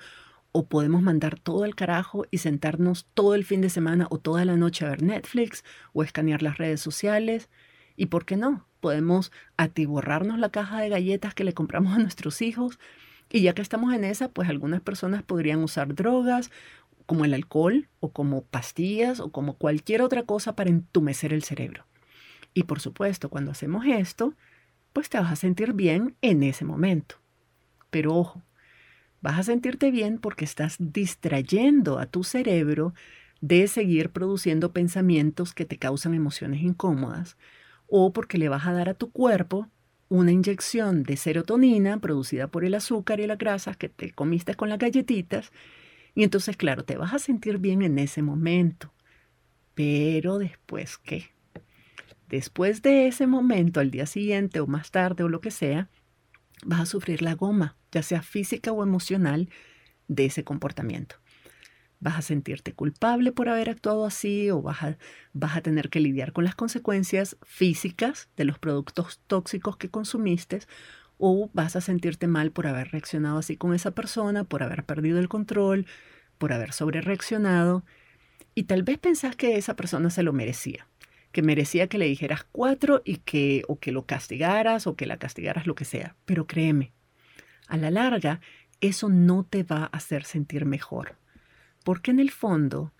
o 0.52 0.66
podemos 0.66 1.02
mandar 1.02 1.38
todo 1.38 1.64
el 1.64 1.74
carajo 1.74 2.24
y 2.30 2.38
sentarnos 2.38 3.06
todo 3.14 3.34
el 3.34 3.44
fin 3.44 3.60
de 3.60 3.70
semana 3.70 4.06
o 4.10 4.18
toda 4.18 4.44
la 4.44 4.56
noche 4.56 4.84
a 4.84 4.90
ver 4.90 5.02
Netflix 5.02 5.64
o 5.92 6.02
escanear 6.02 6.42
las 6.42 6.58
redes 6.58 6.80
sociales. 6.80 7.48
¿Y 7.96 8.06
por 8.06 8.24
qué 8.24 8.36
no? 8.36 8.66
Podemos 8.80 9.32
atiborrarnos 9.56 10.38
la 10.38 10.50
caja 10.50 10.80
de 10.80 10.88
galletas 10.88 11.34
que 11.34 11.44
le 11.44 11.54
compramos 11.54 11.94
a 11.94 11.98
nuestros 11.98 12.42
hijos. 12.42 12.78
Y 13.30 13.42
ya 13.42 13.52
que 13.54 13.62
estamos 13.62 13.92
en 13.92 14.04
esa, 14.04 14.30
pues 14.30 14.48
algunas 14.48 14.80
personas 14.80 15.22
podrían 15.22 15.62
usar 15.62 15.94
drogas 15.94 16.50
como 17.06 17.24
el 17.24 17.34
alcohol 17.34 17.88
o 18.00 18.12
como 18.12 18.42
pastillas 18.42 19.20
o 19.20 19.30
como 19.30 19.54
cualquier 19.54 20.02
otra 20.02 20.24
cosa 20.24 20.54
para 20.54 20.70
entumecer 20.70 21.32
el 21.32 21.42
cerebro. 21.42 21.86
Y 22.54 22.64
por 22.64 22.80
supuesto, 22.80 23.28
cuando 23.28 23.50
hacemos 23.50 23.86
esto, 23.86 24.34
pues 24.92 25.08
te 25.08 25.18
vas 25.18 25.32
a 25.32 25.36
sentir 25.36 25.72
bien 25.74 26.16
en 26.22 26.42
ese 26.42 26.64
momento. 26.64 27.16
Pero 27.90 28.14
ojo, 28.14 28.42
Vas 29.20 29.38
a 29.38 29.42
sentirte 29.42 29.90
bien 29.90 30.18
porque 30.18 30.44
estás 30.44 30.76
distrayendo 30.78 31.98
a 31.98 32.06
tu 32.06 32.24
cerebro 32.24 32.94
de 33.40 33.66
seguir 33.68 34.10
produciendo 34.10 34.72
pensamientos 34.72 35.54
que 35.54 35.64
te 35.64 35.78
causan 35.78 36.14
emociones 36.14 36.62
incómodas 36.62 37.36
o 37.88 38.12
porque 38.12 38.38
le 38.38 38.48
vas 38.48 38.66
a 38.66 38.72
dar 38.72 38.88
a 38.88 38.94
tu 38.94 39.10
cuerpo 39.10 39.68
una 40.08 40.32
inyección 40.32 41.02
de 41.02 41.16
serotonina 41.16 41.98
producida 42.00 42.48
por 42.48 42.64
el 42.64 42.74
azúcar 42.74 43.20
y 43.20 43.26
las 43.26 43.38
grasas 43.38 43.76
que 43.76 43.88
te 43.88 44.12
comiste 44.12 44.54
con 44.54 44.68
las 44.68 44.78
galletitas 44.78 45.52
y 46.14 46.24
entonces 46.24 46.56
claro, 46.56 46.84
te 46.84 46.96
vas 46.96 47.14
a 47.14 47.18
sentir 47.18 47.58
bien 47.58 47.82
en 47.82 47.98
ese 47.98 48.22
momento. 48.22 48.92
Pero 49.74 50.38
después 50.38 50.98
qué? 50.98 51.30
Después 52.28 52.82
de 52.82 53.06
ese 53.06 53.26
momento, 53.26 53.80
al 53.80 53.90
día 53.90 54.06
siguiente 54.06 54.60
o 54.60 54.66
más 54.66 54.90
tarde 54.90 55.24
o 55.24 55.28
lo 55.28 55.40
que 55.40 55.50
sea, 55.50 55.88
vas 56.64 56.80
a 56.80 56.86
sufrir 56.86 57.22
la 57.22 57.34
goma, 57.34 57.76
ya 57.92 58.02
sea 58.02 58.22
física 58.22 58.72
o 58.72 58.82
emocional, 58.82 59.48
de 60.08 60.24
ese 60.26 60.42
comportamiento. 60.42 61.16
Vas 62.00 62.16
a 62.16 62.22
sentirte 62.22 62.72
culpable 62.72 63.32
por 63.32 63.48
haber 63.48 63.70
actuado 63.70 64.06
así 64.06 64.50
o 64.50 64.62
vas 64.62 64.82
a, 64.82 64.98
vas 65.32 65.56
a 65.56 65.60
tener 65.60 65.90
que 65.90 66.00
lidiar 66.00 66.32
con 66.32 66.44
las 66.44 66.54
consecuencias 66.54 67.36
físicas 67.42 68.28
de 68.36 68.44
los 68.44 68.58
productos 68.58 69.20
tóxicos 69.26 69.76
que 69.76 69.90
consumiste 69.90 70.60
o 71.18 71.50
vas 71.52 71.76
a 71.76 71.80
sentirte 71.80 72.28
mal 72.28 72.52
por 72.52 72.66
haber 72.68 72.92
reaccionado 72.92 73.38
así 73.38 73.56
con 73.56 73.74
esa 73.74 73.90
persona, 73.90 74.44
por 74.44 74.62
haber 74.62 74.84
perdido 74.84 75.18
el 75.18 75.28
control, 75.28 75.86
por 76.38 76.52
haber 76.52 76.72
sobrereaccionado 76.72 77.84
y 78.54 78.64
tal 78.64 78.84
vez 78.84 78.98
pensás 78.98 79.34
que 79.34 79.56
esa 79.56 79.74
persona 79.74 80.10
se 80.10 80.22
lo 80.22 80.32
merecía 80.32 80.86
que 81.32 81.42
merecía 81.42 81.88
que 81.88 81.98
le 81.98 82.06
dijeras 82.06 82.46
cuatro 82.50 83.02
y 83.04 83.16
que 83.18 83.62
o 83.68 83.78
que 83.78 83.92
lo 83.92 84.06
castigaras 84.06 84.86
o 84.86 84.96
que 84.96 85.06
la 85.06 85.18
castigaras 85.18 85.66
lo 85.66 85.74
que 85.74 85.84
sea. 85.84 86.16
Pero 86.24 86.46
créeme, 86.46 86.92
a 87.68 87.76
la 87.76 87.90
larga, 87.90 88.40
eso 88.80 89.08
no 89.08 89.44
te 89.44 89.62
va 89.62 89.84
a 89.84 89.96
hacer 89.96 90.24
sentir 90.24 90.64
mejor. 90.64 91.16
Porque 91.84 92.10
en 92.10 92.20
el 92.20 92.30
fondo 92.30 92.92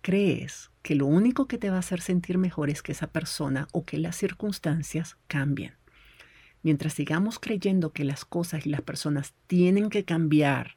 crees 0.00 0.70
que 0.82 0.94
lo 0.94 1.06
único 1.06 1.46
que 1.46 1.58
te 1.58 1.70
va 1.70 1.76
a 1.76 1.80
hacer 1.80 2.00
sentir 2.00 2.36
mejor 2.36 2.68
es 2.68 2.82
que 2.82 2.92
esa 2.92 3.06
persona 3.06 3.68
o 3.72 3.84
que 3.84 3.98
las 3.98 4.16
circunstancias 4.16 5.16
cambien. 5.28 5.74
Mientras 6.62 6.94
sigamos 6.94 7.38
creyendo 7.38 7.92
que 7.92 8.04
las 8.04 8.24
cosas 8.24 8.66
y 8.66 8.70
las 8.70 8.82
personas 8.82 9.34
tienen 9.46 9.90
que 9.90 10.04
cambiar 10.04 10.76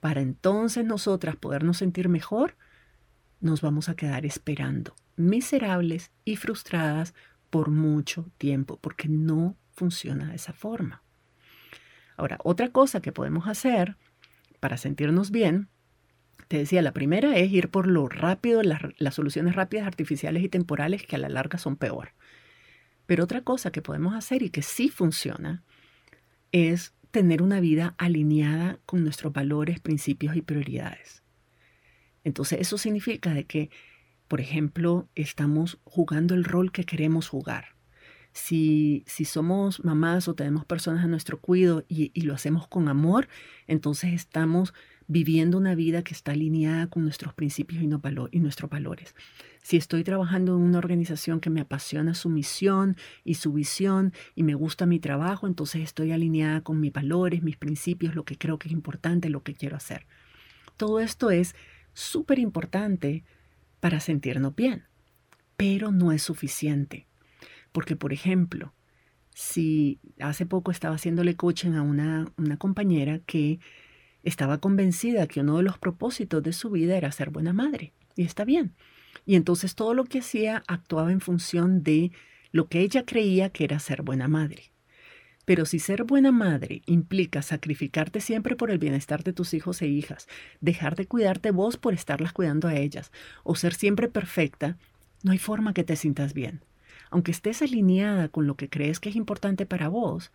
para 0.00 0.20
entonces 0.20 0.84
nosotras 0.84 1.36
podernos 1.36 1.78
sentir 1.78 2.08
mejor, 2.08 2.56
nos 3.40 3.60
vamos 3.60 3.88
a 3.88 3.94
quedar 3.94 4.26
esperando, 4.26 4.94
miserables 5.16 6.10
y 6.24 6.36
frustradas 6.36 7.14
por 7.50 7.70
mucho 7.70 8.28
tiempo, 8.38 8.78
porque 8.80 9.08
no 9.08 9.56
funciona 9.72 10.30
de 10.30 10.36
esa 10.36 10.52
forma. 10.52 11.03
Ahora, 12.16 12.38
otra 12.44 12.68
cosa 12.70 13.00
que 13.00 13.12
podemos 13.12 13.48
hacer 13.48 13.96
para 14.60 14.76
sentirnos 14.76 15.30
bien, 15.30 15.68
te 16.48 16.58
decía, 16.58 16.82
la 16.82 16.92
primera 16.92 17.36
es 17.36 17.50
ir 17.50 17.70
por 17.70 17.86
lo 17.86 18.08
rápido, 18.08 18.62
las, 18.62 18.80
las 18.98 19.14
soluciones 19.14 19.54
rápidas, 19.54 19.86
artificiales 19.86 20.42
y 20.42 20.48
temporales 20.48 21.04
que 21.04 21.16
a 21.16 21.18
la 21.18 21.28
larga 21.28 21.58
son 21.58 21.76
peor. 21.76 22.12
Pero 23.06 23.24
otra 23.24 23.42
cosa 23.42 23.70
que 23.70 23.82
podemos 23.82 24.14
hacer 24.14 24.42
y 24.42 24.50
que 24.50 24.62
sí 24.62 24.88
funciona 24.88 25.62
es 26.52 26.94
tener 27.10 27.42
una 27.42 27.60
vida 27.60 27.94
alineada 27.98 28.78
con 28.86 29.04
nuestros 29.04 29.32
valores, 29.32 29.80
principios 29.80 30.36
y 30.36 30.42
prioridades. 30.42 31.22
Entonces 32.24 32.60
eso 32.60 32.78
significa 32.78 33.32
de 33.34 33.44
que, 33.44 33.70
por 34.28 34.40
ejemplo, 34.40 35.08
estamos 35.14 35.78
jugando 35.84 36.34
el 36.34 36.44
rol 36.44 36.72
que 36.72 36.84
queremos 36.84 37.28
jugar. 37.28 37.73
Si, 38.34 39.04
somos 39.24 39.82
mamás 39.84 40.28
o 40.28 40.34
tenemos 40.34 40.66
personas 40.66 41.04
a 41.04 41.08
nuestro 41.08 41.40
cuidado 41.40 41.84
y, 41.88 42.10
y 42.12 42.22
lo 42.22 42.34
hacemos 42.34 42.68
con 42.68 42.88
amor, 42.88 43.28
entonces 43.66 44.12
estamos 44.12 44.74
viviendo 45.06 45.58
una 45.58 45.74
vida 45.74 46.02
que 46.02 46.14
está 46.14 46.32
alineada 46.32 46.86
con 46.88 47.02
nuestros 47.02 47.34
principios 47.34 47.82
y, 47.82 47.86
y, 47.86 48.40
nuestros 48.40 48.70
valores. 48.70 49.14
Si 49.62 49.76
estoy 49.76 50.04
trabajando 50.04 50.56
en 50.56 50.62
una 50.62 50.78
organización 50.78 51.40
que 51.40 51.50
me 51.50 51.60
apasiona 51.60 52.14
su 52.14 52.28
misión 52.28 52.96
y 53.22 53.34
su 53.34 53.52
visión 53.52 54.12
y 54.34 54.42
me 54.42 54.54
gusta 54.54 54.86
mi 54.86 55.00
trabajo, 55.00 55.46
entonces 55.46 55.82
estoy 55.82 56.12
alineada 56.12 56.62
con 56.62 56.80
mis 56.80 56.92
valores, 56.92 57.42
mis 57.42 57.56
principios, 57.56 58.14
lo 58.14 58.24
que 58.24 58.36
creo 58.36 58.58
que 58.58 58.68
es 58.68 58.72
importante, 58.72 59.28
lo 59.28 59.42
que 59.42 59.54
quiero 59.54 59.76
hacer. 59.76 60.06
Todo 60.76 61.00
esto 61.00 61.30
es 61.30 61.54
súper 61.92 62.38
importante 62.38 63.24
para 63.80 64.00
sentirnos 64.00 64.54
bien, 64.54 64.84
pero 65.56 65.92
no 65.92 66.12
es 66.12 66.22
suficiente. 66.22 67.06
Porque, 67.74 67.96
por 67.96 68.12
ejemplo, 68.12 68.72
si 69.34 69.98
hace 70.20 70.46
poco 70.46 70.70
estaba 70.70 70.94
haciéndole 70.94 71.34
coaching 71.34 71.72
a 71.72 71.82
una, 71.82 72.30
una 72.36 72.56
compañera 72.56 73.18
que 73.26 73.58
estaba 74.22 74.58
convencida 74.58 75.26
que 75.26 75.40
uno 75.40 75.56
de 75.56 75.64
los 75.64 75.76
propósitos 75.76 76.40
de 76.40 76.52
su 76.52 76.70
vida 76.70 76.96
era 76.96 77.10
ser 77.10 77.30
buena 77.30 77.52
madre. 77.52 77.92
Y 78.14 78.22
está 78.22 78.44
bien. 78.44 78.76
Y 79.26 79.34
entonces 79.34 79.74
todo 79.74 79.92
lo 79.92 80.04
que 80.04 80.20
hacía 80.20 80.62
actuaba 80.68 81.10
en 81.10 81.20
función 81.20 81.82
de 81.82 82.12
lo 82.52 82.68
que 82.68 82.78
ella 82.78 83.04
creía 83.04 83.50
que 83.50 83.64
era 83.64 83.80
ser 83.80 84.02
buena 84.02 84.28
madre. 84.28 84.70
Pero 85.44 85.66
si 85.66 85.80
ser 85.80 86.04
buena 86.04 86.30
madre 86.30 86.82
implica 86.86 87.42
sacrificarte 87.42 88.20
siempre 88.20 88.54
por 88.54 88.70
el 88.70 88.78
bienestar 88.78 89.24
de 89.24 89.32
tus 89.32 89.52
hijos 89.52 89.82
e 89.82 89.88
hijas, 89.88 90.28
dejar 90.60 90.94
de 90.94 91.08
cuidarte 91.08 91.50
vos 91.50 91.76
por 91.76 91.92
estarlas 91.92 92.32
cuidando 92.32 92.68
a 92.68 92.76
ellas, 92.76 93.10
o 93.42 93.56
ser 93.56 93.74
siempre 93.74 94.06
perfecta, 94.06 94.78
no 95.24 95.32
hay 95.32 95.38
forma 95.38 95.74
que 95.74 95.82
te 95.82 95.96
sientas 95.96 96.34
bien. 96.34 96.60
Aunque 97.14 97.30
estés 97.30 97.62
alineada 97.62 98.28
con 98.28 98.48
lo 98.48 98.56
que 98.56 98.68
crees 98.68 98.98
que 98.98 99.08
es 99.08 99.14
importante 99.14 99.66
para 99.66 99.86
vos, 99.86 100.32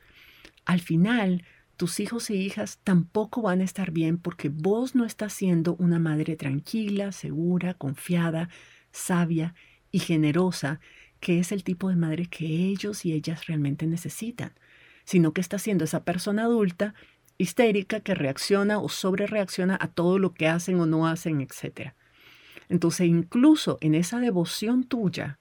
al 0.63 0.79
final 0.79 1.43
tus 1.75 1.99
hijos 1.99 2.29
e 2.29 2.35
hijas 2.35 2.79
tampoco 2.85 3.41
van 3.41 3.59
a 3.59 3.65
estar 3.65 3.91
bien 3.91 4.17
porque 4.17 4.47
vos 4.47 4.95
no 4.95 5.03
estás 5.03 5.33
siendo 5.33 5.75
una 5.75 5.99
madre 5.99 6.37
tranquila, 6.37 7.11
segura, 7.11 7.73
confiada, 7.73 8.47
sabia 8.93 9.55
y 9.91 9.99
generosa, 9.99 10.79
que 11.19 11.39
es 11.39 11.51
el 11.51 11.65
tipo 11.65 11.89
de 11.89 11.97
madre 11.97 12.27
que 12.27 12.45
ellos 12.45 13.03
y 13.03 13.11
ellas 13.11 13.47
realmente 13.47 13.85
necesitan, 13.85 14.53
sino 15.03 15.33
que 15.33 15.41
estás 15.41 15.61
siendo 15.61 15.83
esa 15.83 16.05
persona 16.05 16.43
adulta 16.43 16.93
histérica 17.37 17.99
que 17.99 18.15
reacciona 18.15 18.79
o 18.79 18.87
sobrereacciona 18.87 19.77
a 19.81 19.89
todo 19.89 20.17
lo 20.17 20.33
que 20.33 20.47
hacen 20.47 20.79
o 20.79 20.85
no 20.85 21.07
hacen, 21.07 21.41
etc. 21.41 21.93
Entonces, 22.69 23.07
incluso 23.07 23.79
en 23.81 23.95
esa 23.95 24.21
devoción 24.21 24.85
tuya 24.85 25.38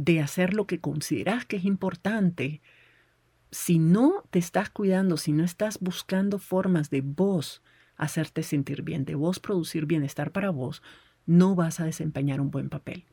de 0.00 0.20
hacer 0.20 0.54
lo 0.54 0.66
que 0.66 0.80
consideras 0.80 1.44
que 1.44 1.56
es 1.56 1.66
importante, 1.66 2.62
si 3.50 3.78
no 3.78 4.24
te 4.30 4.38
estás 4.38 4.70
cuidando, 4.70 5.18
si 5.18 5.32
no 5.32 5.44
estás 5.44 5.78
buscando 5.78 6.38
formas 6.38 6.88
de 6.88 7.02
vos 7.02 7.62
hacerte 7.96 8.42
sentir 8.42 8.80
bien, 8.80 9.04
de 9.04 9.14
vos 9.14 9.40
producir 9.40 9.84
bienestar 9.84 10.32
para 10.32 10.48
vos, 10.48 10.82
no 11.26 11.54
vas 11.54 11.80
a 11.80 11.84
desempeñar 11.84 12.40
un 12.40 12.50
buen 12.50 12.70
papel. 12.70 13.04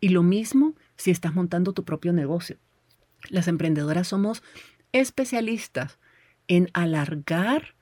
Y 0.00 0.10
lo 0.10 0.22
mismo 0.22 0.76
si 0.94 1.10
estás 1.10 1.34
montando 1.34 1.72
tu 1.72 1.84
propio 1.84 2.12
negocio. 2.12 2.56
Las 3.28 3.48
emprendedoras 3.48 4.06
somos 4.06 4.44
especialistas 4.92 5.98
en 6.46 6.68
alargar 6.72 7.74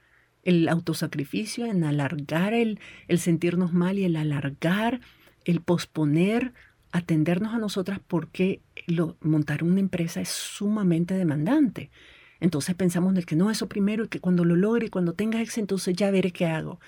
el 0.44 0.66
autosacrificio, 0.70 1.66
en 1.66 1.84
alargar 1.84 2.54
el, 2.54 2.80
el 3.06 3.18
sentirnos 3.18 3.74
mal 3.74 3.98
y 3.98 4.04
el 4.04 4.16
alargar, 4.16 5.02
el 5.44 5.60
posponer 5.60 6.54
atendernos 6.92 7.54
a 7.54 7.58
nosotras 7.58 8.00
porque 8.06 8.62
lo, 8.86 9.16
montar 9.20 9.62
una 9.62 9.80
empresa 9.80 10.20
es 10.20 10.28
sumamente 10.28 11.14
demandante. 11.14 11.90
Entonces 12.40 12.74
pensamos 12.74 13.14
en 13.14 13.22
que 13.22 13.36
no, 13.36 13.50
eso 13.50 13.68
primero 13.68 14.04
y 14.04 14.08
que 14.08 14.20
cuando 14.20 14.44
lo 14.44 14.56
logre 14.56 14.86
y 14.86 14.90
cuando 14.90 15.12
tenga 15.12 15.40
éxito, 15.40 15.60
entonces 15.60 15.94
ya 15.94 16.10
veré 16.10 16.32
qué 16.32 16.46
hago. 16.46 16.80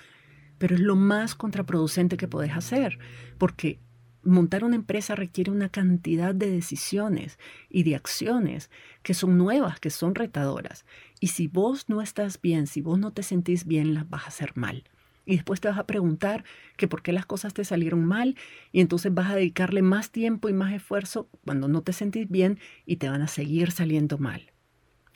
Pero 0.57 0.75
es 0.75 0.81
lo 0.81 0.95
más 0.95 1.35
contraproducente 1.35 2.17
que 2.17 2.27
puedes 2.27 2.53
hacer, 2.53 2.97
porque 3.37 3.79
montar 4.23 4.63
una 4.63 4.75
empresa 4.75 5.15
requiere 5.15 5.51
una 5.51 5.69
cantidad 5.69 6.33
de 6.33 6.49
decisiones 6.49 7.37
y 7.69 7.83
de 7.83 7.95
acciones 7.95 8.71
que 9.03 9.13
son 9.13 9.37
nuevas, 9.37 9.79
que 9.79 9.89
son 9.89 10.15
retadoras. 10.15 10.85
Y 11.19 11.27
si 11.27 11.47
vos 11.47 11.89
no 11.89 12.01
estás 12.01 12.41
bien, 12.41 12.67
si 12.67 12.81
vos 12.81 12.97
no 12.97 13.11
te 13.11 13.23
sentís 13.23 13.65
bien, 13.65 13.93
las 13.93 14.09
vas 14.09 14.23
a 14.23 14.27
hacer 14.27 14.53
mal. 14.55 14.83
Y 15.25 15.35
después 15.35 15.61
te 15.61 15.69
vas 15.69 15.77
a 15.77 15.87
preguntar 15.87 16.43
que 16.75 16.87
por 16.87 17.01
qué 17.01 17.13
las 17.13 17.25
cosas 17.25 17.53
te 17.53 17.63
salieron 17.63 18.03
mal 18.05 18.35
y 18.71 18.81
entonces 18.81 19.13
vas 19.13 19.31
a 19.31 19.35
dedicarle 19.35 19.81
más 19.81 20.11
tiempo 20.11 20.49
y 20.49 20.53
más 20.53 20.73
esfuerzo 20.73 21.29
cuando 21.45 21.67
no 21.67 21.81
te 21.81 21.93
sentís 21.93 22.29
bien 22.29 22.59
y 22.85 22.97
te 22.97 23.09
van 23.09 23.21
a 23.21 23.27
seguir 23.27 23.71
saliendo 23.71 24.17
mal. 24.17 24.51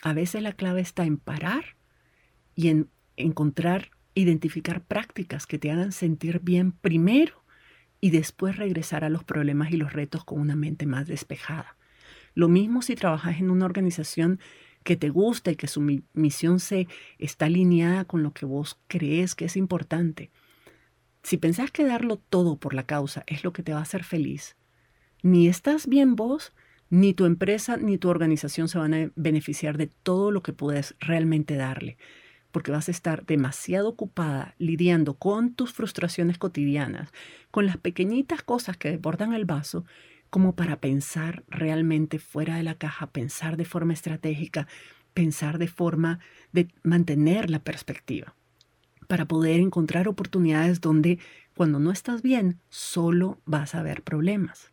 A 0.04 0.14
veces 0.14 0.42
la 0.42 0.54
clave 0.54 0.82
está 0.82 1.06
en 1.06 1.18
parar 1.18 1.76
y 2.56 2.70
en 2.70 2.90
encontrar, 3.18 3.92
identificar 4.14 4.82
prácticas 4.82 5.46
que 5.46 5.60
te 5.60 5.72
hagan 5.72 5.92
sentir 5.92 6.40
bien 6.40 6.72
primero 6.72 7.44
y 8.00 8.12
después 8.12 8.56
regresar 8.56 9.04
a 9.04 9.10
los 9.10 9.24
problemas 9.24 9.72
y 9.72 9.78
los 9.78 9.94
retos 9.94 10.24
con 10.24 10.40
una 10.40 10.56
mente 10.56 10.86
más 10.86 11.08
despejada. 11.08 11.76
Lo 12.34 12.48
mismo 12.48 12.82
si 12.82 12.96
trabajas 12.96 13.40
en 13.40 13.50
una 13.50 13.66
organización 13.66 14.40
que 14.84 14.96
te 14.96 15.10
gusta 15.10 15.52
y 15.52 15.56
que 15.56 15.68
su 15.68 15.82
misión 16.14 16.60
se 16.60 16.88
está 17.18 17.46
alineada 17.46 18.06
con 18.06 18.24
lo 18.24 18.32
que 18.32 18.46
vos 18.46 18.80
crees 18.88 19.36
que 19.36 19.46
es 19.46 19.58
importante. 19.58 20.32
Si 21.24 21.38
pensás 21.38 21.72
que 21.72 21.86
darlo 21.86 22.18
todo 22.18 22.56
por 22.56 22.74
la 22.74 22.86
causa 22.86 23.24
es 23.28 23.44
lo 23.44 23.52
que 23.52 23.64
te 23.64 23.74
va 23.74 23.80
a 23.80 23.84
hacer 23.84 24.04
feliz, 24.04 24.56
ni 25.24 25.48
estás 25.48 25.88
bien 25.88 26.16
vos, 26.16 26.54
ni 26.90 27.14
tu 27.14 27.26
empresa 27.26 27.78
ni 27.78 27.98
tu 27.98 28.10
organización 28.10 28.70
se 28.70 28.78
van 28.78 28.94
a 28.94 29.12
beneficiar 29.16 29.78
de 29.78 29.88
todo 29.88 30.32
lo 30.32 30.42
que 30.42 30.54
puedes 30.54 30.96
realmente 31.00 31.56
darle, 31.56 31.98
porque 32.52 32.72
vas 32.72 32.88
a 32.88 32.92
estar 32.92 33.26
demasiado 33.26 33.90
ocupada 33.90 34.56
lidiando 34.58 35.16
con 35.16 35.54
tus 35.54 35.74
frustraciones 35.74 36.38
cotidianas, 36.38 37.12
con 37.52 37.66
las 37.66 37.78
pequeñitas 37.78 38.42
cosas 38.42 38.78
que 38.78 38.92
desbordan 38.92 39.34
el 39.34 39.46
vaso 39.46 39.86
como 40.30 40.56
para 40.56 40.80
pensar 40.80 41.44
realmente 41.48 42.20
fuera 42.20 42.58
de 42.58 42.64
la 42.64 42.76
caja, 42.76 43.08
pensar 43.08 43.58
de 43.58 43.66
forma 43.66 43.94
estratégica, 43.94 44.68
pensar 45.14 45.58
de 45.58 45.68
forma 45.68 46.20
de 46.52 46.68
mantener 46.84 47.50
la 47.50 47.60
perspectiva, 47.60 48.36
para 49.08 49.26
poder 49.26 49.60
encontrar 49.60 50.08
oportunidades 50.08 50.82
donde 50.82 51.20
cuando 51.56 51.80
no 51.80 51.92
estás 51.92 52.22
bien, 52.22 52.60
solo 52.70 53.42
vas 53.46 53.74
a 53.74 53.82
ver 53.82 54.04
problemas. 54.04 54.72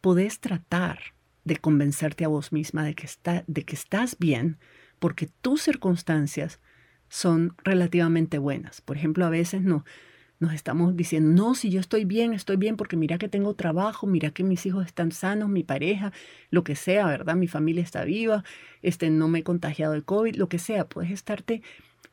Podés 0.00 0.40
tratar 0.40 0.98
de 1.44 1.56
convencerte 1.56 2.24
a 2.24 2.28
vos 2.28 2.52
misma 2.52 2.84
de 2.84 2.94
que, 2.94 3.06
está, 3.06 3.44
de 3.46 3.64
que 3.64 3.76
estás 3.76 4.18
bien 4.18 4.58
porque 4.98 5.28
tus 5.40 5.62
circunstancias 5.62 6.60
son 7.08 7.54
relativamente 7.62 8.38
buenas. 8.38 8.80
Por 8.80 8.96
ejemplo, 8.96 9.26
a 9.26 9.30
veces 9.30 9.62
no, 9.62 9.84
nos 10.42 10.54
estamos 10.54 10.96
diciendo, 10.96 11.30
no, 11.30 11.54
si 11.54 11.70
yo 11.70 11.78
estoy 11.78 12.04
bien, 12.04 12.32
estoy 12.32 12.56
bien 12.56 12.76
porque 12.76 12.96
mira 12.96 13.16
que 13.16 13.28
tengo 13.28 13.54
trabajo, 13.54 14.08
mira 14.08 14.32
que 14.32 14.42
mis 14.42 14.66
hijos 14.66 14.84
están 14.84 15.12
sanos, 15.12 15.48
mi 15.48 15.62
pareja, 15.62 16.12
lo 16.50 16.64
que 16.64 16.74
sea, 16.74 17.06
¿verdad? 17.06 17.36
Mi 17.36 17.46
familia 17.46 17.84
está 17.84 18.04
viva, 18.04 18.42
este, 18.82 19.08
no 19.08 19.28
me 19.28 19.38
he 19.38 19.42
contagiado 19.44 19.92
de 19.92 20.02
COVID, 20.02 20.34
lo 20.34 20.48
que 20.48 20.58
sea, 20.58 20.88
puedes 20.88 21.12
estarte 21.12 21.62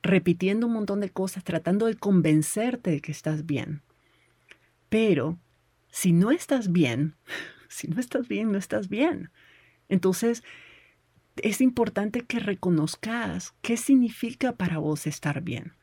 repitiendo 0.04 0.68
un 0.68 0.74
montón 0.74 1.00
de 1.00 1.10
cosas, 1.10 1.44
tratando 1.44 1.88
de 1.88 1.96
convencerte 1.96 2.92
de 2.92 3.02
que 3.02 3.12
estás 3.12 3.48
bien. 3.48 3.82
Pero 4.90 5.40
si 5.90 6.14
no 6.14 6.30
estás 6.30 6.72
bien, 6.72 7.16
si 7.68 7.88
no 7.88 8.00
estás 8.00 8.28
bien, 8.28 8.52
no 8.52 8.60
estás 8.60 8.90
bien. 8.90 9.32
Entonces, 9.90 10.44
es 11.38 11.62
importante 11.62 12.22
que 12.22 12.38
reconozcas 12.38 13.56
qué 13.64 13.76
significa 13.76 14.52
para 14.52 14.78
vos 14.78 15.08
estar 15.08 15.42
bien. 15.42 15.74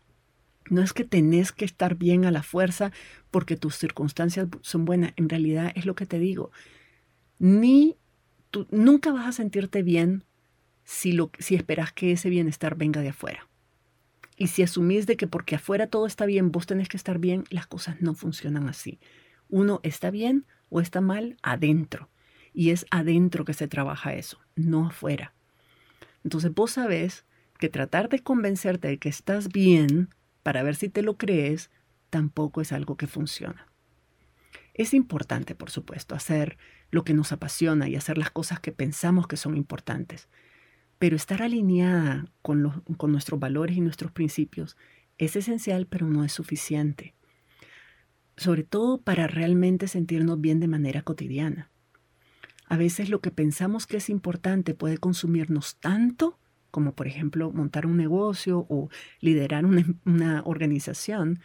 No 0.68 0.82
es 0.82 0.92
que 0.92 1.04
tenés 1.04 1.52
que 1.52 1.64
estar 1.64 1.96
bien 1.96 2.24
a 2.24 2.30
la 2.30 2.42
fuerza 2.42 2.92
porque 3.30 3.56
tus 3.56 3.76
circunstancias 3.76 4.48
son 4.62 4.84
buenas. 4.84 5.12
En 5.16 5.28
realidad 5.28 5.72
es 5.74 5.86
lo 5.86 5.94
que 5.94 6.06
te 6.06 6.18
digo. 6.18 6.50
Ni 7.38 7.96
tú, 8.50 8.66
nunca 8.70 9.12
vas 9.12 9.26
a 9.26 9.32
sentirte 9.32 9.82
bien 9.82 10.24
si, 10.84 11.12
lo, 11.12 11.30
si 11.38 11.54
esperas 11.54 11.92
que 11.92 12.12
ese 12.12 12.30
bienestar 12.30 12.76
venga 12.76 13.00
de 13.00 13.10
afuera. 13.10 13.48
Y 14.36 14.48
si 14.48 14.62
asumís 14.62 15.06
de 15.06 15.16
que 15.16 15.26
porque 15.26 15.54
afuera 15.54 15.86
todo 15.86 16.06
está 16.06 16.26
bien, 16.26 16.52
vos 16.52 16.66
tenés 16.66 16.88
que 16.88 16.96
estar 16.96 17.18
bien, 17.18 17.44
las 17.50 17.66
cosas 17.66 18.00
no 18.00 18.14
funcionan 18.14 18.68
así. 18.68 18.98
Uno 19.48 19.80
está 19.82 20.10
bien 20.10 20.46
o 20.68 20.80
está 20.80 21.00
mal 21.00 21.36
adentro. 21.42 22.10
Y 22.52 22.70
es 22.70 22.86
adentro 22.90 23.44
que 23.44 23.54
se 23.54 23.68
trabaja 23.68 24.14
eso, 24.14 24.38
no 24.54 24.86
afuera. 24.86 25.34
Entonces 26.24 26.52
vos 26.52 26.72
sabés 26.72 27.24
que 27.58 27.68
tratar 27.68 28.08
de 28.08 28.20
convencerte 28.20 28.88
de 28.88 28.98
que 28.98 29.08
estás 29.08 29.48
bien 29.48 30.10
para 30.46 30.62
ver 30.62 30.76
si 30.76 30.88
te 30.88 31.02
lo 31.02 31.18
crees 31.18 31.72
tampoco 32.08 32.60
es 32.60 32.70
algo 32.70 32.96
que 32.96 33.08
funciona. 33.08 33.66
Es 34.74 34.94
importante, 34.94 35.56
por 35.56 35.70
supuesto, 35.70 36.14
hacer 36.14 36.56
lo 36.92 37.02
que 37.02 37.14
nos 37.14 37.32
apasiona 37.32 37.88
y 37.88 37.96
hacer 37.96 38.16
las 38.16 38.30
cosas 38.30 38.60
que 38.60 38.70
pensamos 38.70 39.26
que 39.26 39.36
son 39.36 39.56
importantes. 39.56 40.28
Pero 41.00 41.16
estar 41.16 41.42
alineada 41.42 42.26
con, 42.42 42.62
nuestros 43.08 43.40
valores 43.40 43.76
y 43.76 43.80
nuestros 43.80 44.12
principios 44.12 44.76
es 45.18 45.34
esencial, 45.34 45.88
pero 45.88 46.06
no 46.06 46.22
es 46.22 46.30
suficiente. 46.30 47.16
Sobre 48.36 48.62
todo 48.62 49.02
para 49.02 49.26
realmente 49.26 49.88
sentirnos 49.88 50.40
bien 50.40 50.60
de 50.60 50.68
manera 50.68 51.02
cotidiana. 51.02 51.72
A 52.68 52.76
veces 52.76 53.10
lo 53.10 53.20
que 53.20 53.32
pensamos 53.32 53.88
que 53.88 53.96
es 53.96 54.08
importante 54.08 54.74
puede 54.74 54.98
consumirnos 54.98 55.80
tanto 55.80 56.38
como 56.76 56.92
por 56.92 57.06
ejemplo 57.06 57.50
montar 57.52 57.86
un 57.86 57.96
negocio 57.96 58.66
o 58.68 58.90
liderar 59.22 59.64
una, 59.64 59.82
una, 60.04 60.42
organización, 60.44 61.40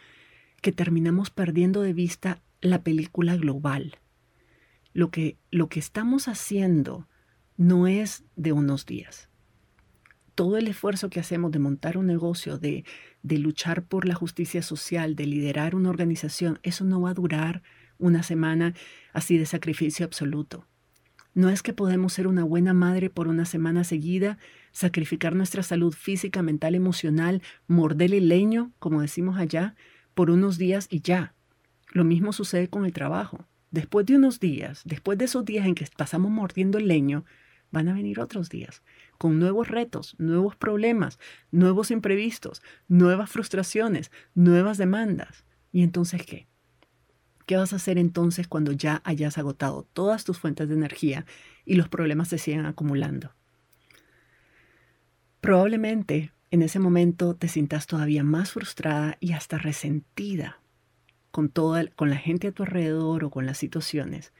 que 0.60 0.72
terminamos 0.72 1.30
perdiendo 1.30 1.80
de 1.80 1.94
vista 1.94 2.42
la 2.60 2.82
película 2.82 3.34
global. 3.36 3.96
Lo 4.92 5.10
que, 5.10 5.38
lo 5.50 5.70
que 5.70 5.80
estamos 5.80 6.28
haciendo 6.28 7.08
no 7.56 7.86
es 7.86 8.24
de 8.36 8.52
unos 8.52 8.84
días 8.84 9.30
todo 10.34 10.58
el 10.58 10.68
esfuerzo 10.68 11.08
que 11.08 11.20
hacemos 11.20 11.50
de 11.52 11.60
montar 11.60 11.96
un 11.96 12.06
negocio, 12.06 12.58
de, 12.58 12.84
de 13.22 13.38
luchar 13.38 13.84
por 13.84 14.06
la 14.06 14.14
justicia 14.14 14.60
social, 14.62 15.14
de 15.14 15.26
liderar 15.26 15.74
una 15.74 15.90
organización, 15.90 16.58
eso 16.62 16.84
no 16.84 17.00
va 17.00 17.10
a 17.10 17.14
durar 17.14 17.62
una 17.98 18.22
semana 18.22 18.74
así 19.12 19.38
de 19.38 19.46
sacrificio 19.46 20.04
absoluto. 20.04 20.66
No 21.34 21.48
es 21.48 21.62
que 21.62 21.72
podemos 21.72 22.12
ser 22.12 22.26
una 22.26 22.44
buena 22.44 22.74
madre 22.74 23.08
por 23.08 23.28
una 23.28 23.46
semana 23.46 23.84
seguida, 23.84 24.38
sacrificar 24.70 25.34
nuestra 25.34 25.62
salud 25.62 25.94
física, 25.94 26.42
mental, 26.42 26.74
emocional, 26.74 27.42
morder 27.66 28.12
el 28.14 28.28
leño, 28.28 28.72
como 28.78 29.00
decimos 29.00 29.38
allá, 29.38 29.74
por 30.14 30.30
unos 30.30 30.58
días 30.58 30.88
y 30.90 31.00
ya. 31.00 31.34
Lo 31.92 32.04
mismo 32.04 32.32
sucede 32.32 32.68
con 32.68 32.84
el 32.84 32.92
trabajo. 32.92 33.46
Después 33.70 34.04
de 34.04 34.16
unos 34.16 34.40
días, 34.40 34.82
después 34.84 35.16
de 35.16 35.24
esos 35.24 35.44
días 35.44 35.66
en 35.66 35.74
que 35.74 35.86
pasamos 35.96 36.30
mordiendo 36.30 36.76
el 36.76 36.88
leño, 36.88 37.24
van 37.70 37.88
a 37.88 37.94
venir 37.94 38.20
otros 38.20 38.50
días 38.50 38.82
con 39.16 39.38
nuevos 39.38 39.68
retos, 39.68 40.16
nuevos 40.18 40.56
problemas, 40.56 41.18
nuevos 41.50 41.90
imprevistos, 41.90 42.60
nuevas 42.88 43.30
frustraciones, 43.30 44.10
nuevas 44.34 44.78
demandas. 44.78 45.44
¿Y 45.70 45.82
entonces 45.82 46.26
qué? 46.26 46.48
¿Qué 47.46 47.56
vas 47.56 47.72
a 47.72 47.76
hacer 47.76 47.98
entonces 47.98 48.48
cuando 48.48 48.72
ya 48.72 49.02
hayas 49.04 49.38
agotado 49.38 49.86
todas 49.92 50.24
tus 50.24 50.38
fuentes 50.38 50.68
de 50.68 50.74
energía 50.74 51.26
y 51.64 51.74
los 51.74 51.88
problemas 51.88 52.28
se 52.28 52.38
sigan 52.38 52.66
acumulando? 52.66 53.32
Probablemente 55.40 56.32
en 56.50 56.62
ese 56.62 56.78
momento 56.78 57.34
te 57.34 57.48
sientas 57.48 57.86
todavía 57.86 58.24
más 58.24 58.52
frustrada 58.52 59.16
y 59.20 59.32
hasta 59.32 59.58
resentida 59.58 60.60
con, 61.30 61.48
toda, 61.48 61.86
con 61.88 62.10
la 62.10 62.16
gente 62.16 62.48
a 62.48 62.52
tu 62.52 62.62
alrededor 62.62 63.24
o 63.24 63.30
con 63.30 63.46
las 63.46 63.58
situaciones 63.58 64.32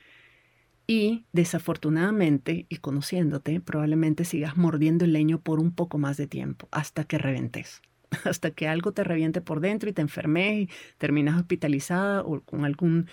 y 0.86 1.24
desafortunadamente, 1.32 2.66
y 2.68 2.76
conociéndote, 2.76 3.60
probablemente 3.60 4.24
sigas 4.24 4.56
mordiendo 4.56 5.04
el 5.04 5.12
leño 5.12 5.40
por 5.40 5.60
un 5.60 5.72
poco 5.72 5.98
más 5.98 6.16
de 6.16 6.26
tiempo, 6.26 6.68
hasta 6.70 7.04
que 7.04 7.18
reventes, 7.18 7.82
hasta 8.24 8.50
que 8.50 8.68
algo 8.68 8.92
te 8.92 9.04
reviente 9.04 9.40
por 9.40 9.60
dentro 9.60 9.90
y 9.90 9.92
te 9.92 10.02
enfermes 10.02 10.54
y 10.54 10.70
terminas 10.98 11.36
hospitalizada 11.36 12.22
o 12.22 12.40
con 12.40 12.64
algún 12.64 13.08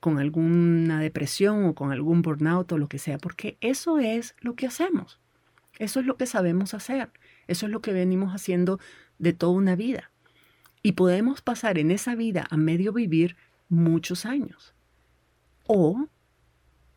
con 0.00 0.18
alguna 0.18 1.00
depresión 1.00 1.64
o 1.64 1.74
con 1.74 1.90
algún 1.90 2.22
burnout 2.22 2.70
o 2.70 2.78
lo 2.78 2.88
que 2.88 3.00
sea, 3.00 3.18
porque 3.18 3.58
eso 3.60 3.98
es 3.98 4.36
lo 4.40 4.54
que 4.54 4.66
hacemos. 4.66 5.18
Eso 5.78 5.98
es 6.00 6.06
lo 6.06 6.16
que 6.16 6.26
sabemos 6.26 6.72
hacer. 6.72 7.10
Eso 7.48 7.66
es 7.66 7.72
lo 7.72 7.80
que 7.80 7.92
venimos 7.92 8.32
haciendo 8.32 8.78
de 9.18 9.32
toda 9.32 9.52
una 9.52 9.74
vida. 9.74 10.12
Y 10.82 10.92
podemos 10.92 11.40
pasar 11.40 11.78
en 11.78 11.90
esa 11.90 12.14
vida 12.14 12.46
a 12.50 12.56
medio 12.56 12.92
vivir 12.92 13.36
muchos 13.68 14.24
años. 14.24 14.72
O 15.66 16.08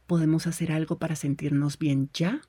podemos 0.08 0.46
hacer 0.48 0.72
algo 0.72 0.98
para 0.98 1.16
sentirnos 1.16 1.80
bien 1.80 2.10
ya 2.14 2.42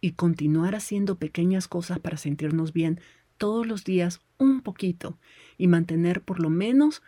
y 0.00 0.12
continuar 0.12 0.74
haciendo 0.74 1.18
pequeñas 1.18 1.66
cosas 1.66 1.98
para 1.98 2.16
sentirnos 2.16 2.72
bien 2.72 3.00
todos 3.38 3.66
los 3.66 3.84
días 3.84 4.20
un 4.36 4.60
poquito 4.60 5.18
y 5.56 5.66
mantener 5.66 6.22
por 6.22 6.40
lo 6.40 6.50
menos 6.50 7.02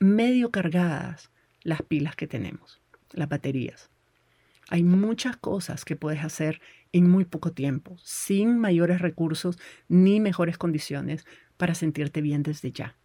medio 0.00 0.50
cargadas 0.50 1.30
las 1.62 1.82
pilas 1.82 2.16
que 2.16 2.26
tenemos, 2.26 2.80
las 3.12 3.28
baterías. 3.28 3.90
Hay 4.70 4.82
muchas 4.82 5.36
cosas 5.36 5.84
que 5.84 5.96
puedes 5.96 6.24
hacer 6.24 6.60
en 6.92 7.10
muy 7.10 7.24
poco 7.24 7.52
tiempo, 7.52 7.96
sin 8.02 8.58
mayores 8.58 9.00
recursos 9.00 9.58
ni 9.88 10.20
mejores 10.20 10.56
condiciones 10.56 11.26
para 11.56 11.74
sentirte 11.74 12.22
bien 12.22 12.42
desde 12.42 12.72
ya. 12.72 12.96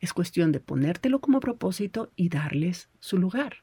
Es 0.00 0.12
cuestión 0.12 0.50
de 0.50 0.60
ponértelo 0.60 1.20
como 1.20 1.38
propósito 1.40 2.10
y 2.16 2.28
darles 2.28 2.88
su 2.98 3.18
lugar 3.18 3.62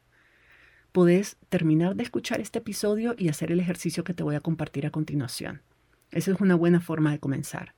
podés 0.95 1.35
terminar 1.49 1.97
de 1.97 2.03
escuchar 2.03 2.39
este 2.39 2.59
episodio 2.59 3.15
y 3.17 3.27
hacer 3.27 3.51
el 3.51 3.59
ejercicio 3.59 4.05
que 4.05 4.13
te 4.13 4.23
voy 4.23 4.35
a 4.35 4.39
compartir 4.39 4.85
a 4.85 4.91
continuación. 4.91 5.61
Esa 6.11 6.31
es 6.31 6.39
una 6.39 6.55
buena 6.55 6.79
forma 6.79 7.11
de 7.11 7.19
comenzar. 7.19 7.75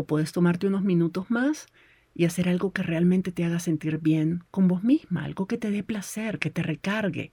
O 0.00 0.06
puedes 0.06 0.30
tomarte 0.30 0.68
unos 0.68 0.84
minutos 0.84 1.28
más 1.28 1.66
y 2.14 2.24
hacer 2.24 2.48
algo 2.48 2.72
que 2.72 2.84
realmente 2.84 3.32
te 3.32 3.44
haga 3.44 3.58
sentir 3.58 3.98
bien 3.98 4.44
con 4.52 4.68
vos 4.68 4.84
misma, 4.84 5.24
algo 5.24 5.48
que 5.48 5.58
te 5.58 5.72
dé 5.72 5.82
placer, 5.82 6.38
que 6.38 6.50
te 6.50 6.62
recargue. 6.62 7.32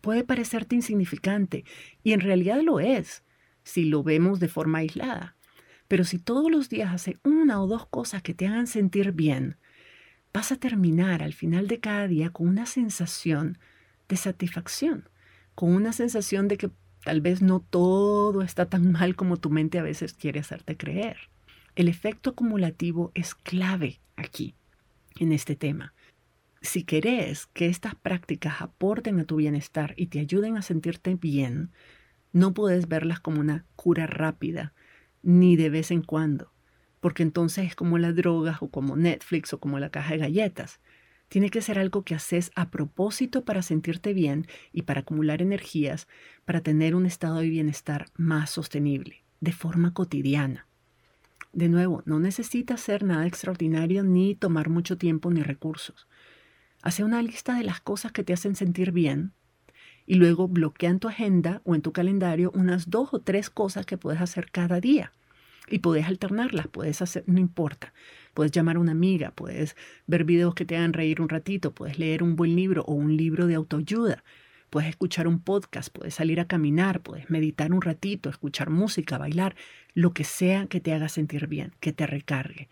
Puede 0.00 0.24
parecerte 0.24 0.74
insignificante 0.74 1.64
y 2.02 2.10
en 2.10 2.18
realidad 2.18 2.62
lo 2.62 2.80
es 2.80 3.22
si 3.62 3.84
lo 3.84 4.02
vemos 4.02 4.40
de 4.40 4.48
forma 4.48 4.78
aislada. 4.78 5.36
Pero 5.86 6.02
si 6.02 6.18
todos 6.18 6.50
los 6.50 6.68
días 6.68 6.92
haces 6.92 7.14
una 7.22 7.62
o 7.62 7.68
dos 7.68 7.86
cosas 7.86 8.22
que 8.22 8.34
te 8.34 8.48
hagan 8.48 8.66
sentir 8.66 9.12
bien, 9.12 9.56
vas 10.32 10.50
a 10.50 10.56
terminar 10.56 11.22
al 11.22 11.32
final 11.32 11.68
de 11.68 11.78
cada 11.78 12.08
día 12.08 12.30
con 12.30 12.48
una 12.48 12.66
sensación 12.66 13.56
de 14.08 14.16
satisfacción, 14.16 15.08
con 15.54 15.72
una 15.72 15.92
sensación 15.92 16.48
de 16.48 16.56
que 16.56 16.70
tal 17.04 17.20
vez 17.20 17.40
no 17.40 17.60
todo 17.60 18.42
está 18.42 18.68
tan 18.68 18.90
mal 18.98 19.14
como 19.14 19.36
tu 19.36 19.48
mente 19.48 19.78
a 19.78 19.84
veces 19.84 20.12
quiere 20.12 20.40
hacerte 20.40 20.76
creer. 20.76 21.30
El 21.76 21.88
efecto 21.88 22.30
acumulativo 22.30 23.10
es 23.14 23.34
clave 23.34 24.00
aquí, 24.14 24.54
en 25.18 25.32
este 25.32 25.56
tema. 25.56 25.92
Si 26.62 26.84
querés 26.84 27.46
que 27.46 27.66
estas 27.66 27.96
prácticas 27.96 28.62
aporten 28.62 29.18
a 29.18 29.24
tu 29.24 29.36
bienestar 29.36 29.92
y 29.96 30.06
te 30.06 30.20
ayuden 30.20 30.56
a 30.56 30.62
sentirte 30.62 31.16
bien, 31.16 31.72
no 32.32 32.54
puedes 32.54 32.86
verlas 32.86 33.18
como 33.18 33.40
una 33.40 33.66
cura 33.74 34.06
rápida, 34.06 34.72
ni 35.24 35.56
de 35.56 35.68
vez 35.68 35.90
en 35.90 36.02
cuando, 36.02 36.52
porque 37.00 37.24
entonces 37.24 37.66
es 37.66 37.74
como 37.74 37.98
las 37.98 38.14
drogas 38.14 38.58
o 38.60 38.70
como 38.70 38.94
Netflix 38.94 39.52
o 39.52 39.58
como 39.58 39.80
la 39.80 39.90
caja 39.90 40.12
de 40.12 40.18
galletas. 40.18 40.80
Tiene 41.28 41.50
que 41.50 41.60
ser 41.60 41.80
algo 41.80 42.04
que 42.04 42.14
haces 42.14 42.52
a 42.54 42.70
propósito 42.70 43.44
para 43.44 43.62
sentirte 43.62 44.14
bien 44.14 44.46
y 44.70 44.82
para 44.82 45.00
acumular 45.00 45.42
energías, 45.42 46.06
para 46.44 46.60
tener 46.60 46.94
un 46.94 47.04
estado 47.04 47.38
de 47.38 47.48
bienestar 47.48 48.06
más 48.14 48.50
sostenible, 48.50 49.24
de 49.40 49.50
forma 49.50 49.92
cotidiana. 49.92 50.68
De 51.54 51.68
nuevo, 51.68 52.02
no 52.04 52.18
necesitas 52.18 52.80
hacer 52.80 53.04
nada 53.04 53.28
extraordinario 53.28 54.02
ni 54.02 54.34
tomar 54.34 54.70
mucho 54.70 54.98
tiempo 54.98 55.30
ni 55.30 55.40
recursos. 55.40 56.08
Hace 56.82 57.04
una 57.04 57.22
lista 57.22 57.56
de 57.56 57.62
las 57.62 57.80
cosas 57.80 58.10
que 58.10 58.24
te 58.24 58.32
hacen 58.32 58.56
sentir 58.56 58.90
bien 58.90 59.34
y 60.04 60.16
luego 60.16 60.48
bloquea 60.48 60.90
en 60.90 60.98
tu 60.98 61.06
agenda 61.06 61.62
o 61.64 61.76
en 61.76 61.82
tu 61.82 61.92
calendario 61.92 62.50
unas 62.56 62.90
dos 62.90 63.14
o 63.14 63.20
tres 63.20 63.50
cosas 63.50 63.86
que 63.86 63.96
puedes 63.96 64.20
hacer 64.20 64.50
cada 64.50 64.80
día. 64.80 65.12
Y 65.68 65.78
puedes 65.78 66.06
alternarlas, 66.06 66.66
puedes 66.66 67.00
hacer, 67.00 67.22
no 67.28 67.38
importa. 67.38 67.94
Puedes 68.34 68.50
llamar 68.50 68.74
a 68.74 68.80
una 68.80 68.92
amiga, 68.92 69.30
puedes 69.30 69.76
ver 70.08 70.24
videos 70.24 70.56
que 70.56 70.64
te 70.64 70.76
hagan 70.76 70.92
reír 70.92 71.20
un 71.20 71.28
ratito, 71.28 71.72
puedes 71.72 72.00
leer 72.00 72.24
un 72.24 72.34
buen 72.34 72.56
libro 72.56 72.82
o 72.82 72.94
un 72.94 73.16
libro 73.16 73.46
de 73.46 73.54
autoayuda, 73.54 74.24
puedes 74.74 74.90
escuchar 74.90 75.28
un 75.28 75.38
podcast, 75.38 75.96
puedes 75.96 76.16
salir 76.16 76.40
a 76.40 76.48
caminar, 76.48 77.00
puedes 77.00 77.30
meditar 77.30 77.72
un 77.72 77.80
ratito, 77.80 78.28
escuchar 78.28 78.70
música, 78.70 79.18
bailar, 79.18 79.54
lo 79.94 80.12
que 80.12 80.24
sea 80.24 80.66
que 80.66 80.80
te 80.80 80.92
haga 80.92 81.08
sentir 81.08 81.46
bien, 81.46 81.70
que 81.78 81.92
te 81.92 82.08
recargue. 82.08 82.68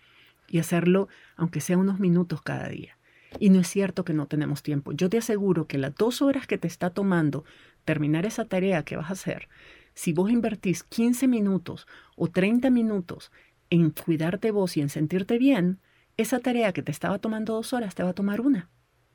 Y 0.49 0.59
hacerlo 0.59 1.07
aunque 1.37 1.61
sea 1.61 1.79
unos 1.79 2.01
minutos 2.01 2.43
cada 2.43 2.67
día. 2.67 2.99
Y 3.38 3.51
no 3.51 3.61
es 3.61 3.69
cierto 3.69 4.05
que 4.05 4.15
no 4.15 4.27
tenemos 4.27 4.65
tiempo. 4.65 4.91
Yo 4.91 5.09
te 5.09 5.19
aseguro 5.19 5.69
que 5.69 5.79
las 5.79 5.95
dos 5.95 6.23
horas 6.23 6.49
que 6.49 6.59
te 6.59 6.67
está 6.67 6.91
tomando 6.91 7.45
terminar 7.85 8.27
esa 8.27 8.47
tarea 8.47 8.83
que 8.83 8.97
vas 8.97 9.11
a 9.11 9.12
hacer, 9.12 9.49
Si 9.95 10.12
vos 10.12 10.29
invertís 10.29 10.83
15 10.83 11.29
minutos 11.29 11.87
o 12.17 12.27
30 12.27 12.69
minutos 12.71 13.31
en 13.71 13.91
cuidarte 13.91 14.51
vos 14.51 14.77
y 14.77 14.81
en 14.81 14.88
sentirte 14.88 15.38
bien, 15.38 15.79
esa 16.17 16.41
tarea 16.41 16.73
que 16.73 16.83
te 16.83 16.91
estaba 16.91 17.21
tomando 17.21 17.55
dos 17.55 17.73
horas 17.73 17.95
te 17.95 18.03
va 18.03 18.09
a 18.09 18.15
tomar 18.15 18.41
una. 18.41 18.71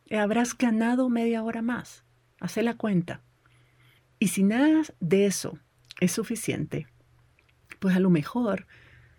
Habrás 0.10 0.58
ganado 0.58 1.10
media 1.10 1.44
hora 1.44 1.62
más. 1.62 2.07
Hacé 2.40 2.64
la 2.64 2.76
cuenta. 2.76 3.22
Y 4.20 4.30
si 4.30 4.44
nada 4.44 4.84
de 5.00 5.26
eso 5.26 5.60
es 6.00 6.12
suficiente, 6.12 6.88
pues 7.80 7.96
a 7.96 8.00
lo 8.00 8.10
mejor 8.10 8.68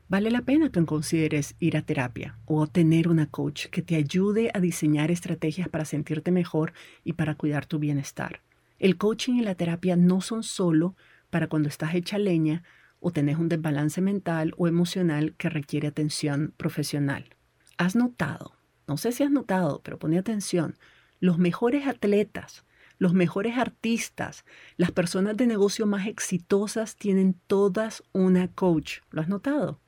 vale 0.08 0.30
la 0.30 0.42
pena 0.42 0.70
que 0.70 0.84
consideres 0.84 1.54
ir 1.60 1.76
a 1.76 1.82
terapia 1.82 2.38
o 2.46 2.66
tener 2.66 3.08
una 3.08 3.26
coach 3.26 3.66
que 3.66 3.82
te 3.82 3.96
ayude 3.96 4.50
a 4.54 4.60
diseñar 4.60 5.10
estrategias 5.10 5.68
para 5.68 5.84
sentirte 5.84 6.32
mejor 6.32 6.72
y 7.04 7.12
para 7.12 7.34
cuidar 7.34 7.66
tu 7.66 7.78
bienestar. 7.78 8.42
El 8.78 8.96
coaching 8.96 9.34
y 9.34 9.42
la 9.42 9.54
terapia 9.54 9.96
no 9.96 10.20
son 10.20 10.42
solo 10.42 10.96
para 11.30 11.48
cuando 11.48 11.68
estás 11.68 11.94
hecha 11.94 12.18
leña 12.18 12.62
o 13.00 13.12
tenés 13.12 13.36
un 13.38 13.48
desbalance 13.48 14.00
mental 14.00 14.54
o 14.56 14.66
emocional 14.66 15.34
que 15.36 15.48
requiere 15.48 15.88
atención 15.88 16.54
profesional. 16.56 17.36
¿Has 17.76 17.94
notado? 17.94 18.54
No 18.86 18.96
sé 18.96 19.12
si 19.12 19.22
has 19.22 19.30
notado, 19.30 19.82
pero 19.82 19.98
pone 19.98 20.18
atención. 20.18 20.76
Los 21.20 21.38
mejores 21.38 21.86
atletas, 21.86 22.64
los 22.98 23.14
mejores 23.14 23.56
artistas, 23.56 24.44
las 24.76 24.90
personas 24.90 25.36
de 25.36 25.46
negocio 25.46 25.86
más 25.86 26.06
exitosas 26.06 26.96
tienen 26.96 27.34
todas 27.46 28.02
una 28.12 28.48
coach. 28.48 28.98
¿Lo 29.10 29.20
has 29.20 29.28
notado? 29.28 29.80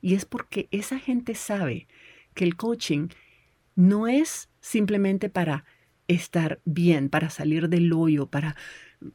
Y 0.00 0.14
es 0.14 0.24
porque 0.24 0.68
esa 0.70 0.98
gente 0.98 1.34
sabe 1.34 1.86
que 2.34 2.44
el 2.44 2.56
coaching 2.56 3.08
no 3.74 4.08
es 4.08 4.48
simplemente 4.60 5.28
para 5.28 5.64
estar 6.08 6.60
bien, 6.64 7.08
para 7.08 7.30
salir 7.30 7.68
del 7.68 7.92
hoyo, 7.92 8.26
para, 8.26 8.56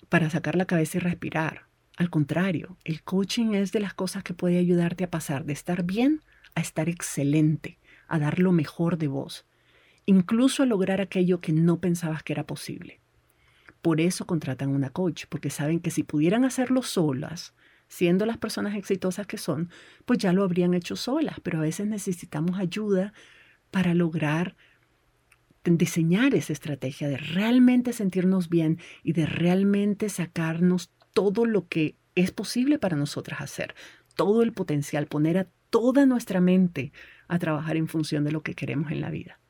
para 0.10 0.30
sacar 0.30 0.56
la 0.56 0.66
cabeza 0.66 0.98
y 0.98 1.02
respirar. 1.02 1.68
Al 1.98 2.10
contrario, 2.10 2.78
el 2.84 3.04
coaching 3.04 3.54
es 3.54 3.72
de 3.72 3.80
las 3.80 3.94
cosas 3.94 4.24
que 4.24 4.34
puede 4.34 4.58
ayudarte 4.58 5.04
a 5.04 5.10
pasar 5.10 5.46
de 5.46 5.54
estar 5.54 5.84
bien 5.84 6.22
a 6.56 6.62
estar 6.62 6.90
excelente, 6.90 7.80
a 8.08 8.20
dar 8.20 8.40
lo 8.40 8.52
mejor 8.52 8.98
de 8.98 9.08
vos, 9.08 9.46
incluso 10.06 10.64
a 10.64 10.66
lograr 10.66 11.02
aquello 11.02 11.42
que 11.42 11.54
no 11.54 11.80
pensabas 11.80 12.24
que 12.24 12.34
era 12.34 12.46
posible. 12.46 13.01
Por 13.82 14.02
eso 14.02 14.26
contratan 14.26 14.70
una 14.70 14.90
coach, 14.90 15.26
porque 15.30 15.50
saben 15.50 15.80
que 15.80 15.92
si 15.92 16.04
pudieran 16.04 16.46
hacerlo 16.46 16.84
solas, 16.84 17.54
siendo 17.88 18.26
las 18.26 18.38
personas 18.38 18.76
exitosas 18.76 19.28
que 19.28 19.38
son, 19.38 19.70
pues 20.06 20.20
ya 20.20 20.34
lo 20.34 20.44
habrían 20.44 20.74
hecho 20.74 20.96
solas, 20.96 21.40
pero 21.42 21.60
a 21.60 21.62
veces 21.62 21.88
necesitamos 21.88 22.60
ayuda 22.60 23.14
para 23.70 23.94
lograr 23.94 24.56
diseñar 25.64 26.34
esa 26.34 26.54
estrategia 26.54 27.08
de 27.08 27.18
realmente 27.18 27.94
sentirnos 27.94 28.50
bien 28.50 28.80
y 29.04 29.14
de 29.14 29.26
realmente 29.26 30.10
sacarnos 30.10 30.92
todo 31.14 31.46
lo 31.46 31.68
que 31.68 31.96
es 32.16 32.32
posible 32.32 32.80
para 32.80 32.98
nosotras 32.98 33.42
hacer, 33.42 33.76
todo 34.16 34.42
el 34.42 34.54
potencial, 34.54 35.08
poner 35.08 35.38
a 35.38 35.48
toda 35.70 36.06
nuestra 36.06 36.42
mente 36.42 36.92
a 37.28 37.40
trabajar 37.40 37.78
en 37.78 37.88
función 37.88 38.24
de 38.24 38.32
lo 38.32 38.42
que 38.42 38.56
queremos 38.56 38.92
en 38.92 39.02
la 39.02 39.10
vida. 39.10 39.41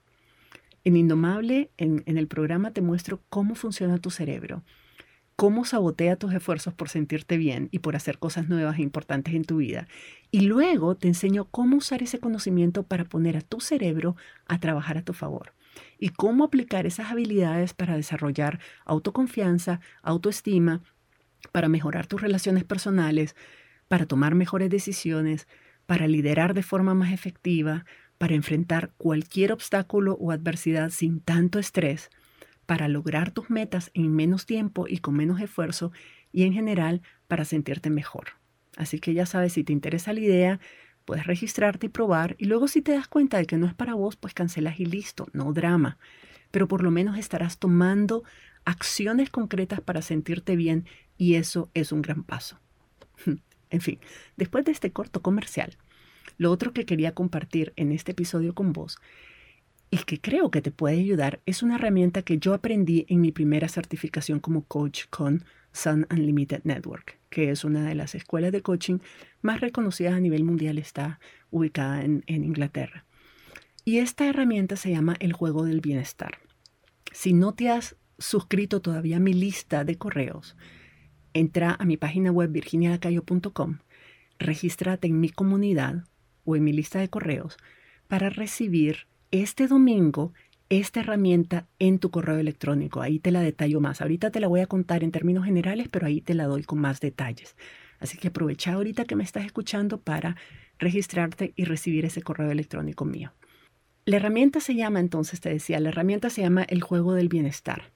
En 0.84 0.96
Indomable, 0.98 1.72
en, 1.78 2.04
en 2.06 2.18
el 2.18 2.28
programa 2.28 2.72
te 2.72 2.82
muestro 2.82 3.22
cómo 3.30 3.56
funciona 3.56 4.00
tu 4.00 4.10
cerebro, 4.10 4.64
cómo 5.36 5.66
sabotea 5.66 6.16
tus 6.16 6.34
esfuerzos 6.34 6.74
por 6.74 6.90
sentirte 6.90 7.38
bien 7.38 7.70
y 7.72 7.80
por 7.80 7.96
hacer 7.96 8.20
cosas 8.20 8.48
nuevas 8.50 8.78
e 8.80 8.84
importantes 8.84 9.34
en 9.34 9.44
tu 9.44 9.58
vida. 9.58 9.88
Y 10.30 10.42
luego 10.42 10.96
te 10.96 11.08
enseño 11.08 11.46
cómo 11.46 11.78
usar 11.78 12.04
ese 12.04 12.20
conocimiento 12.20 12.84
para 12.84 13.06
poner 13.06 13.38
a 13.38 13.42
tu 13.42 13.60
cerebro 13.60 14.16
a 14.48 14.60
trabajar 14.60 14.98
a 14.98 15.04
tu 15.04 15.14
favor 15.14 15.54
y 15.98 16.10
cómo 16.10 16.44
aplicar 16.44 16.86
esas 16.86 17.12
habilidades 17.12 17.74
para 17.74 17.96
desarrollar 17.96 18.60
autoconfianza, 18.86 19.80
autoestima, 20.02 20.82
para 21.52 21.70
mejorar 21.70 22.08
tus 22.08 22.22
relaciones 22.22 22.64
personales, 22.64 23.36
para 23.88 24.06
tomar 24.06 24.36
mejores 24.36 24.70
decisiones, 24.70 25.48
para 25.86 26.08
liderar 26.08 26.54
de 26.54 26.64
forma 26.64 26.94
más 26.94 27.12
efectiva, 27.12 27.86
para 28.22 28.36
enfrentar 28.36 28.92
cualquier 28.98 29.52
obstáculo 29.52 30.14
o 30.22 30.30
adversidad 30.30 30.92
sin 30.92 31.22
tanto 31.22 31.58
estrés, 31.58 32.12
para 32.68 32.88
lograr 32.88 33.32
tus 33.32 33.50
metas 33.50 33.90
en 33.96 34.16
menos 34.16 34.46
tiempo 34.46 34.86
y 34.88 35.00
con 35.00 35.16
menos 35.16 35.42
esfuerzo 35.42 35.92
y 36.32 36.44
en 36.44 36.54
general 36.54 37.02
para 37.28 37.46
sentirte 37.46 37.90
mejor. 37.90 38.34
Así 38.78 39.00
que 39.00 39.16
ya 39.16 39.26
sabes, 39.26 39.54
si 39.54 39.64
te 39.64 39.74
interesa 39.74 40.14
la 40.14 40.20
idea, 40.20 40.60
puedes 41.04 41.26
registrarte 41.26 41.88
y 41.88 41.90
probar 41.90 42.36
y 42.38 42.46
luego 42.46 42.68
si 42.68 42.84
te 42.84 42.92
das 42.92 43.08
cuenta 43.08 43.40
de 43.40 43.48
que 43.48 43.58
no 43.58 43.66
es 43.66 43.74
para 43.74 43.96
vos, 43.96 44.18
pues 44.18 44.36
cancelas 44.36 44.80
y 44.80 44.86
listo, 44.86 45.28
no 45.34 45.52
drama. 45.52 45.98
Pero 46.52 46.68
por 46.68 46.84
lo 46.84 46.92
menos 46.92 47.18
estarás 47.18 47.58
tomando 47.58 48.24
acciones 48.66 49.32
concretas 49.32 49.82
para 49.82 50.04
sentirte 50.04 50.56
bien 50.56 50.86
y 51.18 51.38
eso 51.38 51.72
es 51.74 51.92
un 51.92 52.04
gran 52.04 52.22
paso. 52.24 52.60
en 53.72 53.82
fin, 53.82 53.98
después 54.38 54.64
de 54.64 54.74
este 54.74 54.92
corto 54.92 55.24
comercial, 55.24 55.76
lo 56.42 56.50
otro 56.50 56.74
que 56.74 56.88
quería 56.88 57.14
compartir 57.14 57.72
en 57.76 57.92
este 57.92 58.14
episodio 58.14 58.56
con 58.56 58.74
vos 58.74 58.98
y 59.92 59.98
que 59.98 60.20
creo 60.20 60.50
que 60.50 60.64
te 60.64 60.72
puede 60.72 60.98
ayudar 60.98 61.40
es 61.46 61.62
una 61.62 61.76
herramienta 61.76 62.24
que 62.24 62.40
yo 62.40 62.56
aprendí 62.56 63.06
en 63.10 63.22
mi 63.22 63.32
primera 63.32 63.68
certificación 63.68 64.40
como 64.40 64.64
coach 64.64 65.04
con 65.12 65.46
Sun 65.72 66.08
Unlimited 66.10 66.62
Network, 66.64 67.20
que 67.30 67.52
es 67.52 67.64
una 67.64 67.88
de 67.88 67.94
las 67.94 68.16
escuelas 68.16 68.52
de 68.52 68.64
coaching 68.64 68.98
más 69.44 69.62
reconocidas 69.62 70.16
a 70.16 70.20
nivel 70.20 70.44
mundial, 70.44 70.80
está 70.80 71.20
ubicada 71.52 72.04
en, 72.04 72.24
en 72.26 72.44
Inglaterra. 72.44 73.06
Y 73.86 74.00
esta 74.00 74.28
herramienta 74.28 74.78
se 74.78 74.90
llama 74.90 75.18
el 75.20 75.34
juego 75.34 75.64
del 75.64 75.80
bienestar. 75.80 76.40
Si 77.12 77.34
no 77.34 77.54
te 77.54 77.70
has 77.70 77.98
suscrito 78.18 78.82
todavía 78.82 79.18
a 79.18 79.20
mi 79.20 79.34
lista 79.36 79.84
de 79.84 79.96
correos, 79.96 80.56
entra 81.36 81.78
a 81.80 81.86
mi 81.86 81.98
página 81.98 82.32
web 82.32 82.52
virginialacayo.com, 82.52 83.78
regístrate 84.40 85.06
en 85.08 85.20
mi 85.20 85.30
comunidad 85.30 86.06
o 86.46 86.56
en 86.56 86.64
mi 86.64 86.74
lista 86.74 87.00
de 87.00 87.10
correos 87.10 87.58
para 88.08 88.30
recibir 88.30 89.08
este 89.32 89.68
domingo 89.68 90.34
esta 90.72 91.02
herramienta 91.02 91.68
en 91.80 92.00
tu 92.00 92.12
correo 92.12 92.38
electrónico. 92.38 93.02
Ahí 93.02 93.20
te 93.20 93.32
la 93.32 93.42
detallo 93.42 93.82
más. 93.82 94.02
Ahorita 94.02 94.32
te 94.32 94.40
la 94.40 94.48
voy 94.48 94.62
a 94.62 94.68
contar 94.68 95.04
en 95.04 95.12
términos 95.12 95.44
generales, 95.44 95.90
pero 95.90 96.08
ahí 96.08 96.22
te 96.22 96.34
la 96.34 96.46
doy 96.46 96.64
con 96.64 96.80
más 96.80 97.02
detalles. 97.02 97.58
Así 98.00 98.18
que 98.18 98.30
aprovecha 98.30 98.74
ahorita 98.74 99.04
que 99.04 99.18
me 99.18 99.26
estás 99.26 99.46
escuchando 99.46 100.00
para 100.00 100.38
registrarte 100.80 101.52
y 101.58 101.66
recibir 101.66 102.06
ese 102.06 102.22
correo 102.22 102.52
electrónico 102.52 103.04
mío. 103.04 103.34
La 104.06 104.16
herramienta 104.16 104.62
se 104.62 104.76
llama, 104.76 105.02
entonces 105.02 105.42
te 105.42 105.50
decía, 105.50 105.80
la 105.82 105.90
herramienta 105.90 106.30
se 106.30 106.42
llama 106.42 106.64
el 106.64 106.82
juego 106.82 107.14
del 107.14 107.28
bienestar. 107.28 107.92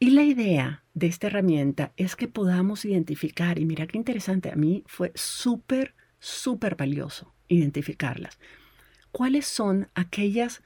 Y 0.00 0.10
la 0.10 0.24
idea 0.24 0.82
de 0.94 1.06
esta 1.06 1.28
herramienta 1.28 1.92
es 1.96 2.16
que 2.16 2.26
podamos 2.26 2.84
identificar, 2.84 3.60
y 3.60 3.64
mira 3.64 3.86
qué 3.86 3.96
interesante, 3.96 4.50
a 4.50 4.56
mí 4.56 4.82
fue 4.86 5.12
súper, 5.14 5.94
súper 6.18 6.74
valioso 6.74 7.32
identificarlas. 7.48 8.38
¿Cuáles 9.12 9.46
son 9.46 9.88
aquellas 9.94 10.62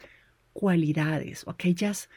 cualidades 0.52 1.46
o 1.46 1.50
aquellas, 1.50 2.10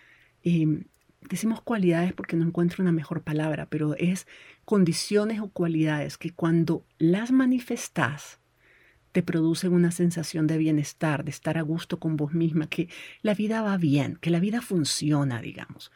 em, 0.43 0.85
decimos 1.21 1.61
cualidades 1.61 2.13
porque 2.13 2.35
no 2.35 2.45
encuentro 2.45 2.81
una 2.81 2.91
mejor 2.91 3.23
palabra, 3.23 3.67
pero 3.69 3.95
es 3.95 4.27
condiciones 4.65 5.39
o 5.39 5.49
cualidades 5.49 6.17
que 6.17 6.31
cuando 6.31 6.85
las 6.97 7.31
manifestas 7.31 8.39
te 9.11 9.23
producen 9.23 9.71
una 9.71 9.91
sensación 9.91 10.45
de 10.45 10.57
bienestar, 10.57 11.23
de 11.23 11.31
estar 11.31 11.57
a 11.57 11.61
gusto 11.61 11.99
con 11.99 12.17
vos 12.17 12.33
misma, 12.33 12.67
que 12.67 12.89
la 13.21 13.33
vida 13.33 13.61
va 13.61 13.77
bien, 13.77 14.17
que 14.19 14.29
la 14.29 14.41
vida 14.41 14.61
funciona, 14.61 15.41
digamos. 15.41 15.91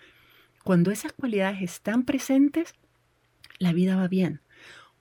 Cuando 0.63 0.89
esas 0.89 1.12
cualidades 1.12 1.62
están 1.62 2.03
presentes, 2.05 2.75
la 3.58 3.73
vida 3.73 3.97
va 3.97 4.08
bien. 4.08 4.39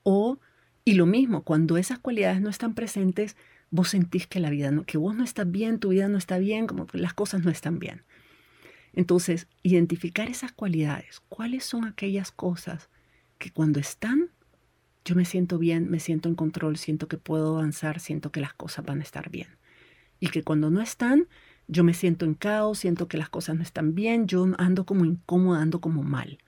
O, 0.03 0.41
y 0.85 0.95
lo 0.95 1.07
mismo, 1.07 1.45
cuando 1.45 1.77
esas 1.77 2.01
cualidades 2.01 2.41
no 2.41 2.51
están 2.51 2.75
presentes, 2.75 3.37
vos 3.71 3.89
sentís 3.91 4.27
que 4.27 4.41
la 4.41 4.51
vida 4.51 4.71
no, 4.71 4.85
que 4.85 4.99
vos 4.99 5.15
no 5.15 5.25
estás 5.25 5.51
bien, 5.51 5.79
tu 5.79 5.91
vida 5.91 6.09
no 6.09 6.19
está 6.19 6.39
bien, 6.39 6.67
como 6.67 6.87
las 6.93 7.15
cosas 7.15 7.45
no 7.45 7.51
están 7.51 7.79
bien. 7.79 8.03
Entonces, 8.93 9.47
identificar 9.63 10.29
esas 10.29 10.53
cualidades, 10.53 11.21
cuáles 11.29 11.65
son 11.65 11.85
aquellas 11.85 12.33
cosas 12.33 12.89
que 13.39 13.51
cuando 13.51 13.79
están, 13.79 14.31
yo 15.05 15.15
me 15.15 15.25
siento 15.25 15.59
bien, 15.59 15.91
me 15.91 16.01
siento 16.01 16.29
en 16.29 16.35
control, 16.35 16.77
siento 16.77 17.09
que 17.09 17.19
puedo 17.19 17.57
avanzar, 17.57 18.01
siento 18.01 18.33
que 18.33 18.41
las 18.41 18.55
cosas 18.55 18.85
van 18.85 19.01
a 19.01 19.03
estar 19.03 19.31
bien. 19.31 19.49
Y 20.21 20.29
que 20.29 20.43
cuando 20.43 20.71
no 20.71 20.81
están, 20.81 21.29
yo 21.69 21.85
me 21.85 21.95
siento 21.95 22.25
en 22.25 22.35
caos, 22.35 22.81
siento 22.81 23.09
que 23.09 23.19
las 23.19 23.29
cosas 23.29 23.57
no 23.57 23.63
están 23.63 23.95
bien, 23.95 24.27
yo 24.27 24.47
ando 24.59 24.85
como 24.85 25.05
incómoda, 25.05 25.63
ando 25.63 25.81
como 25.81 26.03
mal. 26.03 26.39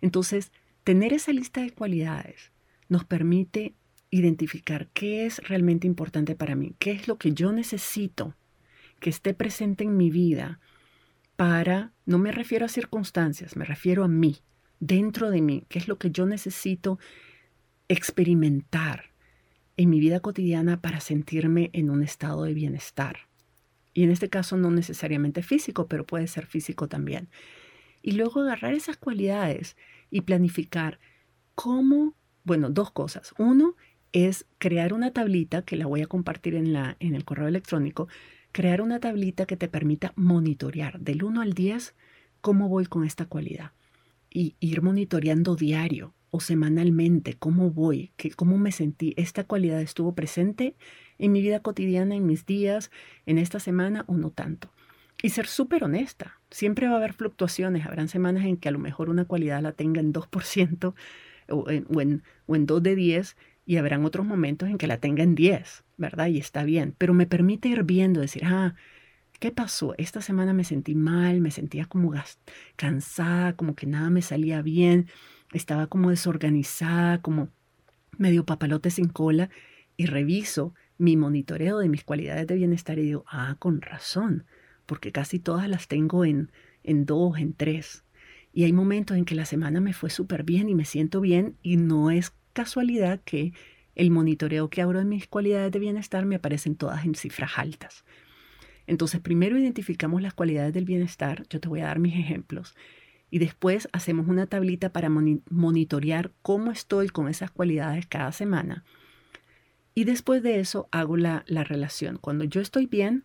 Entonces, 0.00 0.50
tener 0.84 1.12
esa 1.12 1.32
lista 1.32 1.60
de 1.60 1.70
cualidades 1.70 2.50
nos 2.88 3.04
permite 3.04 3.74
identificar 4.12 4.88
qué 4.92 5.26
es 5.26 5.38
realmente 5.48 5.86
importante 5.86 6.36
para 6.36 6.54
mí, 6.54 6.76
qué 6.78 6.92
es 6.92 7.08
lo 7.08 7.16
que 7.16 7.32
yo 7.32 7.50
necesito 7.50 8.36
que 9.00 9.10
esté 9.10 9.34
presente 9.34 9.84
en 9.84 9.96
mi 9.96 10.10
vida 10.10 10.60
para, 11.34 11.92
no 12.04 12.18
me 12.18 12.30
refiero 12.30 12.66
a 12.66 12.68
circunstancias, 12.68 13.56
me 13.56 13.64
refiero 13.64 14.04
a 14.04 14.08
mí, 14.08 14.36
dentro 14.78 15.30
de 15.30 15.40
mí, 15.40 15.64
qué 15.68 15.78
es 15.78 15.88
lo 15.88 15.98
que 15.98 16.10
yo 16.10 16.26
necesito 16.26 16.98
experimentar 17.88 19.12
en 19.78 19.88
mi 19.88 19.98
vida 19.98 20.20
cotidiana 20.20 20.82
para 20.82 21.00
sentirme 21.00 21.70
en 21.72 21.88
un 21.88 22.02
estado 22.02 22.44
de 22.44 22.52
bienestar. 22.52 23.28
Y 23.94 24.04
en 24.04 24.10
este 24.10 24.28
caso 24.28 24.58
no 24.58 24.70
necesariamente 24.70 25.42
físico, 25.42 25.88
pero 25.88 26.04
puede 26.04 26.26
ser 26.26 26.46
físico 26.46 26.86
también. 26.86 27.30
Y 28.02 28.12
luego 28.12 28.42
agarrar 28.42 28.74
esas 28.74 28.98
cualidades 28.98 29.76
y 30.10 30.20
planificar 30.20 31.00
cómo 31.54 32.14
Bueno, 32.44 32.70
dos 32.70 32.90
cosas. 32.90 33.34
Uno 33.38 33.76
es 34.12 34.46
crear 34.58 34.92
una 34.92 35.12
tablita 35.12 35.62
que 35.62 35.76
la 35.76 35.86
voy 35.86 36.02
a 36.02 36.06
compartir 36.06 36.54
en, 36.54 36.72
la, 36.72 36.96
en 37.00 37.14
el 37.14 37.24
correo 37.24 37.48
electrónico, 37.48 38.08
crear 38.52 38.82
una 38.82 39.00
tablita 39.00 39.46
que 39.46 39.56
te 39.56 39.68
permita 39.68 40.12
monitorear 40.16 41.00
del 41.00 41.24
1 41.24 41.40
al 41.40 41.54
10 41.54 41.94
cómo 42.40 42.68
voy 42.68 42.86
con 42.86 43.04
esta 43.04 43.26
cualidad 43.26 43.72
y 44.30 44.56
ir 44.60 44.82
monitoreando 44.82 45.56
diario 45.56 46.14
o 46.30 46.40
semanalmente 46.40 47.34
cómo 47.34 47.70
voy, 47.70 48.12
que, 48.16 48.30
cómo 48.30 48.56
me 48.58 48.72
sentí, 48.72 49.12
esta 49.16 49.44
cualidad 49.44 49.80
estuvo 49.80 50.14
presente 50.14 50.74
en 51.18 51.32
mi 51.32 51.42
vida 51.42 51.60
cotidiana, 51.60 52.14
en 52.14 52.26
mis 52.26 52.46
días, 52.46 52.90
en 53.26 53.38
esta 53.38 53.60
semana 53.60 54.04
o 54.08 54.14
no 54.14 54.30
tanto. 54.30 54.70
Y 55.22 55.28
ser 55.28 55.46
súper 55.46 55.84
honesta. 55.84 56.40
Siempre 56.50 56.88
va 56.88 56.94
a 56.94 56.96
haber 56.96 57.12
fluctuaciones. 57.12 57.86
Habrán 57.86 58.08
semanas 58.08 58.44
en 58.44 58.56
que 58.56 58.68
a 58.68 58.72
lo 58.72 58.78
mejor 58.78 59.10
una 59.10 59.26
cualidad 59.26 59.62
la 59.62 59.72
tenga 59.72 60.00
en 60.00 60.12
2% 60.12 60.94
o 61.48 61.70
en, 61.70 61.86
o 61.94 62.00
en, 62.00 62.22
o 62.46 62.56
en 62.56 62.66
2 62.66 62.82
de 62.82 62.96
10 62.96 63.36
y 63.64 63.76
habrán 63.76 64.04
otros 64.04 64.26
momentos 64.26 64.68
en 64.68 64.78
que 64.78 64.86
la 64.86 64.98
tenga 64.98 65.22
en 65.22 65.34
10, 65.34 65.84
¿verdad? 65.96 66.26
Y 66.26 66.38
está 66.38 66.64
bien. 66.64 66.94
Pero 66.98 67.14
me 67.14 67.26
permite 67.26 67.68
ir 67.68 67.84
viendo, 67.84 68.20
decir, 68.20 68.42
ah, 68.44 68.74
¿qué 69.38 69.50
pasó? 69.50 69.94
Esta 69.98 70.20
semana 70.20 70.52
me 70.52 70.64
sentí 70.64 70.94
mal, 70.94 71.40
me 71.40 71.50
sentía 71.50 71.86
como 71.86 72.12
cansada, 72.76 73.54
como 73.54 73.74
que 73.74 73.86
nada 73.86 74.10
me 74.10 74.22
salía 74.22 74.62
bien, 74.62 75.08
estaba 75.52 75.86
como 75.86 76.10
desorganizada, 76.10 77.22
como 77.22 77.48
medio 78.18 78.44
papalote 78.44 78.90
sin 78.90 79.08
cola. 79.08 79.50
Y 79.96 80.06
reviso 80.06 80.74
mi 80.98 81.16
monitoreo 81.16 81.78
de 81.78 81.88
mis 81.88 82.04
cualidades 82.04 82.46
de 82.46 82.54
bienestar 82.56 82.98
y 82.98 83.02
digo, 83.02 83.24
ah, 83.28 83.56
con 83.58 83.80
razón 83.80 84.46
porque 84.86 85.12
casi 85.12 85.38
todas 85.38 85.68
las 85.68 85.88
tengo 85.88 86.24
en, 86.24 86.50
en 86.82 87.06
dos, 87.06 87.38
en 87.38 87.54
tres. 87.54 88.04
Y 88.52 88.64
hay 88.64 88.72
momentos 88.72 89.16
en 89.16 89.24
que 89.24 89.34
la 89.34 89.46
semana 89.46 89.80
me 89.80 89.94
fue 89.94 90.10
súper 90.10 90.44
bien 90.44 90.68
y 90.68 90.74
me 90.74 90.84
siento 90.84 91.20
bien 91.20 91.56
y 91.62 91.76
no 91.76 92.10
es 92.10 92.34
casualidad 92.52 93.20
que 93.24 93.52
el 93.94 94.10
monitoreo 94.10 94.70
que 94.70 94.82
abro 94.82 94.98
de 94.98 95.04
mis 95.04 95.26
cualidades 95.26 95.72
de 95.72 95.78
bienestar 95.78 96.24
me 96.24 96.36
aparecen 96.36 96.76
todas 96.76 97.04
en 97.04 97.14
cifras 97.14 97.52
altas. 97.56 98.04
Entonces, 98.86 99.20
primero 99.20 99.58
identificamos 99.58 100.22
las 100.22 100.34
cualidades 100.34 100.72
del 100.72 100.84
bienestar, 100.84 101.44
yo 101.48 101.60
te 101.60 101.68
voy 101.68 101.80
a 101.80 101.86
dar 101.86 101.98
mis 101.98 102.14
ejemplos, 102.14 102.74
y 103.30 103.38
después 103.38 103.88
hacemos 103.92 104.28
una 104.28 104.46
tablita 104.46 104.90
para 104.90 105.08
monitorear 105.08 106.32
cómo 106.42 106.70
estoy 106.70 107.08
con 107.08 107.28
esas 107.28 107.50
cualidades 107.50 108.06
cada 108.06 108.30
semana. 108.32 108.84
Y 109.94 110.04
después 110.04 110.42
de 110.42 110.60
eso 110.60 110.88
hago 110.90 111.16
la, 111.16 111.44
la 111.46 111.64
relación. 111.64 112.18
Cuando 112.18 112.44
yo 112.44 112.60
estoy 112.60 112.86
bien, 112.86 113.24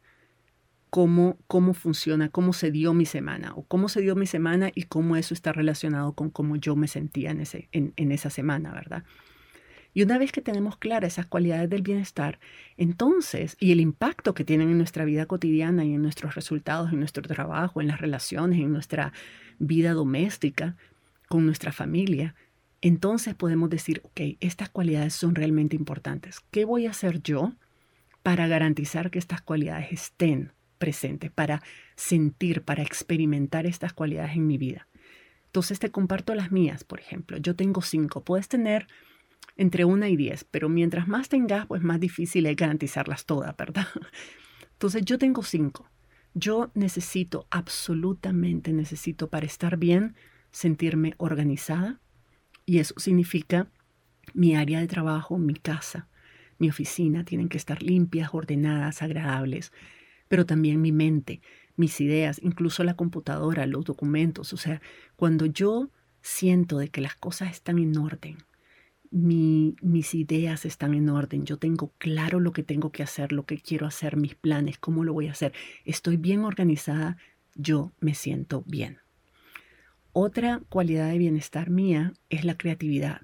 cómo, 0.90 1.38
cómo 1.48 1.74
funciona, 1.74 2.30
cómo 2.30 2.54
se 2.54 2.72
dio 2.72 2.94
mi 2.94 3.06
semana 3.06 3.54
o 3.56 3.64
cómo 3.64 3.90
se 3.90 4.02
dio 4.02 4.16
mi 4.16 4.26
semana 4.26 4.72
y 4.74 4.84
cómo 4.84 5.16
eso 5.16 5.34
está 5.34 5.52
relacionado 5.54 6.14
con 6.14 6.30
cómo 6.30 6.56
yo 6.56 6.76
me 6.76 6.88
sentía 6.88 7.32
en, 7.32 7.42
ese, 7.42 7.70
en, 7.72 7.94
en 7.98 8.12
esa 8.12 8.30
semana, 8.30 8.74
¿verdad? 8.74 9.04
Y 9.94 10.04
una 10.04 10.20
vez 10.20 10.32
que 10.32 10.42
tenemos 10.42 10.78
claras 10.78 11.14
esas 11.14 11.26
cualidades 11.26 11.70
del 11.70 11.82
bienestar, 11.82 12.40
entonces, 12.78 13.58
y 13.60 13.72
el 13.72 13.80
impacto 13.80 14.34
que 14.36 14.44
tienen 14.44 14.70
en 14.70 14.78
nuestra 14.78 15.06
vida 15.06 15.26
cotidiana 15.26 15.86
y 15.86 15.94
en 15.96 16.04
nuestros 16.04 16.36
resultados, 16.36 16.94
en 16.94 17.00
nuestro 17.00 17.24
trabajo, 17.24 17.82
en 17.82 17.88
las 17.88 18.00
relaciones, 18.00 18.60
en 18.60 18.72
nuestra 18.72 19.12
vida 19.58 19.94
doméstica, 19.94 20.76
con 21.28 21.46
nuestra 21.46 21.72
familia, 21.72 22.36
entonces 22.82 23.34
podemos 23.34 23.70
decir, 23.70 24.02
ok, 24.04 24.38
estas 24.40 24.70
cualidades 24.70 25.14
son 25.14 25.34
realmente 25.34 25.76
importantes. 25.76 26.42
¿Qué 26.52 26.64
voy 26.64 26.86
a 26.86 26.92
hacer 26.92 27.24
yo 27.24 27.54
para 28.22 28.48
garantizar 28.48 29.10
que 29.10 29.20
estas 29.20 29.42
cualidades 29.42 29.92
estén 29.92 30.54
presente, 30.78 31.30
para 31.30 31.62
sentir, 31.96 32.64
para 32.64 32.84
experimentar 32.84 33.66
estas 33.66 33.94
cualidades 33.94 34.36
en 34.36 34.48
mi 34.48 34.58
vida. 34.58 34.88
Entonces 35.48 35.80
te 35.80 35.90
comparto 35.92 36.36
las 36.36 36.52
mías, 36.52 36.84
por 36.84 37.00
ejemplo. 37.00 37.38
Yo 37.38 37.56
tengo 37.56 37.82
cinco. 37.82 38.24
Puedes 38.24 38.48
tener 38.48 38.88
entre 39.56 39.86
una 39.86 40.10
y 40.10 40.16
diez, 40.16 40.44
pero 40.44 40.70
mientras 40.70 41.08
más 41.08 41.30
tengas, 41.30 41.66
pues 41.66 41.82
más 41.82 42.00
difícil 42.00 42.46
es 42.46 42.56
garantizarlas 42.56 43.26
todas, 43.26 43.56
¿verdad? 43.58 43.88
Entonces 44.74 45.04
yo 45.04 45.18
tengo 45.18 45.44
cinco. 45.44 45.90
Yo 46.34 46.70
necesito, 46.76 47.48
absolutamente 47.50 48.72
necesito 48.72 49.30
para 49.30 49.48
estar 49.48 49.78
bien, 49.78 50.16
sentirme 50.52 51.16
organizada. 51.18 52.00
Y 52.66 52.80
eso 52.80 52.94
significa 52.98 53.72
mi 54.34 54.56
área 54.56 54.80
de 54.80 54.88
trabajo, 54.88 55.40
mi 55.40 55.56
casa, 55.56 56.08
mi 56.60 56.70
oficina, 56.70 57.24
tienen 57.24 57.50
que 57.50 57.58
estar 57.58 57.82
limpias, 57.82 58.30
ordenadas, 58.34 59.02
agradables 59.02 59.72
pero 60.28 60.46
también 60.46 60.82
mi 60.82 60.92
mente, 60.92 61.42
mis 61.76 62.02
ideas, 62.02 62.40
incluso 62.42 62.84
la 62.84 62.96
computadora, 62.96 63.66
los 63.66 63.86
documentos. 63.86 64.54
O 64.54 64.58
sea, 64.58 64.82
cuando 65.16 65.46
yo 65.46 65.90
siento 66.22 66.78
de 66.78 66.90
que 66.90 67.02
las 67.02 67.16
cosas 67.16 67.52
están 67.52 67.80
en 67.80 67.98
orden, 67.98 68.38
mis 69.10 70.14
ideas 70.14 70.66
están 70.66 70.94
en 70.94 71.10
orden, 71.10 71.46
yo 71.46 71.58
tengo 71.58 71.94
claro 71.98 72.40
lo 72.40 72.52
que 72.52 72.64
tengo 72.64 72.92
que 72.92 73.04
hacer, 73.04 73.32
lo 73.32 73.46
que 73.46 73.58
quiero 73.58 73.88
hacer, 73.88 74.18
mis 74.18 74.36
planes, 74.36 74.78
cómo 74.78 75.04
lo 75.04 75.14
voy 75.14 75.28
a 75.28 75.32
hacer, 75.32 75.54
estoy 75.86 76.18
bien 76.18 76.44
organizada, 76.44 77.18
yo 77.56 77.94
me 78.00 78.14
siento 78.14 78.64
bien. 78.68 79.00
Otra 80.12 80.62
cualidad 80.70 81.10
de 81.10 81.20
bienestar 81.20 81.70
mía 81.70 82.14
es 82.30 82.44
la 82.44 82.58
creatividad. 82.58 83.22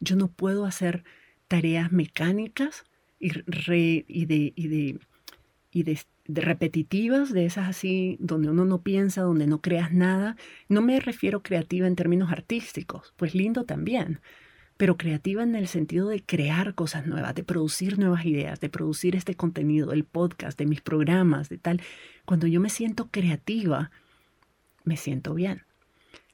Yo 0.00 0.16
no 0.16 0.28
puedo 0.28 0.64
hacer 0.64 1.04
tareas 1.48 1.92
mecánicas 1.92 2.84
y, 3.18 3.28
de, 3.28 4.04
y 4.08 5.82
de, 5.82 5.98
repetitivas, 6.40 7.32
de 7.32 7.44
esas 7.44 7.68
así, 7.68 8.16
donde 8.20 8.50
uno 8.50 8.64
no 8.64 8.82
piensa, 8.82 9.22
donde 9.22 9.46
no 9.46 9.60
creas 9.60 9.92
nada. 9.92 10.36
No 10.68 10.80
me 10.80 10.98
refiero 11.00 11.42
creativa 11.42 11.86
en 11.86 11.96
términos 11.96 12.32
artísticos, 12.32 13.12
pues 13.16 13.34
lindo 13.34 13.64
también, 13.64 14.20
pero 14.76 14.96
creativa 14.96 15.42
en 15.42 15.54
el 15.54 15.68
sentido 15.68 16.08
de 16.08 16.22
crear 16.22 16.74
cosas 16.74 17.06
nuevas, 17.06 17.34
de 17.34 17.44
producir 17.44 17.98
nuevas 17.98 18.24
ideas, 18.24 18.60
de 18.60 18.68
producir 18.68 19.14
este 19.16 19.34
contenido, 19.34 19.92
el 19.92 20.04
podcast, 20.04 20.58
de 20.58 20.66
mis 20.66 20.80
programas, 20.80 21.48
de 21.48 21.58
tal. 21.58 21.82
Cuando 22.24 22.46
yo 22.46 22.60
me 22.60 22.70
siento 22.70 23.08
creativa, 23.10 23.90
me 24.84 24.96
siento 24.96 25.34
bien. 25.34 25.62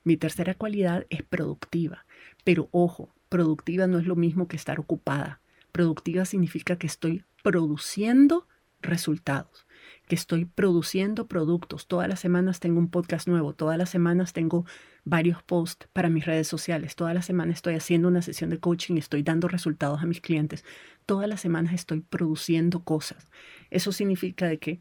Mi 0.05 0.17
tercera 0.17 0.55
cualidad 0.55 1.07
es 1.11 1.23
productiva, 1.23 2.07
pero 2.45 2.69
ojo, 2.71 3.15
productiva 3.29 3.87
no 3.87 3.99
es 3.99 4.07
lo 4.07 4.17
mismo 4.17 4.49
que 4.49 4.57
estar 4.57 4.81
ocupada. 4.81 5.41
Productiva 5.73 6.25
significa 6.25 6.77
que 6.77 6.87
estoy 6.87 7.25
produciendo 7.43 8.47
resultados 8.81 9.68
que 10.09 10.17
estoy 10.17 10.47
produciendo 10.47 11.29
productos. 11.29 11.87
Todas 11.87 12.09
las 12.09 12.19
semanas 12.19 12.59
tengo 12.59 12.81
un 12.81 12.91
podcast 12.91 13.29
nuevo, 13.29 13.53
todas 13.53 13.79
las 13.79 13.91
semanas 13.91 14.33
tengo 14.33 14.65
varios 15.05 15.43
posts 15.43 15.89
para 15.93 16.09
mis 16.09 16.27
redes 16.27 16.49
sociales, 16.49 16.97
todas 16.97 17.15
las 17.15 17.27
semanas 17.27 17.57
estoy 17.57 17.75
haciendo 17.75 18.09
una 18.09 18.23
sesión 18.23 18.51
de 18.51 18.59
coaching, 18.59 18.97
estoy 18.97 19.23
dando 19.23 19.47
resultados 19.47 20.03
a 20.03 20.07
mis 20.07 20.21
clientes, 20.21 20.65
todas 21.07 21.29
las 21.29 21.41
semanas 21.41 21.73
estoy 21.75 22.01
produciendo 22.01 22.81
cosas. 22.83 23.29
Eso 23.71 23.93
significa 23.93 24.47
de 24.47 24.59
que 24.59 24.81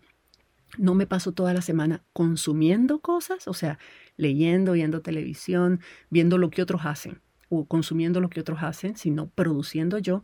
no 0.78 0.95
me 0.95 1.07
paso 1.07 1.32
toda 1.32 1.53
la 1.53 1.61
semana 1.61 2.03
consumiendo 2.13 2.99
cosas, 2.99 3.47
o 3.47 3.53
sea, 3.53 3.80
leyendo, 4.15 4.73
viendo 4.73 5.01
televisión, 5.01 5.80
viendo 6.09 6.38
lo 6.38 6.49
que 6.49 6.61
otros 6.61 6.86
hacen 6.86 7.21
o 7.49 7.65
consumiendo 7.65 8.19
lo 8.19 8.30
que 8.30 8.41
otros 8.41 8.59
hacen, 8.61 8.97
sino 8.97 9.30
produciendo 9.30 9.97
yo. 9.99 10.23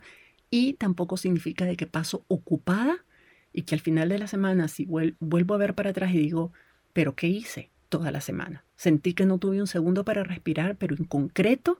Y 0.49 0.73
tampoco 0.73 1.17
significa 1.17 1.65
de 1.65 1.77
que 1.77 1.87
paso 1.87 2.25
ocupada 2.27 3.05
y 3.53 3.61
que 3.61 3.75
al 3.75 3.81
final 3.81 4.09
de 4.09 4.17
la 4.17 4.27
semana, 4.27 4.67
si 4.67 4.85
vuelvo 4.85 5.53
a 5.53 5.57
ver 5.57 5.75
para 5.75 5.91
atrás 5.91 6.11
y 6.13 6.17
digo, 6.17 6.51
pero 6.91 7.15
¿qué 7.15 7.27
hice 7.27 7.69
toda 7.87 8.11
la 8.11 8.19
semana? 8.19 8.65
Sentí 8.75 9.13
que 9.13 9.25
no 9.25 9.37
tuve 9.37 9.61
un 9.61 9.67
segundo 9.67 10.03
para 10.03 10.23
respirar, 10.23 10.75
pero 10.75 10.95
en 10.95 11.05
concreto, 11.05 11.79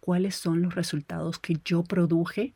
¿cuáles 0.00 0.34
son 0.34 0.60
los 0.62 0.74
resultados 0.74 1.38
que 1.38 1.58
yo 1.64 1.84
produje? 1.84 2.54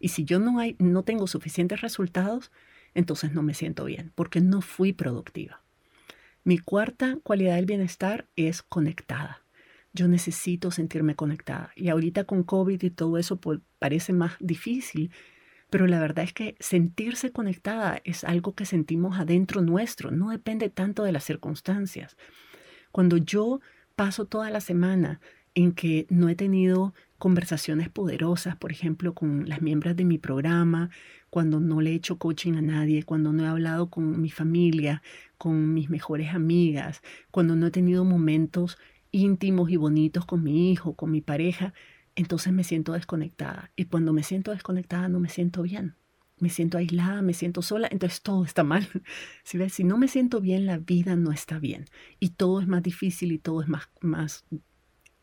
Y 0.00 0.08
si 0.08 0.24
yo 0.24 0.40
no, 0.40 0.58
hay, 0.58 0.74
no 0.80 1.04
tengo 1.04 1.28
suficientes 1.28 1.80
resultados, 1.80 2.50
entonces 2.94 3.32
no 3.32 3.42
me 3.42 3.54
siento 3.54 3.84
bien, 3.84 4.10
porque 4.16 4.40
no 4.40 4.60
fui 4.60 4.92
productiva. 4.92 5.62
Mi 6.42 6.58
cuarta 6.58 7.18
cualidad 7.22 7.56
del 7.56 7.66
bienestar 7.66 8.26
es 8.34 8.62
conectada. 8.62 9.42
Yo 9.92 10.08
necesito 10.08 10.70
sentirme 10.70 11.14
conectada. 11.14 11.72
Y 11.76 11.88
ahorita 11.88 12.24
con 12.24 12.42
COVID 12.42 12.82
y 12.82 12.90
todo 12.90 13.18
eso 13.18 13.36
pues, 13.36 13.60
parece 13.78 14.12
más 14.12 14.32
difícil, 14.40 15.10
pero 15.70 15.86
la 15.86 16.00
verdad 16.00 16.24
es 16.24 16.32
que 16.32 16.56
sentirse 16.60 17.30
conectada 17.30 18.00
es 18.04 18.24
algo 18.24 18.54
que 18.54 18.66
sentimos 18.66 19.18
adentro 19.18 19.62
nuestro, 19.62 20.10
no 20.10 20.30
depende 20.30 20.68
tanto 20.68 21.04
de 21.04 21.12
las 21.12 21.24
circunstancias. 21.24 22.16
Cuando 22.92 23.16
yo 23.16 23.60
paso 23.96 24.24
toda 24.24 24.50
la 24.50 24.60
semana 24.60 25.20
en 25.54 25.72
que 25.72 26.06
no 26.10 26.28
he 26.28 26.34
tenido 26.34 26.94
conversaciones 27.18 27.88
poderosas, 27.88 28.56
por 28.56 28.72
ejemplo, 28.72 29.14
con 29.14 29.48
las 29.48 29.62
miembros 29.62 29.96
de 29.96 30.04
mi 30.04 30.18
programa, 30.18 30.90
cuando 31.28 31.60
no 31.60 31.80
le 31.80 31.90
he 31.90 31.94
hecho 31.94 32.18
coaching 32.18 32.54
a 32.54 32.62
nadie, 32.62 33.04
cuando 33.04 33.32
no 33.32 33.44
he 33.44 33.48
hablado 33.48 33.90
con 33.90 34.20
mi 34.20 34.30
familia, 34.30 35.02
con 35.38 35.74
mis 35.74 35.90
mejores 35.90 36.34
amigas, 36.34 37.02
cuando 37.30 37.56
no 37.56 37.66
he 37.66 37.70
tenido 37.70 38.04
momentos 38.04 38.78
íntimos 39.12 39.70
y 39.70 39.76
bonitos 39.76 40.24
con 40.24 40.42
mi 40.42 40.72
hijo, 40.72 40.94
con 40.94 41.10
mi 41.10 41.20
pareja, 41.20 41.74
entonces 42.20 42.52
me 42.52 42.64
siento 42.64 42.92
desconectada. 42.92 43.72
Y 43.76 43.86
cuando 43.86 44.12
me 44.12 44.22
siento 44.22 44.50
desconectada 44.50 45.08
no 45.08 45.20
me 45.20 45.28
siento 45.28 45.62
bien. 45.62 45.96
Me 46.38 46.48
siento 46.48 46.78
aislada, 46.78 47.20
me 47.20 47.34
siento 47.34 47.60
sola, 47.60 47.88
entonces 47.90 48.22
todo 48.22 48.44
está 48.44 48.64
mal. 48.64 48.86
Si, 49.44 49.84
no 49.84 49.98
me 49.98 50.08
siento 50.08 50.40
bien, 50.40 50.64
la 50.66 50.78
vida 50.78 51.16
no 51.16 51.32
está 51.32 51.58
bien. 51.58 51.86
Y 52.18 52.30
todo 52.30 52.60
es 52.60 52.66
más 52.66 52.82
difícil 52.82 53.32
y 53.32 53.38
todo 53.38 53.62
es 53.62 53.68
más, 53.68 53.90
más 54.00 54.44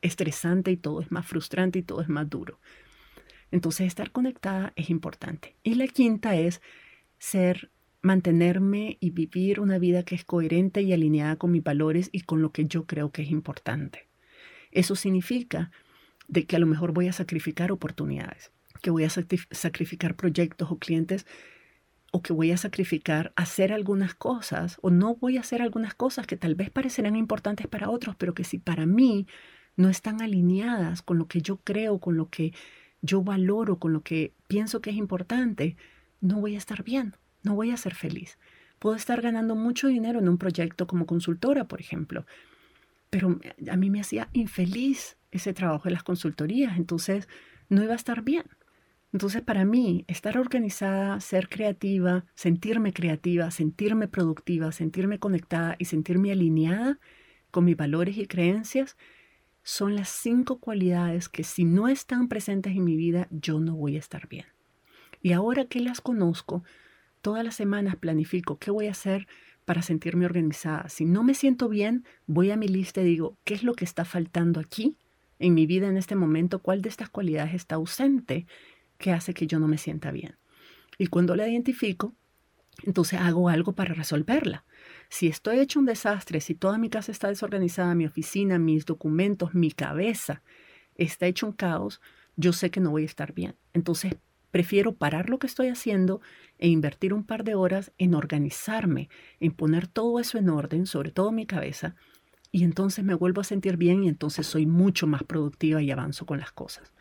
estresante 0.01 0.71
y 0.71 0.77
todo 0.77 1.01
es 1.01 1.11
más 1.11 1.25
frustrante 1.25 1.79
y 1.79 1.83
todo 1.83 2.01
es 2.01 2.09
más 2.09 2.29
duro. 2.29 2.59
Entonces 3.51 3.87
estar 3.87 4.11
conectada 4.11 4.73
es 4.75 4.89
importante. 4.89 5.55
Y 5.63 5.75
la 5.75 5.87
quinta 5.87 6.35
es 6.35 6.61
ser, 7.17 7.71
mantenerme 8.01 8.97
y 8.99 9.09
vivir 9.09 9.59
una 9.59 9.79
vida 9.79 10.03
que 10.03 10.15
es 10.15 10.23
coherente 10.23 10.81
y 10.81 10.93
alineada 10.93 11.35
con 11.37 11.51
mis 11.51 11.63
valores 11.63 12.09
y 12.11 12.21
con 12.21 12.41
lo 12.41 12.51
que 12.51 12.65
yo 12.65 12.85
creo 12.85 13.11
que 13.11 13.23
es 13.23 13.31
importante. 13.31 14.07
Eso 14.71 14.95
significa 14.95 15.71
de 16.27 16.45
que 16.45 16.55
a 16.55 16.59
lo 16.59 16.65
mejor 16.65 16.93
voy 16.93 17.07
a 17.07 17.13
sacrificar 17.13 17.71
oportunidades, 17.71 18.51
que 18.81 18.89
voy 18.89 19.03
a 19.03 19.09
sacrificar 19.09 20.15
proyectos 20.15 20.71
o 20.71 20.77
clientes 20.77 21.25
o 22.11 22.21
que 22.21 22.33
voy 22.33 22.51
a 22.51 22.57
sacrificar 22.57 23.33
hacer 23.35 23.73
algunas 23.73 24.13
cosas 24.13 24.77
o 24.81 24.89
no 24.89 25.15
voy 25.15 25.37
a 25.37 25.41
hacer 25.41 25.61
algunas 25.61 25.93
cosas 25.93 26.25
que 26.27 26.37
tal 26.37 26.55
vez 26.55 26.69
parecerán 26.69 27.15
importantes 27.15 27.67
para 27.67 27.89
otros, 27.89 28.15
pero 28.15 28.33
que 28.33 28.43
si 28.43 28.59
para 28.59 28.85
mí 28.85 29.27
no 29.75 29.89
están 29.89 30.21
alineadas 30.21 31.01
con 31.01 31.17
lo 31.17 31.27
que 31.27 31.41
yo 31.41 31.57
creo, 31.57 31.99
con 31.99 32.17
lo 32.17 32.29
que 32.29 32.53
yo 33.01 33.21
valoro, 33.21 33.77
con 33.77 33.93
lo 33.93 34.01
que 34.01 34.33
pienso 34.47 34.81
que 34.81 34.89
es 34.89 34.95
importante, 34.95 35.77
no 36.21 36.39
voy 36.39 36.55
a 36.55 36.57
estar 36.57 36.83
bien, 36.83 37.15
no 37.43 37.55
voy 37.55 37.71
a 37.71 37.77
ser 37.77 37.93
feliz. 37.93 38.37
Puedo 38.79 38.95
estar 38.95 39.21
ganando 39.21 39.55
mucho 39.55 39.87
dinero 39.87 40.19
en 40.19 40.29
un 40.29 40.37
proyecto 40.37 40.87
como 40.87 41.05
consultora, 41.05 41.67
por 41.67 41.79
ejemplo, 41.79 42.25
pero 43.09 43.39
a 43.69 43.77
mí 43.77 43.89
me 43.89 44.01
hacía 44.01 44.29
infeliz 44.33 45.17
ese 45.31 45.53
trabajo 45.53 45.87
en 45.87 45.93
las 45.93 46.03
consultorías, 46.03 46.77
entonces 46.77 47.27
no 47.69 47.83
iba 47.83 47.93
a 47.93 47.97
estar 47.97 48.23
bien. 48.23 48.45
Entonces, 49.13 49.41
para 49.41 49.63
mí, 49.63 50.03
estar 50.07 50.37
organizada, 50.37 51.19
ser 51.21 51.47
creativa, 51.47 52.25
sentirme 52.35 52.91
creativa, 52.91 53.49
sentirme 53.51 54.07
productiva, 54.07 54.71
sentirme 54.71 55.17
conectada 55.17 55.75
y 55.79 55.85
sentirme 55.85 56.31
alineada 56.31 56.99
con 57.51 57.65
mis 57.65 57.77
valores 57.77 58.17
y 58.17 58.27
creencias 58.27 58.97
son 59.63 59.95
las 59.95 60.09
cinco 60.09 60.59
cualidades 60.59 61.29
que 61.29 61.43
si 61.43 61.65
no 61.65 61.87
están 61.87 62.27
presentes 62.27 62.73
en 62.73 62.83
mi 62.83 62.95
vida, 62.95 63.27
yo 63.31 63.59
no 63.59 63.75
voy 63.75 63.95
a 63.95 63.99
estar 63.99 64.27
bien. 64.27 64.45
Y 65.21 65.33
ahora 65.33 65.65
que 65.65 65.79
las 65.79 65.99
conozco, 65.99 66.63
todas 67.21 67.43
las 67.43 67.55
semanas 67.55 67.95
planifico 67.95 68.59
qué 68.59 68.71
voy 68.71 68.87
a 68.87 68.91
hacer 68.91 69.27
para 69.67 69.81
sentirme 69.81 70.25
organizada. 70.25 70.87
Si 70.87 71.03
no 71.03 71.25
me 71.25 71.33
siento 71.33 71.67
bien, 71.67 72.05
voy 72.25 72.51
a 72.51 72.55
mi 72.55 72.69
lista 72.69 73.01
y 73.01 73.03
digo, 73.03 73.37
¿qué 73.43 73.53
es 73.53 73.63
lo 73.63 73.73
que 73.73 73.83
está 73.83 74.05
faltando 74.05 74.61
aquí 74.61 74.97
en 75.39 75.53
mi 75.55 75.65
vida 75.65 75.89
en 75.89 75.97
este 75.97 76.15
momento? 76.15 76.59
¿Cuál 76.59 76.81
de 76.81 76.87
estas 76.87 77.09
cualidades 77.09 77.53
está 77.53 77.75
ausente 77.75 78.47
que 78.97 79.11
hace 79.11 79.33
que 79.33 79.45
yo 79.45 79.59
no 79.59 79.67
me 79.67 79.77
sienta 79.77 80.09
bien? 80.11 80.37
Y 80.97 81.07
cuando 81.07 81.35
la 81.35 81.49
identifico, 81.49 82.15
entonces 82.83 83.19
hago 83.19 83.49
algo 83.49 83.73
para 83.73 83.93
resolverla. 83.93 84.63
Si 85.09 85.27
estoy 85.27 85.59
hecho 85.59 85.79
un 85.79 85.85
desastre, 85.85 86.39
si 86.39 86.55
toda 86.55 86.77
mi 86.77 86.89
casa 86.89 87.11
está 87.11 87.27
desorganizada, 87.27 87.93
mi 87.93 88.05
oficina, 88.05 88.59
mis 88.59 88.85
documentos, 88.85 89.53
mi 89.53 89.71
cabeza 89.71 90.43
está 90.95 91.27
hecho 91.27 91.45
un 91.45 91.51
caos, 91.51 91.99
yo 92.37 92.53
sé 92.53 92.71
que 92.71 92.79
no 92.79 92.91
voy 92.91 93.03
a 93.03 93.07
estar 93.07 93.33
bien. 93.33 93.57
Entonces 93.73 94.15
prefiero 94.51 94.95
parar 94.95 95.29
lo 95.29 95.39
que 95.39 95.47
estoy 95.47 95.67
haciendo 95.67 96.21
e 96.57 96.67
invertir 96.67 97.13
un 97.13 97.23
par 97.23 97.43
de 97.43 97.55
horas 97.55 97.91
en 97.97 98.13
organizarme, 98.13 99.09
en 99.39 99.51
poner 99.51 99.87
todo 99.87 100.19
eso 100.19 100.37
en 100.37 100.49
orden, 100.49 100.85
sobre 100.85 101.11
todo 101.11 101.31
mi 101.31 101.45
cabeza, 101.45 101.95
y 102.51 102.63
entonces 102.63 103.03
me 103.03 103.13
vuelvo 103.13 103.41
a 103.41 103.43
sentir 103.43 103.77
bien 103.77 104.03
y 104.03 104.09
entonces 104.09 104.47
soy 104.47 104.65
mucho 104.65 105.05
más 105.05 105.23
productiva 105.23 105.81
y 105.81 105.91
avanzo 105.91 106.25
con 106.25 106.39
las 106.39 106.51
cosas. 106.51 106.93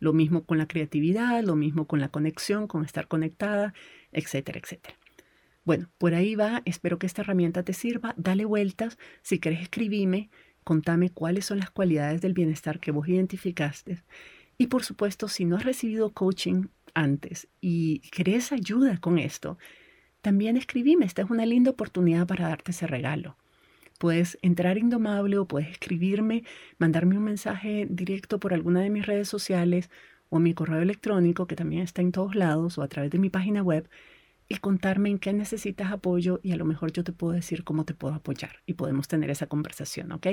Lo 0.00 0.12
mismo 0.12 0.44
con 0.44 0.58
la 0.58 0.66
creatividad, 0.66 1.42
lo 1.44 1.56
mismo 1.56 1.86
con 1.86 2.00
la 2.00 2.08
conexión, 2.08 2.66
con 2.66 2.84
estar 2.84 3.06
conectada, 3.06 3.74
etcétera, 4.12 4.58
etcétera. 4.62 4.96
Bueno, 5.64 5.90
por 5.98 6.14
ahí 6.14 6.34
va, 6.34 6.62
espero 6.64 6.98
que 6.98 7.06
esta 7.06 7.22
herramienta 7.22 7.62
te 7.62 7.72
sirva, 7.72 8.14
dale 8.18 8.44
vueltas, 8.44 8.98
si 9.22 9.40
quieres 9.40 9.62
escribime, 9.62 10.30
contame 10.62 11.10
cuáles 11.10 11.46
son 11.46 11.58
las 11.58 11.70
cualidades 11.70 12.20
del 12.20 12.34
bienestar 12.34 12.80
que 12.80 12.90
vos 12.90 13.08
identificaste. 13.08 14.02
Y 14.58 14.66
por 14.66 14.84
supuesto, 14.84 15.28
si 15.28 15.44
no 15.44 15.56
has 15.56 15.64
recibido 15.64 16.12
coaching 16.12 16.66
antes 16.94 17.48
y 17.60 18.00
querés 18.10 18.52
ayuda 18.52 18.98
con 18.98 19.18
esto, 19.18 19.58
también 20.22 20.56
escribime, 20.56 21.04
esta 21.04 21.22
es 21.22 21.30
una 21.30 21.44
linda 21.44 21.72
oportunidad 21.72 22.26
para 22.26 22.48
darte 22.48 22.70
ese 22.70 22.86
regalo. 22.86 23.36
Puedes 23.98 24.38
entrar 24.42 24.78
Indomable 24.78 25.38
o 25.38 25.46
puedes 25.46 25.68
escribirme, 25.70 26.44
mandarme 26.78 27.16
un 27.16 27.24
mensaje 27.24 27.86
directo 27.90 28.40
por 28.40 28.54
alguna 28.54 28.80
de 28.80 28.90
mis 28.90 29.06
redes 29.06 29.28
sociales 29.28 29.90
o 30.30 30.38
mi 30.38 30.54
correo 30.54 30.80
electrónico 30.80 31.46
que 31.46 31.56
también 31.56 31.82
está 31.82 32.02
en 32.02 32.12
todos 32.12 32.34
lados 32.34 32.78
o 32.78 32.82
a 32.82 32.88
través 32.88 33.10
de 33.10 33.18
mi 33.18 33.30
página 33.30 33.62
web 33.62 33.88
y 34.48 34.56
contarme 34.56 35.10
en 35.10 35.18
qué 35.18 35.32
necesitas 35.32 35.92
apoyo 35.92 36.40
y 36.42 36.52
a 36.52 36.56
lo 36.56 36.64
mejor 36.64 36.92
yo 36.92 37.04
te 37.04 37.12
puedo 37.12 37.32
decir 37.32 37.64
cómo 37.64 37.84
te 37.84 37.94
puedo 37.94 38.14
apoyar 38.14 38.60
y 38.66 38.74
podemos 38.74 39.08
tener 39.08 39.30
esa 39.30 39.46
conversación, 39.46 40.12
¿ok? 40.12 40.26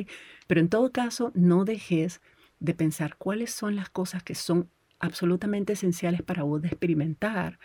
Pero 0.47 0.61
en 0.61 0.69
todo 0.69 0.91
caso, 0.91 1.31
no 1.33 1.65
dejes 1.65 2.21
de 2.59 2.73
pensar 2.73 3.15
cuáles 3.17 3.51
son 3.51 3.75
las 3.75 3.89
cosas 3.89 4.23
que 4.23 4.35
son 4.35 4.69
absolutamente 5.01 5.73
esenciales 5.73 6.21
para 6.21 6.43
vos 6.43 6.61
de 6.61 6.69
experimentar 6.69 7.59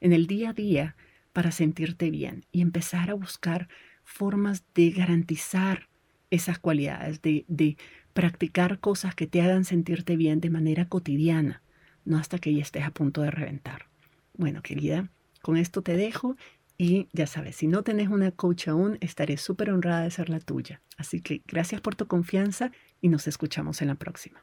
en 0.00 0.12
el 0.12 0.26
día 0.26 0.50
a 0.50 0.52
día 0.52 0.96
para 1.32 1.50
sentirte 1.50 2.10
bien 2.10 2.44
y 2.52 2.60
empezar 2.60 3.10
a 3.10 3.14
buscar 3.14 3.68
formas 4.04 4.64
de 4.74 4.90
garantizar 4.90 5.88
esas 6.30 6.58
cualidades, 6.58 7.22
de, 7.22 7.44
de 7.48 7.76
practicar 8.12 8.78
cosas 8.78 9.14
que 9.14 9.26
te 9.26 9.42
hagan 9.42 9.64
sentirte 9.64 10.16
bien 10.16 10.40
de 10.40 10.50
manera 10.50 10.88
cotidiana, 10.88 11.62
no 12.04 12.18
hasta 12.18 12.38
que 12.38 12.54
ya 12.54 12.62
estés 12.62 12.84
a 12.84 12.90
punto 12.90 13.22
de 13.22 13.30
reventar. 13.30 13.86
Bueno, 14.34 14.62
querida, 14.62 15.10
con 15.42 15.56
esto 15.56 15.82
te 15.82 15.96
dejo 15.96 16.36
y 16.78 17.08
ya 17.12 17.26
sabes, 17.26 17.56
si 17.56 17.66
no 17.66 17.82
tenés 17.82 18.08
una 18.08 18.32
coach 18.32 18.68
aún, 18.68 18.98
estaré 19.00 19.36
súper 19.36 19.70
honrada 19.70 20.02
de 20.02 20.10
ser 20.10 20.30
la 20.30 20.40
tuya. 20.40 20.82
Así 20.96 21.20
que 21.20 21.42
gracias 21.46 21.80
por 21.80 21.94
tu 21.94 22.06
confianza 22.06 22.72
y 23.00 23.08
nos 23.08 23.26
escuchamos 23.28 23.82
en 23.82 23.88
la 23.88 23.94
próxima. 23.94 24.42